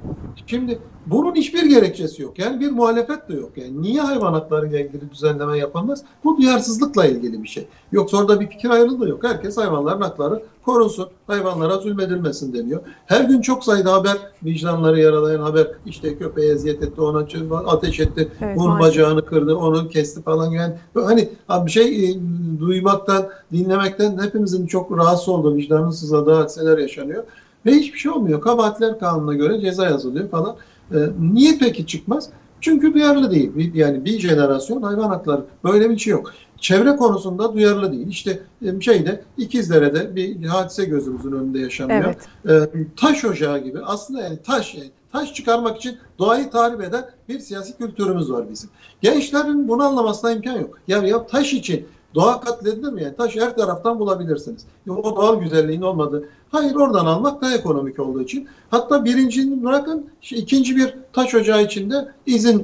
Şimdi 0.47 0.79
bunun 1.06 1.36
hiçbir 1.36 1.66
gerekçesi 1.66 2.22
yok. 2.22 2.39
Yani 2.39 2.60
bir 2.60 2.72
muhalefet 2.72 3.30
de 3.30 3.34
yok. 3.34 3.49
Yani 3.56 3.82
niye 3.82 4.02
hayvan 4.02 4.34
hakları 4.34 4.68
ile 4.68 4.86
ilgili 4.86 5.12
düzenleme 5.12 5.58
yapamaz? 5.58 6.04
Bu 6.24 6.38
duyarsızlıkla 6.38 7.06
ilgili 7.06 7.43
bir 7.43 7.47
şey. 7.47 7.68
Yoksa 7.91 8.18
orada 8.18 8.39
bir 8.39 8.47
fikir 8.47 8.70
ayrılığı 8.70 9.10
yok. 9.10 9.24
Herkes 9.24 9.58
hayvanların 9.58 10.02
hakları 10.02 10.43
korunsun, 10.66 11.08
hayvanlara 11.28 11.78
zulmedilmesin 11.78 12.54
deniyor. 12.54 12.82
Her 13.06 13.22
gün 13.22 13.41
çok 13.41 13.64
sayıda 13.64 13.93
haber, 13.93 14.18
vicdanları 14.43 14.99
yaralayan 14.99 15.41
haber, 15.41 15.68
işte 15.86 16.18
köpeğe 16.18 16.52
eziyet 16.52 16.84
etti, 16.84 17.02
ona 17.02 17.26
ateş 17.66 17.99
etti, 17.99 18.32
Evet, 18.41 18.58
maalesef. 18.58 18.89
bacağını 18.89 19.26
kırdı, 19.26 19.56
onu 19.56 19.89
kesti 19.89 20.22
falan 20.22 20.52
yani. 20.52 20.74
Hani 20.93 21.30
bir 21.66 21.72
şey 21.72 22.10
e, 22.10 22.16
duymaktan, 22.60 23.28
dinlemekten 23.54 24.18
hepimizin 24.24 24.68
çok 24.68 24.97
rahatsız 24.97 25.30
olduğu, 25.30 25.56
vicdanın 25.56 25.91
sızladığı 25.91 26.34
hadiseler 26.34 26.78
yaşanıyor. 26.78 27.24
Ve 27.66 27.72
hiçbir 27.72 27.99
şey 27.99 28.12
olmuyor. 28.12 28.41
Kabahatler 28.41 28.99
kanununa 28.99 29.34
göre 29.34 29.62
ceza 29.62 29.86
yazılıyor 29.86 30.30
falan. 30.30 30.56
E, 30.94 31.00
niye 31.34 31.58
peki 31.60 31.88
çıkmaz? 31.88 32.30
Çünkü 32.62 32.94
duyarlı 32.94 33.32
değil. 33.32 33.76
Yani 33.76 34.06
bir 34.06 34.20
jenerasyon 34.20 34.82
hayvan 34.82 35.10
hakları 35.10 35.46
böyle 35.64 35.89
bir 35.89 35.98
şey 35.98 36.12
yok. 36.12 36.34
Çevre 36.58 36.96
konusunda 36.96 37.54
duyarlı 37.54 37.92
değil. 37.92 38.08
İşte 38.08 38.39
e, 38.66 38.82
şeyde 38.82 39.24
İkizdere'de 39.38 40.16
bir 40.16 40.46
hadise 40.46 40.86
gözümüzün 40.86 41.32
önünde 41.32 41.60
yaşanıyor. 41.60 42.16
Evet. 42.46 42.70
E, 42.74 42.86
taş 42.96 43.26
ocağı 43.26 43.60
gibi 43.60 43.80
aslında 43.84 44.22
yani 44.22 44.38
taş 44.44 44.76
yani 44.76 44.89
taş 45.12 45.34
çıkarmak 45.34 45.78
için 45.78 45.98
doğayı 46.20 46.50
tahrip 46.50 46.82
eden 46.82 47.06
bir 47.30 47.39
siyasi 47.39 47.78
kültürümüz 47.78 48.32
var 48.32 48.50
bizim. 48.52 48.70
Gençlerin 49.02 49.68
bunu 49.68 49.84
anlamasına 49.84 50.32
imkan 50.32 50.60
yok. 50.60 50.80
Ya, 50.88 50.98
ya 50.98 51.28
taş 51.28 51.54
için 51.54 51.88
Doğa 52.16 52.41
katledilir 52.41 52.91
mi? 52.91 53.03
Yani 53.03 53.16
taş 53.16 53.36
her 53.36 53.55
taraftan 53.55 53.99
bulabilirsiniz. 53.99 54.66
O 54.89 55.16
doğal 55.16 55.39
güzelliğin 55.39 55.82
olmadığı. 55.82 56.30
Hayır 56.51 56.76
oradan 56.76 57.05
almak 57.05 57.41
daha 57.41 57.53
ekonomik 57.53 57.99
olduğu 57.99 58.22
için. 58.22 58.47
Hatta 58.70 59.05
birinci 59.05 59.64
bırakın 59.64 60.09
ikinci 60.32 60.76
bir 60.76 60.95
taş 61.14 61.36
ocağı 61.36 61.64
içinde 61.64 62.07
izin 62.26 62.59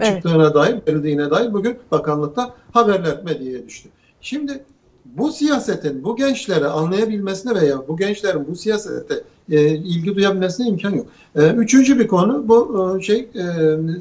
e, 0.00 0.04
çıktığına 0.04 0.44
evet. 0.44 0.54
dair, 0.54 0.76
verildiğine 0.88 1.30
dair 1.30 1.52
bugün 1.52 1.78
bakanlıkta 1.90 2.54
haberler 2.72 3.24
medyaya 3.24 3.66
düştü. 3.66 3.88
Şimdi 4.20 4.64
bu 5.04 5.32
siyasetin 5.32 6.04
bu 6.04 6.16
gençlere 6.16 6.66
anlayabilmesine 6.66 7.60
veya 7.60 7.88
bu 7.88 7.96
gençlerin 7.96 8.46
bu 8.48 8.56
siyasete 8.56 9.22
e, 9.52 9.74
ilgi 9.74 10.14
duyabilmesine 10.14 10.68
imkan 10.68 10.90
yok. 10.90 11.06
E, 11.36 11.50
üçüncü 11.50 11.98
bir 11.98 12.08
konu 12.08 12.48
bu 12.48 12.96
e, 12.98 13.02
şey 13.02 13.18
e, 13.34 13.44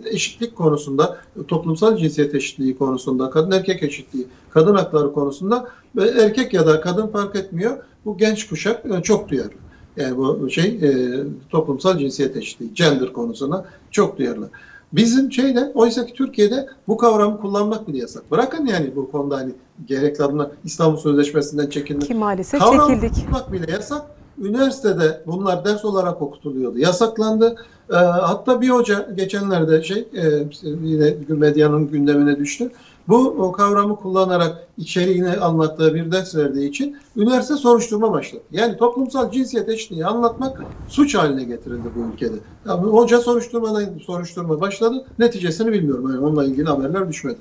eşitlik 0.06 0.56
konusunda, 0.56 1.18
toplumsal 1.48 1.98
cinsiyet 1.98 2.36
eşitliği 2.36 2.78
konusunda, 2.78 3.30
kadın 3.30 3.52
erkek 3.52 3.84
eşitliği, 3.84 4.28
kadın 4.50 4.76
hakları 4.76 5.14
konusunda 5.14 5.68
ve 5.96 6.10
erkek 6.10 6.54
ya 6.54 6.68
da 6.68 6.82
kadın 6.82 7.08
fark 7.08 7.36
etmiyor. 7.36 7.78
Bu 8.06 8.18
genç 8.18 8.50
kuşak 8.50 8.86
e, 8.86 9.02
çok 9.04 9.30
duyarlı. 9.30 9.52
Yani 9.98 10.18
bu 10.18 10.50
şey 10.50 10.66
e, 10.66 11.10
toplumsal 11.50 11.98
cinsiyet 11.98 12.38
eşitliği, 12.38 12.74
gender 12.74 13.14
konusuna 13.14 13.66
çok 13.92 14.18
duyarlı. 14.18 14.50
Bizim 14.94 15.32
şeyde 15.32 15.72
oysa 15.74 16.06
ki 16.06 16.14
Türkiye'de 16.14 16.68
bu 16.88 16.98
kavramı 16.98 17.42
kullanmak 17.42 17.88
bile 17.88 17.98
yasak. 17.98 18.32
Bırakın 18.32 18.66
yani 18.66 18.96
bu 18.96 19.12
konuda 19.12 19.38
hani 19.38 19.52
gerekli 19.86 20.24
adımlar 20.24 20.48
İstanbul 20.64 20.98
Sözleşmesi'nden 20.98 21.70
çekilmek. 21.70 22.08
Ki 22.08 22.14
maalesef 22.14 22.60
Kavram 22.60 22.88
çekildik. 22.88 23.16
kullanmak 23.16 23.54
bile 23.54 23.72
yasak. 23.72 24.21
Üniversitede 24.42 25.24
bunlar 25.28 25.66
ders 25.66 25.86
olarak 25.86 26.22
okutuluyordu. 26.22 26.78
Yasaklandı. 26.78 27.56
E, 27.90 27.96
hatta 27.96 28.62
bir 28.62 28.70
hoca 28.70 29.08
geçenlerde 29.16 29.84
şey 29.84 29.98
e, 30.00 30.48
yine 30.64 31.16
medyanın 31.30 31.88
gündemine 31.88 32.38
düştü. 32.38 32.72
Bu 33.08 33.18
o 33.18 33.52
kavramı 33.52 33.96
kullanarak 33.96 34.68
içeriğini 34.78 35.30
anlattığı 35.30 35.94
bir 35.94 36.12
ders 36.12 36.36
verdiği 36.36 36.70
için 36.70 36.98
üniversite 37.16 37.56
soruşturma 37.56 38.12
başladı. 38.12 38.44
Yani 38.52 38.78
toplumsal 38.78 39.32
cinsiyet 39.32 39.70
eşitliği 39.70 40.06
anlatmak 40.06 40.66
suç 40.88 41.16
haline 41.16 41.44
getirildi 41.44 41.88
bu 41.96 42.14
ülkede. 42.14 42.36
Yani 42.68 42.82
hoca 42.82 43.20
soruşturmadan 43.20 43.98
soruşturma 44.06 44.62
başladı. 44.62 45.06
Neticesini 45.20 45.72
bilmiyorum. 45.72 46.12
Yani 46.12 46.26
onunla 46.26 46.46
ilgili 46.46 46.66
haberler 46.66 47.10
düşmedi. 47.10 47.40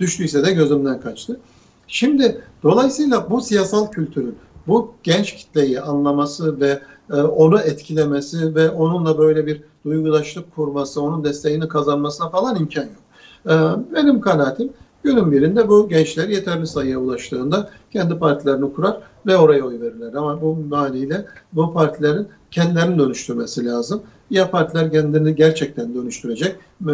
Düştüyse 0.00 0.46
de 0.46 0.52
gözümden 0.52 1.00
kaçtı. 1.00 1.40
Şimdi 1.86 2.44
dolayısıyla 2.62 3.30
bu 3.30 3.40
siyasal 3.40 3.90
kültürün 3.90 4.38
bu 4.68 4.94
genç 5.02 5.34
kitleyi 5.34 5.80
anlaması 5.80 6.60
ve 6.60 6.80
e, 7.10 7.14
onu 7.14 7.60
etkilemesi 7.60 8.54
ve 8.54 8.70
onunla 8.70 9.18
böyle 9.18 9.46
bir 9.46 9.62
duygudaşlık 9.84 10.54
kurması, 10.54 11.02
onun 11.02 11.24
desteğini 11.24 11.68
kazanmasına 11.68 12.28
falan 12.28 12.56
imkan 12.56 12.82
yok. 12.82 13.02
E, 13.46 13.54
benim 13.94 14.20
kanaatim 14.20 14.72
günün 15.02 15.32
birinde 15.32 15.68
bu 15.68 15.88
gençler 15.88 16.28
yeterli 16.28 16.66
sayıya 16.66 16.98
ulaştığında 16.98 17.70
kendi 17.90 18.18
partilerini 18.18 18.72
kurar 18.72 19.00
ve 19.26 19.36
oraya 19.36 19.62
oy 19.62 19.80
verirler. 19.80 20.14
Ama 20.14 20.42
bu 20.42 20.76
haliyle 20.76 21.26
bu 21.52 21.72
partilerin 21.72 22.28
kendilerini 22.50 22.98
dönüştürmesi 22.98 23.66
lazım. 23.66 24.02
Ya 24.30 24.50
partiler 24.50 24.92
kendini 24.92 25.34
gerçekten 25.34 25.94
dönüştürecek, 25.94 26.56
e, 26.88 26.92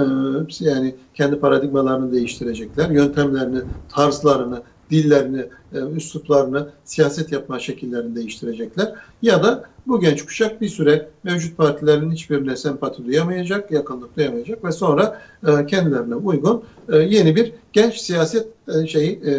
yani 0.61 0.95
kendi 1.15 1.41
paradigmalarını 1.41 2.13
değiştirecekler, 2.13 2.91
yöntemlerini, 2.91 3.61
tarzlarını, 3.89 4.63
dillerini, 4.91 5.47
e, 5.75 5.97
üsluplarını, 5.97 6.69
siyaset 6.85 7.33
yapma 7.33 7.59
şekillerini 7.59 8.17
değiştirecekler. 8.17 8.93
Ya 9.23 9.43
da 9.43 9.65
bu 9.87 10.01
genç 10.01 10.25
kuşak 10.25 10.61
bir 10.61 10.69
süre 10.69 11.09
mevcut 11.25 11.57
partilerin 11.57 12.11
hiçbirine 12.11 12.57
sempati 12.57 13.07
duyamayacak, 13.07 13.71
yakınlık 13.71 14.17
duyamayacak 14.17 14.65
ve 14.65 14.73
sonra 14.73 15.21
e, 15.47 15.67
kendilerine 15.67 16.15
uygun 16.15 16.65
e, 16.93 16.97
yeni 16.97 17.37
bir 17.37 17.53
genç 17.73 17.97
siyaset 17.99 18.47
e, 18.69 18.87
şeyi 18.87 19.21
e, 19.25 19.33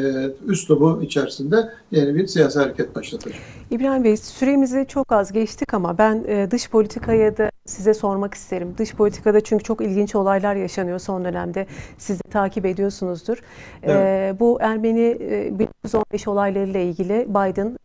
üslubu 0.48 1.02
içerisinde 1.04 1.70
yeni 1.92 2.16
bir 2.16 2.28
siyasi 2.28 2.60
hareket 2.60 2.96
başlatacak. 2.96 3.40
İbrahim 3.72 4.04
Bey 4.04 4.18
süremizi 4.18 4.86
çok 4.90 5.12
az 5.12 5.32
geçtik 5.32 5.74
ama 5.74 5.98
ben 5.98 6.24
e, 6.28 6.52
dış 6.52 6.70
politikaya 6.70 7.38
da 7.38 7.52
size 7.66 7.94
sormak 7.94 8.34
isterim. 8.34 8.76
Dış 8.78 8.96
politikada 8.96 9.42
çünkü 9.42 9.64
çok 9.64 9.82
ilginç 9.82 10.16
olaylar 10.16 10.56
yaşanıyor 10.56 11.00
son 11.00 11.26
dönemde. 11.26 11.68
Siz 11.98 12.20
de 12.20 12.30
takip 12.30 12.66
ediyorsunuzdur. 12.66 13.38
Evet. 13.84 14.40
Bu 14.40 14.58
Ermeni 14.62 15.18
1915 15.60 16.25
olaylarıyla 16.28 16.80
ilgili 16.80 17.26
Biden 17.30 17.78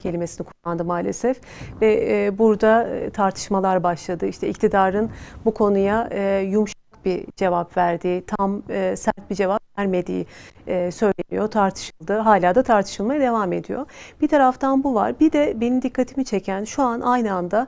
kelimesini 0.00 0.46
kullandı 0.46 0.84
maalesef 0.84 1.40
ve 1.80 2.38
burada 2.38 2.88
tartışmalar 3.12 3.82
başladı. 3.82 4.26
İşte 4.26 4.48
iktidarın 4.48 5.10
bu 5.44 5.54
konuya 5.54 6.08
yumuşak 6.40 6.78
bir 7.04 7.26
cevap 7.36 7.76
verdiği, 7.76 8.24
tam 8.26 8.62
e, 8.68 8.96
sert 8.96 9.30
bir 9.30 9.34
cevap 9.34 9.78
vermediği 9.78 10.26
e, 10.66 10.90
söyleniyor, 10.90 11.48
tartışıldı. 11.50 12.18
Hala 12.18 12.54
da 12.54 12.62
tartışılmaya 12.62 13.20
devam 13.20 13.52
ediyor. 13.52 13.86
Bir 14.20 14.28
taraftan 14.28 14.84
bu 14.84 14.94
var. 14.94 15.20
Bir 15.20 15.32
de 15.32 15.60
benim 15.60 15.82
dikkatimi 15.82 16.24
çeken 16.24 16.64
şu 16.64 16.82
an 16.82 17.00
aynı 17.00 17.34
anda 17.34 17.66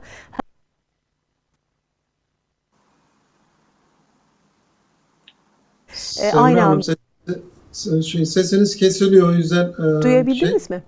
e, 6.21 6.31
aynı 6.31 6.65
anda 6.65 6.95
şey, 8.05 8.25
sesiniz 8.25 8.75
kesiliyor 8.75 9.29
o 9.29 9.33
yüzden. 9.33 9.65
E, 9.67 10.01
Duyabildiniz 10.01 10.67
şey, 10.67 10.77
mi? 10.77 10.83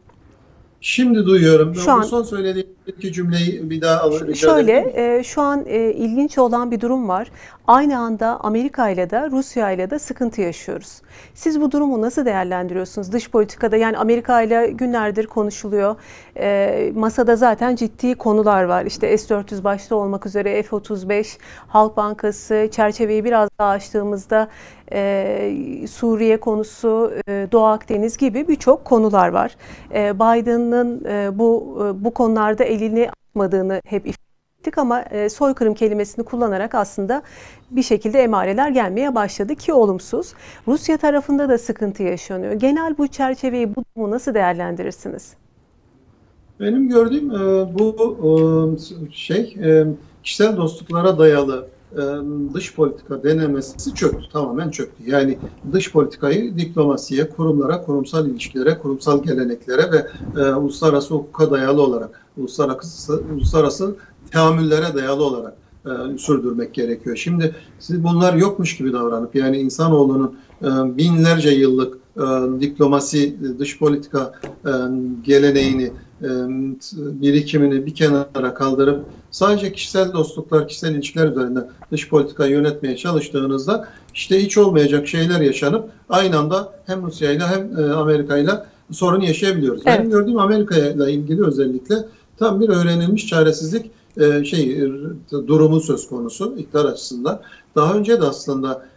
Şimdi 0.82 1.26
duyuyorum. 1.26 1.76
Şu 1.76 1.88
Bu 1.88 1.92
an, 1.92 2.02
son 2.02 2.24
söylediğim 2.24 2.68
iki 2.88 3.14
cümleyi 3.14 3.70
bir 3.70 3.82
daha 3.82 4.02
alır. 4.02 4.36
Şöyle, 4.36 4.94
e, 4.96 5.24
şu 5.24 5.42
an 5.42 5.64
e, 5.66 5.94
ilginç 5.94 6.38
olan 6.38 6.72
bir 6.72 6.82
durum 6.82 7.10
var. 7.10 7.32
Aynı 7.68 8.00
anda 8.00 8.40
Amerika 8.40 8.90
ile 8.90 9.10
de 9.10 9.30
Rusya 9.32 9.72
ile 9.72 9.90
de 9.90 10.00
sıkıntı 10.00 10.42
yaşıyoruz. 10.42 11.02
Siz 11.34 11.62
bu 11.62 11.72
durumu 11.72 12.02
nasıl 12.02 12.26
değerlendiriyorsunuz? 12.26 13.12
Dış 13.12 13.32
politikada 13.32 13.78
yani 13.78 13.98
Amerika 13.98 14.42
ile 14.42 14.68
günlerdir 14.72 15.28
konuşuluyor. 15.28 15.96
E, 16.38 16.92
masada 16.96 17.36
zaten 17.36 17.76
ciddi 17.76 18.16
konular 18.16 18.64
var. 18.64 18.86
İşte 18.86 19.18
S-400 19.18 19.64
başta 19.64 19.96
olmak 19.96 20.26
üzere 20.26 20.64
F-35, 20.64 21.38
Halk 21.68 21.98
Bankası, 21.98 22.70
çerçeveyi 22.72 23.26
biraz 23.26 23.50
daha 23.60 23.70
açtığımızda 23.70 24.50
e, 24.94 25.86
Suriye 25.92 26.40
konusu, 26.40 27.14
e, 27.28 27.48
Doğu 27.52 27.66
Akdeniz 27.66 28.18
gibi 28.18 28.48
birçok 28.48 28.86
konular 28.86 29.28
var. 29.28 29.56
E, 29.94 30.16
Biden'ın 30.16 31.06
e, 31.06 31.40
bu 31.40 31.78
e, 31.80 32.04
bu 32.04 32.12
konularda 32.14 32.64
elini 32.74 33.10
atmadığını 33.10 33.82
hep 33.86 34.08
ettik 34.08 34.78
ama 34.78 35.02
e, 35.02 35.30
soykırım 35.30 35.74
kelimesini 35.74 36.26
kullanarak 36.26 36.76
aslında 36.76 37.24
bir 37.72 37.84
şekilde 37.84 38.20
emareler 38.20 38.70
gelmeye 38.70 39.16
başladı 39.16 39.56
ki 39.56 39.74
olumsuz. 39.74 40.34
Rusya 40.68 40.98
tarafında 40.98 41.50
da 41.50 41.58
sıkıntı 41.58 42.04
yaşanıyor. 42.04 42.54
Genel 42.54 42.98
bu 42.98 43.08
çerçeveyi, 43.08 43.76
bu 43.76 43.84
durumu 43.96 44.12
nasıl 44.12 44.34
değerlendirirsiniz? 44.34 45.34
Benim 46.60 46.90
gördüğüm 46.90 47.32
e, 47.32 47.74
bu 47.80 47.96
e, 49.10 49.12
şey 49.12 49.58
kişisel 50.24 50.58
dostluklara 50.58 51.20
dayalı 51.20 51.68
dış 52.54 52.76
politika 52.76 53.24
denemesi 53.24 53.94
çöktü. 53.94 54.30
Tamamen 54.34 54.70
çöktü. 54.70 55.04
Yani 55.08 55.40
dış 55.72 55.92
politikayı 55.92 56.58
diplomasiye, 56.58 57.30
kurumlara, 57.30 57.82
kurumsal 57.82 58.28
ilişkilere, 58.28 58.78
kurumsal 58.78 59.24
geleneklere 59.24 59.92
ve 59.92 60.08
e, 60.42 60.54
uluslararası 60.54 61.14
hukuka 61.14 61.52
dayalı 61.52 61.82
olarak, 61.82 62.26
uluslararası, 62.38 63.24
uluslararası 63.34 63.96
teamüllere 64.32 64.96
dayalı 64.96 65.24
olarak 65.24 65.54
e, 65.86 66.18
sürdürmek 66.18 66.74
gerekiyor. 66.74 67.16
Şimdi 67.16 67.56
siz 67.80 68.04
bunlar 68.04 68.34
yokmuş 68.34 68.78
gibi 68.78 68.94
davranıp 68.94 69.36
yani 69.36 69.58
insanoğlunun 69.58 70.38
e, 70.62 70.68
binlerce 70.98 71.50
yıllık 71.50 71.98
e, 72.18 72.22
diplomasi, 72.62 73.38
dış 73.60 73.80
politika 73.80 74.34
e, 74.66 74.72
geleneğini, 75.22 75.92
birikimini 76.94 77.86
bir 77.86 77.96
kenara 77.96 78.54
kaldırıp 78.54 79.06
sadece 79.32 79.74
kişisel 79.74 80.14
dostluklar, 80.14 80.68
kişisel 80.68 80.96
ilişkiler 80.96 81.28
üzerinden 81.28 81.68
dış 81.92 82.10
politikayı 82.10 82.52
yönetmeye 82.52 82.98
çalıştığınızda 82.98 83.88
işte 84.14 84.44
hiç 84.44 84.58
olmayacak 84.58 85.08
şeyler 85.08 85.42
yaşanıp 85.42 85.90
aynı 86.10 86.38
anda 86.38 86.74
hem 86.86 87.06
Rusya 87.06 87.32
ile 87.32 87.48
hem 87.48 87.80
e, 87.80 87.94
Amerika 87.94 88.38
ile 88.38 88.52
sorun 88.92 89.22
yaşayabiliyoruz. 89.22 89.82
Evet. 89.86 90.00
Benim 90.00 90.12
gördüğüm 90.12 90.38
Amerika 90.38 90.76
ile 90.76 91.12
ilgili 91.12 91.46
özellikle 91.46 91.96
tam 92.38 92.62
bir 92.62 92.70
öğrenilmiş 92.70 93.28
çaresizlik 93.28 93.92
e, 94.18 94.44
şey 94.44 94.72
e, 94.72 94.92
durumu 95.32 95.80
söz 95.80 96.10
konusu 96.10 96.56
iktidar 96.58 96.86
açısından. 96.86 97.42
Daha 97.76 97.94
önce 97.94 98.22
de 98.22 98.26
aslında 98.26 98.74
e, 98.74 98.93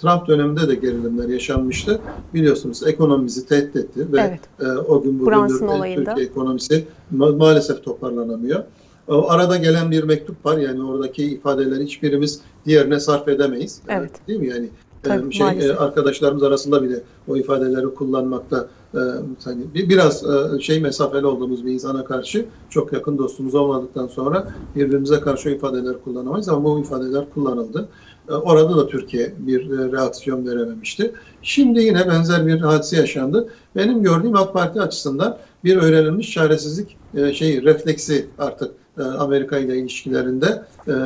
Trump 0.00 0.28
döneminde 0.28 0.68
de 0.68 0.74
gerilimler 0.74 1.28
yaşanmıştı. 1.28 2.00
Biliyorsunuz 2.34 2.86
ekonomimizi 2.86 3.46
tehdit 3.46 3.76
etti 3.76 4.12
ve 4.12 4.20
evet. 4.20 4.40
e, 4.60 4.78
o 4.78 5.02
gün 5.02 5.20
bugündür 5.20 5.58
Türkiye 5.94 6.26
ekonomisi 6.26 6.84
ma 7.10 7.32
maalesef 7.32 7.84
toparlanamıyor. 7.84 8.64
O 9.08 9.30
arada 9.30 9.56
gelen 9.56 9.90
bir 9.90 10.04
mektup 10.04 10.46
var 10.46 10.58
yani 10.58 10.82
oradaki 10.82 11.24
ifadeleri 11.24 11.84
hiçbirimiz 11.84 12.40
diğerine 12.66 13.00
sarf 13.00 13.28
edemeyiz. 13.28 13.80
Evet. 13.88 14.10
Değil 14.28 14.40
mi 14.40 14.48
yani? 14.48 14.68
Tabii, 15.02 15.32
şey 15.32 15.46
maalesef. 15.46 15.80
arkadaşlarımız 15.80 16.42
arasında 16.42 16.82
bile 16.82 17.02
o 17.28 17.36
ifadeleri 17.36 17.94
kullanmakta 17.94 18.66
e, 18.94 18.98
hani 19.44 19.62
biraz 19.74 20.24
e, 20.24 20.60
şey 20.60 20.80
mesafeli 20.80 21.26
olduğumuz 21.26 21.66
bir 21.66 21.72
insana 21.72 22.04
karşı 22.04 22.46
çok 22.70 22.92
yakın 22.92 23.18
dostumuz 23.18 23.54
olmadıktan 23.54 24.06
sonra 24.06 24.48
birbirimize 24.76 25.20
karşı 25.20 25.48
o 25.48 25.52
ifadeler 25.52 25.94
kullanamayız 26.04 26.48
ama 26.48 26.64
bu 26.64 26.80
ifadeler 26.80 27.24
kullanıldı. 27.34 27.88
E, 28.28 28.34
orada 28.34 28.76
da 28.76 28.88
Türkiye 28.88 29.32
bir 29.38 29.70
e, 29.70 29.92
reaksiyon 29.92 30.46
verememişti. 30.46 31.12
Şimdi 31.42 31.82
yine 31.82 32.08
benzer 32.08 32.46
bir 32.46 32.60
hadise 32.60 32.96
yaşandı. 32.96 33.48
Benim 33.76 34.02
gördüğüm 34.02 34.36
AK 34.36 34.52
Parti 34.52 34.80
açısından 34.80 35.38
bir 35.64 35.76
öğrenilmiş 35.76 36.30
çaresizlik 36.30 36.96
e, 37.14 37.32
şeyi 37.32 37.62
refleksi 37.62 38.26
artık 38.38 38.72
Amerika 39.18 39.58
ile 39.58 39.78
ilişkilerinde 39.78 40.62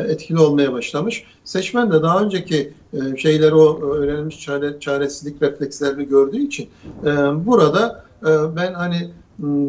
etkili 0.08 0.38
olmaya 0.38 0.72
başlamış. 0.72 1.24
Seçmen 1.44 1.92
de 1.92 2.02
daha 2.02 2.22
önceki 2.22 2.72
şeyleri 3.16 3.54
o 3.54 3.82
öğrenilmiş 3.94 4.40
çare, 4.40 4.80
çaresizlik 4.80 5.42
reflekslerini 5.42 6.08
gördüğü 6.08 6.38
için 6.38 6.68
burada 7.34 8.04
ben 8.56 8.74
hani 8.74 9.10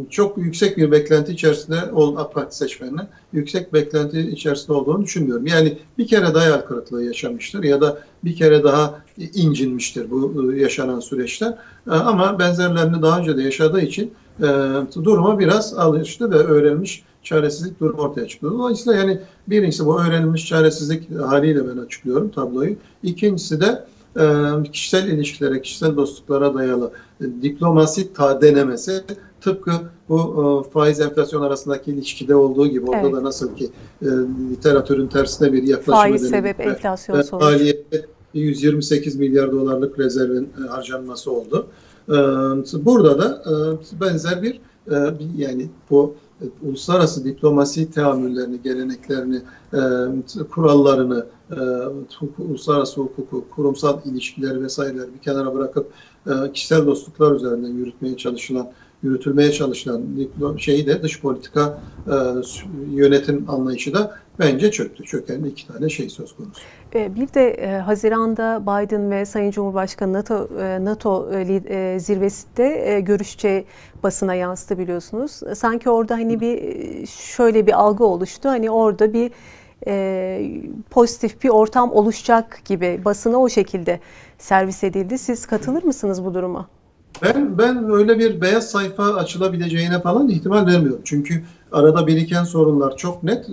çok 0.10 0.38
yüksek 0.38 0.78
bir 0.78 0.92
beklenti 0.92 1.32
içerisinde 1.32 1.92
olan 1.94 2.24
AK 2.24 2.34
Parti 2.34 2.58
seçmeninin 2.58 3.08
yüksek 3.34 3.74
beklenti 3.74 4.20
içerisinde 4.20 4.74
olduğunu 4.74 5.04
düşünmüyorum. 5.04 5.48
Yani 5.48 5.78
bir 5.98 6.08
kere 6.08 6.34
daha 6.34 6.44
hayal 6.44 6.62
kırıklığı 6.62 7.04
yaşamıştır 7.04 7.64
ya 7.64 7.82
da 7.82 7.98
bir 8.24 8.36
kere 8.36 8.64
daha 8.64 9.02
incinmiştir 9.18 10.12
bu 10.12 10.54
yaşanan 10.54 11.00
süreçte. 11.00 11.58
Ama 11.90 12.40
benzerlerini 12.40 13.02
daha 13.02 13.20
önce 13.20 13.38
de 13.38 13.42
yaşadığı 13.42 13.82
için 13.82 14.14
duruma 15.04 15.40
biraz 15.40 15.74
alıştı 15.74 16.32
ve 16.32 16.36
öğrenmiş 16.36 17.04
çaresizlik 17.24 17.80
durumu 17.80 18.02
ortaya 18.02 18.28
çıktı. 18.28 18.52
Dolayısıyla 18.52 19.00
yani 19.00 19.20
birincisi 19.48 19.86
bu 19.86 20.02
öğrenilmiş 20.02 20.46
çaresizlik 20.46 21.20
haliyle 21.20 21.68
ben 21.68 21.78
açıklıyorum 21.78 22.30
tabloyu. 22.30 22.76
İkincisi 23.04 23.62
de 23.62 23.86
e, 24.20 24.24
kişisel 24.72 25.08
ilişkilere, 25.08 25.62
kişisel 25.62 25.96
dostluklara 25.96 26.54
dayalı 26.54 26.92
e, 27.22 27.24
diplomasi 27.42 28.14
ta 28.14 28.42
denemesi 28.42 29.04
tıpkı 29.42 29.72
bu 30.10 30.66
e, 30.68 30.70
faiz 30.70 31.00
enflasyon 31.00 31.42
arasındaki 31.42 31.92
ilişkide 31.92 32.36
olduğu 32.36 32.68
gibi 32.68 32.86
orada 32.86 33.02
evet. 33.02 33.14
da 33.14 33.24
nasıl 33.24 33.56
ki 33.56 33.70
e, 34.02 34.06
literatürün 34.52 35.08
tersine 35.08 35.54
bir 35.54 35.64
yaklaşım 35.64 35.94
faiz 35.94 36.30
sebep 36.30 36.60
enflasyon 36.60 37.20
e, 37.20 37.24
sonuç. 37.24 37.44
Maliyette 37.44 38.06
128 38.34 39.16
milyar 39.16 39.52
dolarlık 39.52 40.00
rezervin 40.00 40.50
e, 40.66 40.68
harcanması 40.68 41.32
oldu. 41.32 41.68
E, 42.10 42.14
burada 42.86 43.20
da 43.20 43.44
e, 43.46 44.02
benzer 44.02 44.42
bir 44.42 44.62
e, 44.92 44.96
yani 45.38 45.70
bu 45.90 46.16
uluslararası 46.64 47.26
diplomasi 47.26 47.92
teamüllerini, 47.92 48.62
geleneklerini, 48.62 49.42
e, 49.74 49.80
kurallarını, 50.52 51.26
e, 51.52 51.56
uluslararası 52.38 53.02
hukuku, 53.02 53.46
kurumsal 53.56 54.00
ilişkileri 54.06 54.64
vesaireleri 54.64 55.14
bir 55.14 55.20
kenara 55.20 55.54
bırakıp 55.54 55.92
e, 56.28 56.52
kişisel 56.54 56.86
dostluklar 56.86 57.32
üzerinden 57.32 57.70
yürütmeye 57.70 58.18
çalışılan 58.18 58.72
yürütülmeye 59.04 59.52
çalışılan 59.52 60.02
şeyi 60.58 60.88
de 60.88 61.04
dış 61.04 61.22
politika 61.22 61.82
e, 62.08 62.16
yönetim 62.92 63.46
anlayışı 63.50 63.94
da 63.94 64.16
bence 64.40 64.72
çöktü. 64.72 65.04
Çöken 65.04 65.44
iki 65.44 65.68
tane 65.68 65.90
şey 65.90 66.10
söz 66.10 66.36
konusu. 66.36 66.62
E, 66.96 67.16
bir 67.16 67.34
de 67.34 67.52
e, 67.52 67.78
Haziran'da 67.78 68.62
Biden 68.62 69.12
ve 69.12 69.26
Sayın 69.26 69.52
Cumhurbaşkanı 69.52 70.14
NATO 70.14 70.50
e, 70.60 70.86
NATO 70.86 71.32
e, 71.34 71.42
e 71.42 72.00
zirvesinde 72.00 72.96
e, 72.96 73.00
görüşçe 73.00 73.66
basına 74.04 74.34
yansıtı 74.34 74.78
biliyorsunuz. 74.78 75.40
Sanki 75.56 75.90
orada 75.90 76.16
hani 76.16 76.40
bir 76.40 76.58
şöyle 77.08 77.68
bir 77.68 77.82
algı 77.82 78.06
oluştu. 78.06 78.50
Hani 78.50 78.72
orada 78.72 79.14
bir 79.14 79.32
e, 79.88 80.62
pozitif 80.90 81.44
bir 81.44 81.50
ortam 81.50 81.92
oluşacak 81.92 82.62
gibi 82.66 83.02
basına 83.06 83.38
o 83.38 83.50
şekilde 83.50 84.00
servis 84.38 84.84
edildi. 84.84 85.18
Siz 85.18 85.46
katılır 85.46 85.84
mısınız 85.84 86.26
bu 86.26 86.34
duruma? 86.34 86.68
Ben 87.22 87.58
ben 87.58 87.92
öyle 87.92 88.20
bir 88.20 88.42
beyaz 88.42 88.72
sayfa 88.72 89.04
açılabileceğine 89.04 90.02
falan 90.02 90.30
ihtimal 90.30 90.66
vermiyorum. 90.66 91.02
Çünkü 91.04 91.44
arada 91.72 92.08
biriken 92.08 92.44
sorunlar 92.44 92.98
çok 92.98 93.24
net. 93.24 93.46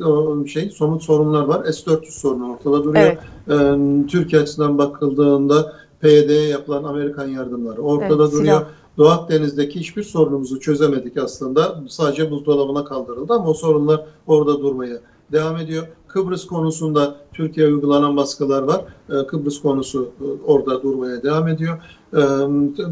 Şey 0.49 0.71
somut 0.71 1.03
sorunlar 1.03 1.45
var. 1.45 1.65
S-400 1.65 2.11
sorunu 2.11 2.53
ortada 2.53 2.85
duruyor. 2.85 3.05
Evet. 3.05 3.19
Ee, 3.49 4.07
Türkiye 4.07 4.43
açısından 4.43 4.79
bakıldığında 4.79 5.73
PYD'ye 6.01 6.49
yapılan 6.49 6.85
Amerikan 6.85 7.29
yardımları 7.29 7.81
ortada 7.81 8.23
evet, 8.23 8.33
duruyor. 8.33 8.57
Silah. 8.59 8.65
Doğu 8.99 9.09
Akdeniz'deki 9.09 9.81
hiçbir 9.81 10.03
sorunumuzu 10.03 10.61
çözemedik 10.61 11.17
aslında. 11.17 11.81
Sadece 11.89 12.31
buzdolabına 12.31 12.85
kaldırıldı 12.85 13.33
ama 13.33 13.51
o 13.51 13.55
sorunlar 13.55 14.05
orada 14.27 14.61
durmaya 14.61 14.97
devam 15.33 15.57
ediyor. 15.57 15.87
Kıbrıs 16.09 16.47
konusunda 16.47 17.17
Türkiye 17.33 17.67
uygulanan 17.67 18.17
baskılar 18.17 18.63
var. 18.63 18.85
Ee, 19.11 19.27
Kıbrıs 19.27 19.63
konusu 19.63 20.11
e, 20.21 20.25
orada 20.47 20.83
durmaya 20.83 21.23
devam 21.23 21.49
ediyor. 21.49 21.79
Ee, 22.13 22.19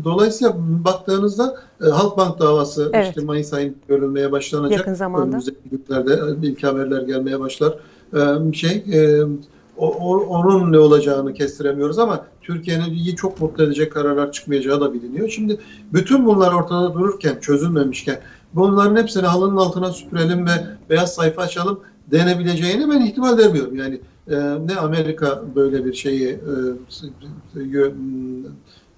dolayısıyla 0.04 0.54
baktığınızda 0.58 1.56
e, 1.86 1.88
Halkbank 1.88 2.38
davası 2.38 2.90
evet. 2.92 3.08
işte 3.08 3.20
Mayıs 3.20 3.52
ayında 3.52 3.76
görülmeye 3.88 4.32
başlanacak. 4.32 4.78
Yakın 4.78 4.94
zamanda. 4.94 5.26
Önümüzdeki 5.26 5.58
günlerde 5.70 6.12
e, 6.14 6.46
ilk 6.46 6.64
haberler 6.64 7.02
gelmeye 7.02 7.40
başlar. 7.40 7.74
Ee, 8.14 8.52
şey 8.52 8.84
onun 9.78 10.72
ne 10.72 10.78
olacağını 10.78 11.34
kestiremiyoruz 11.34 11.98
ama 11.98 12.24
Türkiye'nin 12.42 12.94
iyi 12.94 13.16
çok 13.16 13.40
mutlu 13.40 13.64
edecek 13.64 13.92
kararlar 13.92 14.32
çıkmayacağı 14.32 14.80
da 14.80 14.94
biliniyor. 14.94 15.28
Şimdi 15.28 15.58
bütün 15.92 16.26
bunlar 16.26 16.52
ortada 16.52 16.94
dururken, 16.94 17.40
çözülmemişken 17.40 18.20
bunların 18.54 18.96
hepsini 18.96 19.26
halının 19.26 19.56
altına 19.56 19.92
süpürelim 19.92 20.46
ve 20.46 20.50
beyaz 20.90 21.14
sayfa 21.14 21.42
açalım 21.42 21.80
denebileceğini 22.10 22.90
ben 22.90 23.00
ihtimal 23.00 23.38
vermiyorum. 23.38 23.76
Yani 23.76 24.00
e, 24.28 24.36
ne 24.66 24.76
Amerika 24.76 25.42
böyle 25.54 25.84
bir 25.84 25.92
şeyi 25.92 26.28
e, 26.28 26.52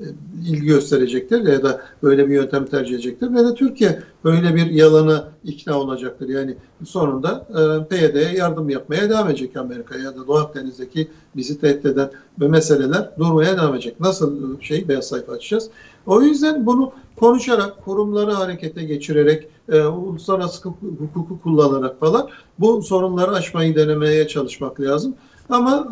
e, 0.01 0.05
ilgi 0.47 0.67
gösterecektir 0.67 1.47
ya 1.47 1.63
da 1.63 1.81
böyle 2.03 2.29
bir 2.29 2.35
yöntem 2.35 2.67
tercih 2.67 2.95
edecektir 2.95 3.33
ne 3.33 3.45
de 3.45 3.55
Türkiye 3.55 4.03
böyle 4.25 4.55
bir 4.55 4.67
yalana 4.71 5.29
ikna 5.45 5.81
olacaktır. 5.81 6.29
Yani 6.29 6.57
sonunda 6.85 7.47
e, 7.51 7.89
PYD'ye 7.89 8.33
yardım 8.33 8.71
yapmaya 8.71 9.11
devam 9.11 9.29
edecek 9.29 9.57
Amerika 9.57 9.99
ya 9.99 10.17
da 10.17 10.27
Doğu 10.27 10.37
Akdeniz'deki 10.37 11.09
bizi 11.37 11.61
tehdit 11.61 11.87
eden 11.87 12.11
meseleler 12.39 13.11
durmaya 13.19 13.57
devam 13.57 13.75
edecek. 13.75 14.01
Nasıl 14.01 14.61
şey 14.61 14.89
beyaz 14.89 15.09
sayfa 15.09 15.33
açacağız? 15.33 15.71
O 16.07 16.23
yüzden 16.23 16.67
bunu 16.67 16.93
konuşarak, 17.19 17.85
kurumları 17.85 18.33
harekete 18.33 18.85
geçirerek, 18.85 19.49
e, 19.69 19.81
uluslararası 19.81 20.69
hukuku 20.99 21.41
kullanarak 21.43 22.01
falan 22.01 22.29
bu 22.59 22.83
sorunları 22.83 23.31
aşmayı 23.31 23.77
denemeye 23.77 24.29
çalışmak 24.29 24.81
lazım. 24.81 25.15
Ama 25.49 25.89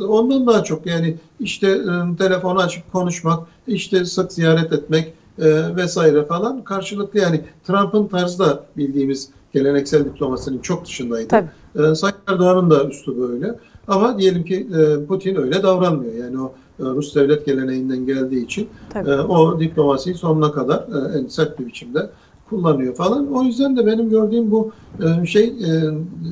e, 0.00 0.02
ondan 0.02 0.46
daha 0.46 0.64
çok 0.64 0.86
yani 0.86 1.16
işte 1.40 1.68
e, 1.68 2.16
telefonu 2.18 2.58
açıp 2.58 2.92
konuşmak, 2.92 3.48
işte 3.66 4.04
sık 4.04 4.32
ziyaret 4.32 4.72
etmek 4.72 5.12
e, 5.38 5.76
vesaire 5.76 6.24
falan 6.24 6.64
karşılıklı 6.64 7.18
yani 7.18 7.40
Trump'ın 7.66 8.06
tarzı 8.06 8.38
da 8.38 8.64
bildiğimiz 8.76 9.30
geleneksel 9.52 10.04
diplomasinin 10.04 10.58
çok 10.58 10.84
dışındaydı. 10.84 11.28
Tabii. 11.28 11.48
E, 11.74 11.94
Sayın 11.94 12.16
Erdoğan'ın 12.28 12.70
da 12.70 12.84
üstü 12.84 13.18
böyle. 13.18 13.54
Ama 13.88 14.18
diyelim 14.18 14.44
ki 14.44 14.68
e, 14.78 15.06
Putin 15.06 15.36
öyle 15.36 15.62
davranmıyor. 15.62 16.14
Yani 16.14 16.40
o 16.40 16.52
Rus 16.80 17.14
devlet 17.14 17.46
geleneğinden 17.46 18.06
geldiği 18.06 18.44
için 18.44 18.68
e, 18.94 19.14
o 19.14 19.60
diplomasiyi 19.60 20.14
sonuna 20.14 20.52
kadar 20.52 20.78
e, 20.78 21.18
en 21.18 21.26
sert 21.26 21.58
bir 21.58 21.66
biçimde 21.66 22.10
kullanıyor 22.50 22.94
falan. 22.94 23.32
O 23.32 23.42
yüzden 23.42 23.76
de 23.76 23.86
benim 23.86 24.10
gördüğüm 24.10 24.50
bu 24.50 24.72
e, 25.00 25.26
şey 25.26 25.44
e, 25.44 25.82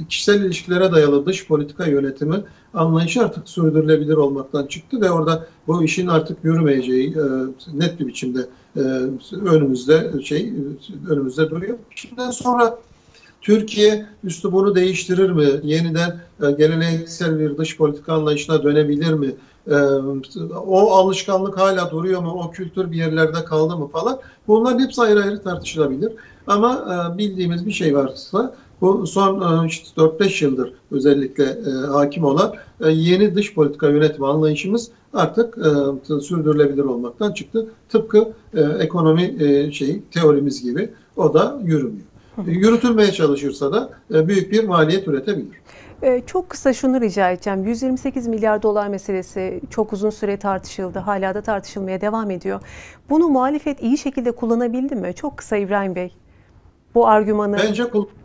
kişisel 0.09 0.43
ilişkilere 0.43 0.93
dayalı 0.93 1.27
dış 1.27 1.47
politika 1.47 1.87
yönetimi 1.87 2.37
anlayışı 2.75 3.23
artık 3.23 3.49
sürdürülebilir 3.49 4.15
olmaktan 4.15 4.67
çıktı 4.67 5.01
ve 5.01 5.11
orada 5.11 5.47
bu 5.67 5.85
işin 5.85 6.07
artık 6.07 6.45
yürümeyeceği 6.45 7.09
e, 7.09 7.23
net 7.79 8.01
bir 8.01 8.07
biçimde 8.07 8.47
önümüzde 9.45 10.23
şey 10.23 10.53
önümüzde 11.09 11.51
duruyor. 11.51 11.79
Şimdiden 11.95 12.31
sonra 12.31 12.79
Türkiye 13.41 14.07
üslubunu 14.25 14.75
değiştirir 14.75 15.31
mi? 15.31 15.47
Yeniden 15.63 16.21
geleneksel 16.59 17.39
bir 17.39 17.59
dış 17.59 17.77
politika 17.77 18.13
anlayışına 18.13 18.63
dönebilir 18.63 19.13
mi? 19.13 19.35
O 20.67 20.93
alışkanlık 20.93 21.59
hala 21.59 21.91
duruyor 21.91 22.23
mu? 22.23 22.31
O 22.31 22.51
kültür 22.51 22.93
bir 22.93 22.97
yerlerde 22.97 23.45
kaldı 23.45 23.77
mı 23.77 23.89
falan? 23.89 24.19
Bunlar 24.49 24.79
hepsi 24.79 25.03
ayrı 25.03 25.23
ayrı 25.23 25.43
tartışılabilir. 25.43 26.13
Ama 26.47 27.15
bildiğimiz 27.19 27.67
bir 27.67 27.73
şey 27.73 27.97
varsa 27.97 28.55
bu 28.81 29.07
son 29.07 29.67
işte 29.67 30.01
4-5 30.01 30.45
yıldır 30.45 30.73
özellikle 30.91 31.45
e, 31.45 31.71
hakim 31.71 32.25
olan 32.25 32.55
e, 32.81 32.91
yeni 32.91 33.35
dış 33.35 33.55
politika 33.55 33.89
yönetim 33.89 34.25
anlayışımız 34.25 34.91
artık 35.15 35.59
e, 35.59 36.21
sürdürülebilir 36.21 36.85
olmaktan 36.85 37.33
çıktı. 37.33 37.67
Tıpkı 37.89 38.33
e, 38.55 38.61
ekonomi 38.61 39.37
e, 39.41 39.73
şeyi 39.73 40.03
teorimiz 40.11 40.63
gibi 40.63 40.91
o 41.17 41.35
da 41.35 41.61
yürümüyor. 41.65 42.07
Yürütülmeye 42.47 43.13
çalışırsa 43.13 43.73
da 43.73 43.91
e, 44.15 44.29
büyük 44.29 44.53
bir 44.53 44.65
maliyet 44.65 45.09
üretebilir. 45.09 45.59
Ee, 46.03 46.23
çok 46.27 46.51
kısa 46.51 46.73
şunu 46.73 47.01
rica 47.01 47.31
edeceğim. 47.31 47.65
128 47.65 48.27
milyar 48.27 48.63
dolar 48.63 48.89
meselesi 48.89 49.61
çok 49.71 49.93
uzun 49.93 50.11
süre 50.11 50.37
tartışıldı. 50.37 50.99
Hala 50.99 51.35
da 51.35 51.43
tartışılmaya 51.43 52.01
devam 52.01 52.31
ediyor. 52.31 52.61
Bunu 53.11 53.29
muhalefet 53.29 53.83
iyi 53.83 53.99
şekilde 53.99 54.33
kullanabildi 54.33 54.95
mi? 54.95 55.15
Çok 55.15 55.37
kısa 55.37 55.57
İbrahim 55.57 55.95
Bey. 55.95 56.15
Bu 56.95 57.09
argümanı 57.09 57.57
Bence 57.57 57.85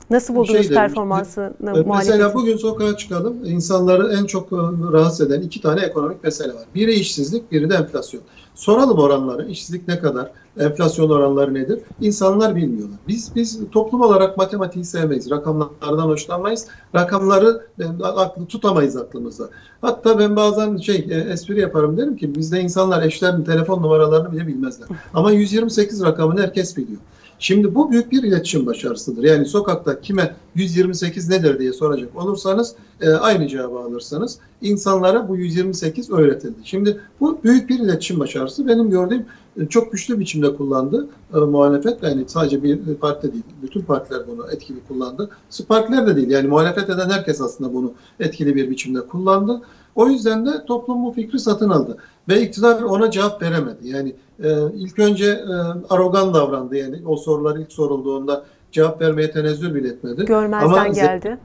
nasıl 0.10 0.36
buldunuz 0.36 0.68
şey 0.68 0.76
performansını 0.76 1.54
demiş, 1.62 1.88
Mesela 1.98 2.34
bugün 2.34 2.58
sokağa 2.58 2.98
çıkalım. 2.98 3.46
İnsanları 3.46 4.14
en 4.14 4.26
çok 4.26 4.54
e, 4.54 4.56
rahatsız 4.94 5.28
eden 5.28 5.42
iki 5.42 5.62
tane 5.62 5.82
ekonomik 5.82 6.24
mesele 6.24 6.54
var. 6.54 6.64
Biri 6.76 6.94
işsizlik, 6.94 7.52
biri 7.52 7.70
de 7.70 7.76
enflasyon. 7.76 8.22
Soralım 8.56 9.00
oranları, 9.00 9.50
işsizlik 9.50 9.88
ne 9.88 10.00
kadar, 10.00 10.32
enflasyon 10.60 11.10
oranları 11.10 11.54
nedir? 11.54 11.80
İnsanlar 12.02 12.56
bilmiyorlar. 12.56 12.98
Biz 13.08 13.36
biz 13.36 13.60
toplum 13.72 14.02
olarak 14.02 14.38
matematiği 14.38 14.86
sevmeyiz, 14.86 15.30
rakamlardan 15.30 16.08
hoşlanmayız. 16.08 16.68
Rakamları 16.96 17.68
e, 17.80 18.04
aklı 18.04 18.46
tutamayız 18.46 18.98
aklımızda. 18.98 19.50
Hatta 19.82 20.20
ben 20.20 20.36
bazen 20.36 20.78
şey 20.78 21.08
e, 21.10 21.16
espri 21.16 21.60
yaparım 21.60 21.98
derim 21.98 22.18
ki 22.18 22.36
bizde 22.36 22.60
insanlar 22.60 23.04
eşlerin 23.04 23.44
telefon 23.44 23.82
numaralarını 23.82 24.32
bile 24.32 24.48
bilmezler. 24.48 24.88
Ama 25.14 25.32
128 25.32 26.04
rakamını 26.04 26.42
herkes 26.42 26.78
biliyor. 26.78 27.00
Şimdi 27.44 27.76
bu 27.76 27.92
büyük 27.92 28.12
bir 28.12 28.24
iletişim 28.24 28.66
başarısıdır. 28.66 29.24
Yani 29.24 29.46
sokakta 29.46 30.02
kime 30.02 30.36
128 30.56 31.30
nedir 31.30 31.60
diye 31.60 31.74
soracak 31.74 32.16
olursanız 32.16 32.76
e, 33.02 33.10
aynı 33.10 33.48
cevabı 33.48 33.80
alırsanız 33.80 34.40
insanlara 34.62 35.30
bu 35.30 35.38
128 35.38 36.12
öğretildi. 36.12 36.56
Şimdi 36.64 37.00
bu 37.20 37.40
büyük 37.44 37.70
bir 37.70 37.80
iletişim 37.80 38.20
başarısı. 38.20 38.68
Benim 38.68 38.90
gördüğüm 38.90 39.26
e, 39.58 39.66
çok 39.66 39.92
güçlü 39.92 40.20
biçimde 40.20 40.56
kullandı 40.56 41.08
e, 41.34 41.38
muhalefet. 41.38 42.04
Yani 42.04 42.24
sadece 42.28 42.64
bir 42.64 42.96
parti 42.96 43.34
değil, 43.34 43.44
bütün 43.64 43.82
partiler 43.82 44.22
bunu 44.28 44.52
etkili 44.52 44.78
kullandı. 44.88 45.30
Partiler 45.68 46.08
de 46.08 46.16
değil 46.16 46.30
yani 46.30 46.48
muhalefet 46.48 46.90
eden 46.90 47.10
herkes 47.10 47.42
aslında 47.42 47.74
bunu 47.74 47.94
etkili 48.20 48.56
bir 48.56 48.70
biçimde 48.70 49.02
kullandı. 49.02 49.62
O 49.96 50.08
yüzden 50.08 50.46
de 50.46 50.66
toplum 50.66 51.06
bu 51.06 51.12
fikri 51.12 51.40
satın 51.40 51.70
aldı. 51.70 51.98
Ve 52.30 52.42
iktidar 52.42 52.82
ona 52.82 53.12
cevap 53.12 53.42
veremedi. 53.42 53.88
Yani 53.88 54.16
e, 54.44 54.50
ilk 54.76 55.00
önce 55.00 55.26
e, 55.26 55.54
arogan 55.90 56.34
davrandı. 56.34 56.78
Yani 56.78 57.02
o 57.06 57.18
sorular 57.18 57.58
ilk 57.58 57.72
sorulduğunda 57.72 58.46
cevap 58.72 59.02
vermeye 59.02 59.32
tenezzül 59.32 59.76
bile 59.76 59.88
etmedi. 59.88 60.26
Görmezden 60.26 60.68
Ama 60.68 60.88
geldi. 60.88 61.38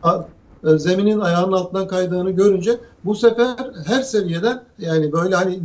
E, 0.65 0.79
zeminin 0.79 1.21
ayağının 1.21 1.53
altından 1.53 1.89
kaydığını 1.89 2.31
görünce 2.31 2.79
bu 3.05 3.15
sefer 3.15 3.57
her 3.87 4.03
seviyeden 4.03 4.63
yani 4.79 5.13
böyle 5.13 5.35
hani 5.35 5.61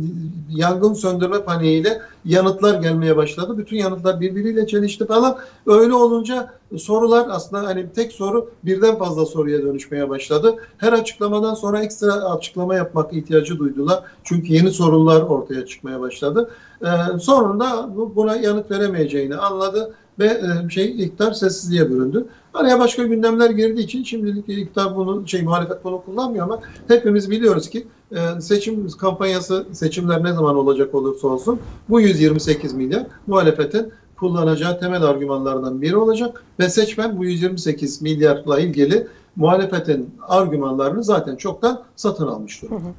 yangın 0.50 0.92
söndürme 0.92 1.42
paniğiyle 1.42 2.00
yanıtlar 2.24 2.80
gelmeye 2.80 3.16
başladı. 3.16 3.58
Bütün 3.58 3.76
yanıtlar 3.76 4.20
birbiriyle 4.20 4.66
çelişti 4.66 5.06
falan. 5.06 5.38
Öyle 5.66 5.94
olunca 5.94 6.50
sorular 6.78 7.26
aslında 7.30 7.66
hani 7.66 7.86
tek 7.94 8.12
soru 8.12 8.50
birden 8.64 8.98
fazla 8.98 9.26
soruya 9.26 9.62
dönüşmeye 9.62 10.08
başladı. 10.08 10.56
Her 10.78 10.92
açıklamadan 10.92 11.54
sonra 11.54 11.82
ekstra 11.82 12.12
açıklama 12.12 12.74
yapmak 12.74 13.12
ihtiyacı 13.12 13.58
duydular. 13.58 14.02
Çünkü 14.24 14.52
yeni 14.52 14.70
sorunlar 14.70 15.22
ortaya 15.22 15.66
çıkmaya 15.66 16.00
başladı. 16.00 16.50
Ee, 16.84 17.18
sonunda 17.18 17.90
buna 18.16 18.36
yanıt 18.36 18.70
veremeyeceğini 18.70 19.36
anladı 19.36 19.94
ve 20.18 20.26
e, 20.26 20.70
şey 20.70 21.04
iktidar 21.04 21.32
sessizliğe 21.32 21.90
büründü. 21.90 22.26
Araya 22.54 22.78
başka 22.78 23.02
gündemler 23.02 23.50
girdiği 23.50 23.84
için 23.84 24.02
şimdilik 24.02 24.48
iktidar 24.48 24.96
bunu 24.96 25.28
şey 25.28 25.42
muhalefet 25.42 25.84
bunu 25.84 26.02
kullanmıyor 26.04 26.44
ama 26.44 26.60
hepimiz 26.88 27.30
biliyoruz 27.30 27.68
ki 27.70 27.86
e, 28.12 28.40
seçim 28.40 28.88
kampanyası 28.88 29.66
seçimler 29.72 30.24
ne 30.24 30.32
zaman 30.32 30.56
olacak 30.56 30.94
olursa 30.94 31.28
olsun 31.28 31.60
bu 31.88 32.00
128 32.00 32.72
milyar 32.72 33.06
muhalefetin 33.26 33.92
kullanacağı 34.18 34.80
temel 34.80 35.02
argümanlardan 35.02 35.82
biri 35.82 35.96
olacak 35.96 36.44
ve 36.60 36.68
seçmen 36.68 37.18
bu 37.18 37.24
128 37.24 38.02
milyarla 38.02 38.60
ilgili 38.60 39.06
muhalefetin 39.36 40.14
argümanlarını 40.28 41.04
zaten 41.04 41.36
çoktan 41.36 41.82
satın 41.96 42.26
almış 42.26 42.62
durumda. 42.62 42.84
Hı 42.84 42.88
hı. 42.88 42.92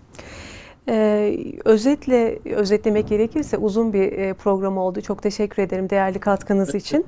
Ee, 0.90 1.38
özetle 1.66 2.40
özetlemek 2.46 3.08
gerekirse 3.08 3.58
uzun 3.58 3.94
bir 3.94 4.12
e, 4.12 4.34
program 4.34 4.78
oldu. 4.78 5.02
Çok 5.02 5.24
teşekkür 5.24 5.64
ederim 5.64 5.90
değerli 5.90 6.20
katkınız 6.20 6.76
için. 6.76 7.06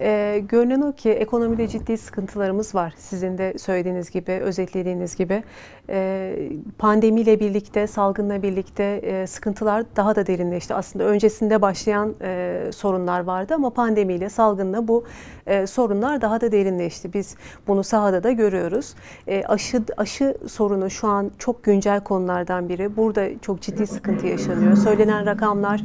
Ee, 0.00 0.42
görünen 0.48 0.80
o 0.80 0.92
ki 0.92 1.10
ekonomide 1.10 1.68
ciddi 1.68 1.98
sıkıntılarımız 1.98 2.74
var. 2.74 2.94
Sizin 2.96 3.38
de 3.38 3.58
söylediğiniz 3.58 4.10
gibi, 4.10 4.32
özetlediğiniz 4.32 5.16
gibi. 5.16 5.42
Ee, 5.90 6.50
pandemiyle 6.78 7.40
birlikte, 7.40 7.86
salgınla 7.86 8.42
birlikte 8.42 8.84
e, 8.84 9.26
sıkıntılar 9.26 9.84
daha 9.96 10.16
da 10.16 10.26
derinleşti. 10.26 10.74
Aslında 10.74 11.04
öncesinde 11.04 11.62
başlayan 11.62 12.14
e, 12.22 12.60
sorunlar 12.72 13.20
vardı 13.20 13.54
ama 13.54 13.70
pandemiyle, 13.70 14.28
salgınla 14.28 14.88
bu 14.88 15.04
e, 15.46 15.66
sorunlar 15.66 16.20
daha 16.20 16.40
da 16.40 16.52
derinleşti. 16.52 17.12
Biz 17.12 17.36
bunu 17.66 17.84
sahada 17.84 18.22
da 18.22 18.30
görüyoruz. 18.30 18.94
E, 19.26 19.44
aşı 19.44 19.82
aşı 19.96 20.36
sorunu 20.46 20.90
şu 20.90 21.08
an 21.08 21.30
çok 21.38 21.64
güncel 21.64 22.00
konulardan 22.00 22.68
biri. 22.68 22.96
Bu 22.96 23.07
burada 23.08 23.40
çok 23.42 23.60
ciddi 23.60 23.86
sıkıntı 23.86 24.26
yaşanıyor. 24.26 24.76
Söylenen 24.76 25.26
rakamlar 25.26 25.80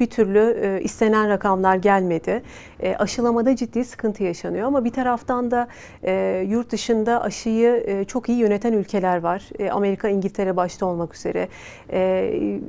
bir 0.00 0.06
türlü 0.06 0.56
e, 0.62 0.82
istenen 0.82 1.28
rakamlar 1.28 1.76
gelmedi. 1.76 2.42
E, 2.80 2.96
aşılamada 2.96 3.56
ciddi 3.56 3.84
sıkıntı 3.84 4.24
yaşanıyor 4.24 4.66
ama 4.66 4.84
bir 4.84 4.90
taraftan 4.90 5.50
da 5.50 5.68
e, 6.02 6.44
yurt 6.48 6.70
dışında 6.70 7.22
aşıyı 7.22 8.04
çok 8.08 8.28
iyi 8.28 8.38
yöneten 8.38 8.72
ülkeler 8.72 9.18
var. 9.22 9.48
Amerika, 9.70 10.08
İngiltere 10.08 10.56
başta 10.56 10.86
olmak 10.86 11.14
üzere. 11.14 11.48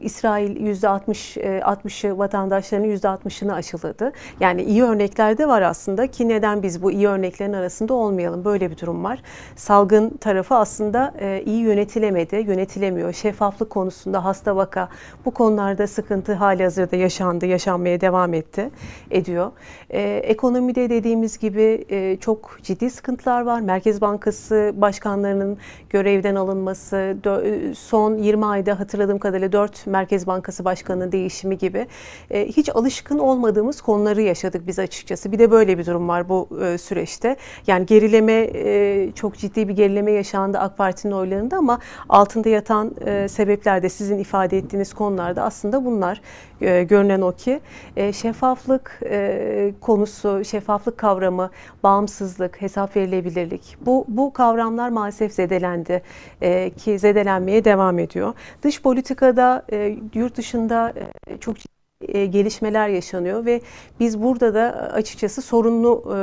İsrail 0.02 0.58
%60 0.58 1.40
e, 1.40 1.60
60'ı 1.60 2.18
vatandaşlarının 2.18 2.96
%60'ını 2.96 3.54
aşıladı. 3.54 4.12
Yani 4.40 4.64
iyi 4.64 4.84
örnekler 4.84 5.38
de 5.38 5.48
var 5.48 5.62
aslında 5.62 6.08
ki 6.08 6.28
neden 6.28 6.64
biz 6.64 6.84
bu 6.84 6.92
iyi 6.92 7.08
örneklerin 7.08 7.54
arasında 7.54 7.94
olmayalım? 7.94 8.46
Böyle 8.46 8.72
bir 8.72 8.78
durum 8.78 9.04
var. 9.04 9.22
Salgın 9.56 10.10
tarafı 10.10 10.56
aslında 10.56 11.14
iyi 11.46 11.62
yönetilemedi, 11.62 12.36
yönetilemiyor. 12.36 13.14
Şeffaflık 13.14 13.70
konusu 13.70 13.99
konusunda 14.00 14.26
hasta 14.26 14.56
vaka 14.56 14.90
bu 15.26 15.32
konularda 15.32 15.88
sıkıntı 15.88 16.34
hali 16.34 16.64
hazırda 16.64 16.96
yaşandı, 16.96 17.46
yaşanmaya 17.46 18.02
devam 18.02 18.34
etti, 18.34 18.70
ediyor. 19.12 19.52
Ee, 19.90 20.22
ekonomide 20.24 20.90
dediğimiz 20.90 21.38
gibi 21.38 21.86
e, 21.90 22.18
çok 22.22 22.58
ciddi 22.64 22.90
sıkıntılar 22.90 23.42
var. 23.42 23.62
Merkez 23.62 24.02
Bankası 24.02 24.74
başkanlarının 24.76 25.58
görevden 25.90 26.36
alınması, 26.36 26.96
dö- 27.24 27.76
son 27.76 28.18
20 28.18 28.46
ayda 28.46 28.80
hatırladığım 28.80 29.20
kadarıyla 29.20 29.52
4 29.52 29.88
Merkez 29.88 30.28
Bankası 30.28 30.66
başkanının 30.66 31.12
değişimi 31.12 31.58
gibi 31.58 31.88
e, 32.32 32.48
hiç 32.48 32.70
alışkın 32.70 33.20
olmadığımız 33.20 33.82
konuları 33.82 34.22
yaşadık 34.22 34.68
biz 34.68 34.80
açıkçası. 34.80 35.32
Bir 35.32 35.40
de 35.40 35.52
böyle 35.52 35.78
bir 35.78 35.86
durum 35.86 36.08
var 36.08 36.30
bu 36.30 36.50
e, 36.64 36.78
süreçte. 36.78 37.36
Yani 37.68 37.86
gerileme 37.86 38.50
e, 38.54 39.12
çok 39.16 39.38
ciddi 39.38 39.68
bir 39.68 39.74
gerileme 39.74 40.12
yaşandı 40.12 40.58
AK 40.58 40.78
Parti'nin 40.78 41.14
oylarında 41.14 41.58
ama 41.58 41.80
altında 42.10 42.50
yatan 42.50 42.92
e, 43.06 43.28
sebepler 43.28 43.84
de 43.84 43.89
ve 43.90 43.94
sizin 43.94 44.20
ifade 44.20 44.58
ettiğiniz 44.58 44.94
konularda 44.94 45.44
aslında 45.44 45.86
bunlar 45.86 46.22
e, 46.62 46.84
görünen 46.84 47.22
o 47.22 47.32
ki 47.32 47.60
e, 47.96 48.14
şeffaflık 48.14 49.00
e, 49.06 49.74
konusu, 49.82 50.46
şeffaflık 50.46 50.98
kavramı, 50.98 51.50
bağımsızlık, 51.84 52.62
hesap 52.62 52.96
verilebilirlik 52.96 53.78
bu 53.82 54.06
bu 54.08 54.34
kavramlar 54.34 54.90
maalesef 54.90 55.34
zedelendi 55.34 56.02
e, 56.42 56.70
ki 56.70 57.00
zedelenmeye 57.00 57.66
devam 57.66 58.00
ediyor. 58.00 58.34
Dış 58.64 58.82
politikada 58.82 59.66
e, 59.72 59.98
yurt 60.14 60.38
dışında 60.38 60.94
e, 61.28 61.38
çok 61.38 61.58
ciddi 61.58 61.79
e, 62.08 62.26
gelişmeler 62.26 62.90
yaşanıyor 62.90 63.46
ve 63.46 63.62
biz 64.00 64.22
burada 64.22 64.54
da 64.54 64.92
açıkçası 64.94 65.42
sorunlu 65.42 66.16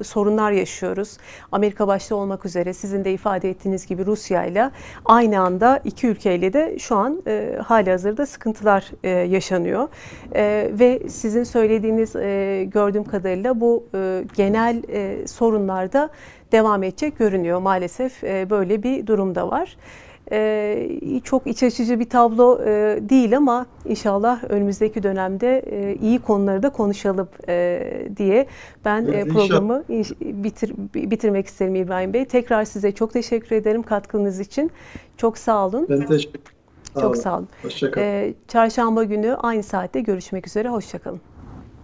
e, 0.00 0.04
sorunlar 0.04 0.52
yaşıyoruz. 0.52 1.16
Amerika 1.52 1.88
başta 1.88 2.16
olmak 2.16 2.46
üzere 2.46 2.72
sizin 2.72 3.04
de 3.04 3.12
ifade 3.12 3.50
ettiğiniz 3.50 3.86
gibi 3.86 4.06
Rusya 4.06 4.44
ile 4.44 4.70
aynı 5.04 5.40
anda 5.40 5.80
iki 5.84 6.06
ülkeyle 6.06 6.52
de 6.52 6.78
şu 6.78 6.96
an 6.96 7.22
e, 7.26 7.58
hali 7.64 7.90
hazırda 7.90 8.26
sıkıntılar 8.26 8.90
e, 9.04 9.08
yaşanıyor. 9.10 9.88
E, 10.34 10.70
ve 10.72 11.08
sizin 11.08 11.44
söylediğiniz 11.44 12.16
e, 12.16 12.64
gördüğüm 12.72 13.04
kadarıyla 13.04 13.60
bu 13.60 13.84
e, 13.94 14.24
genel 14.34 14.82
e, 14.88 15.26
sorunlarda 15.26 16.10
devam 16.52 16.82
edecek 16.82 17.18
görünüyor. 17.18 17.60
Maalesef 17.60 18.24
e, 18.24 18.50
böyle 18.50 18.82
bir 18.82 19.06
durumda 19.06 19.50
var. 19.50 19.76
Ee, 20.32 21.20
çok 21.24 21.46
iç 21.46 21.62
açıcı 21.62 22.00
bir 22.00 22.08
tablo 22.08 22.60
e, 22.62 22.98
değil 23.08 23.36
ama 23.36 23.66
inşallah 23.84 24.44
önümüzdeki 24.48 25.02
dönemde 25.02 25.58
e, 25.58 25.94
iyi 25.94 26.18
konuları 26.18 26.62
da 26.62 26.70
konuşalım 26.70 27.28
e, 27.48 28.08
diye 28.16 28.46
ben 28.84 29.04
evet, 29.06 29.28
programı 29.28 29.84
bitir, 30.20 30.74
bitirmek 30.94 31.46
isterim 31.46 31.74
İbrahim 31.74 32.12
Bey. 32.12 32.24
Tekrar 32.24 32.64
size 32.64 32.92
çok 32.92 33.12
teşekkür 33.12 33.56
ederim 33.56 33.82
katkınız 33.82 34.40
için. 34.40 34.70
Çok 35.16 35.38
sağ 35.38 35.66
olun. 35.66 35.86
Ben 35.88 36.06
teşekkür 36.06 36.40
ederim. 36.40 36.56
Çok 37.00 37.16
sağ 37.16 37.36
olun. 37.36 37.48
Hoşçakalın. 37.62 38.06
Ee, 38.06 38.34
çarşamba 38.48 39.04
günü 39.04 39.34
aynı 39.34 39.62
saatte 39.62 40.00
görüşmek 40.00 40.46
üzere. 40.46 40.68
Hoşçakalın. 40.68 41.20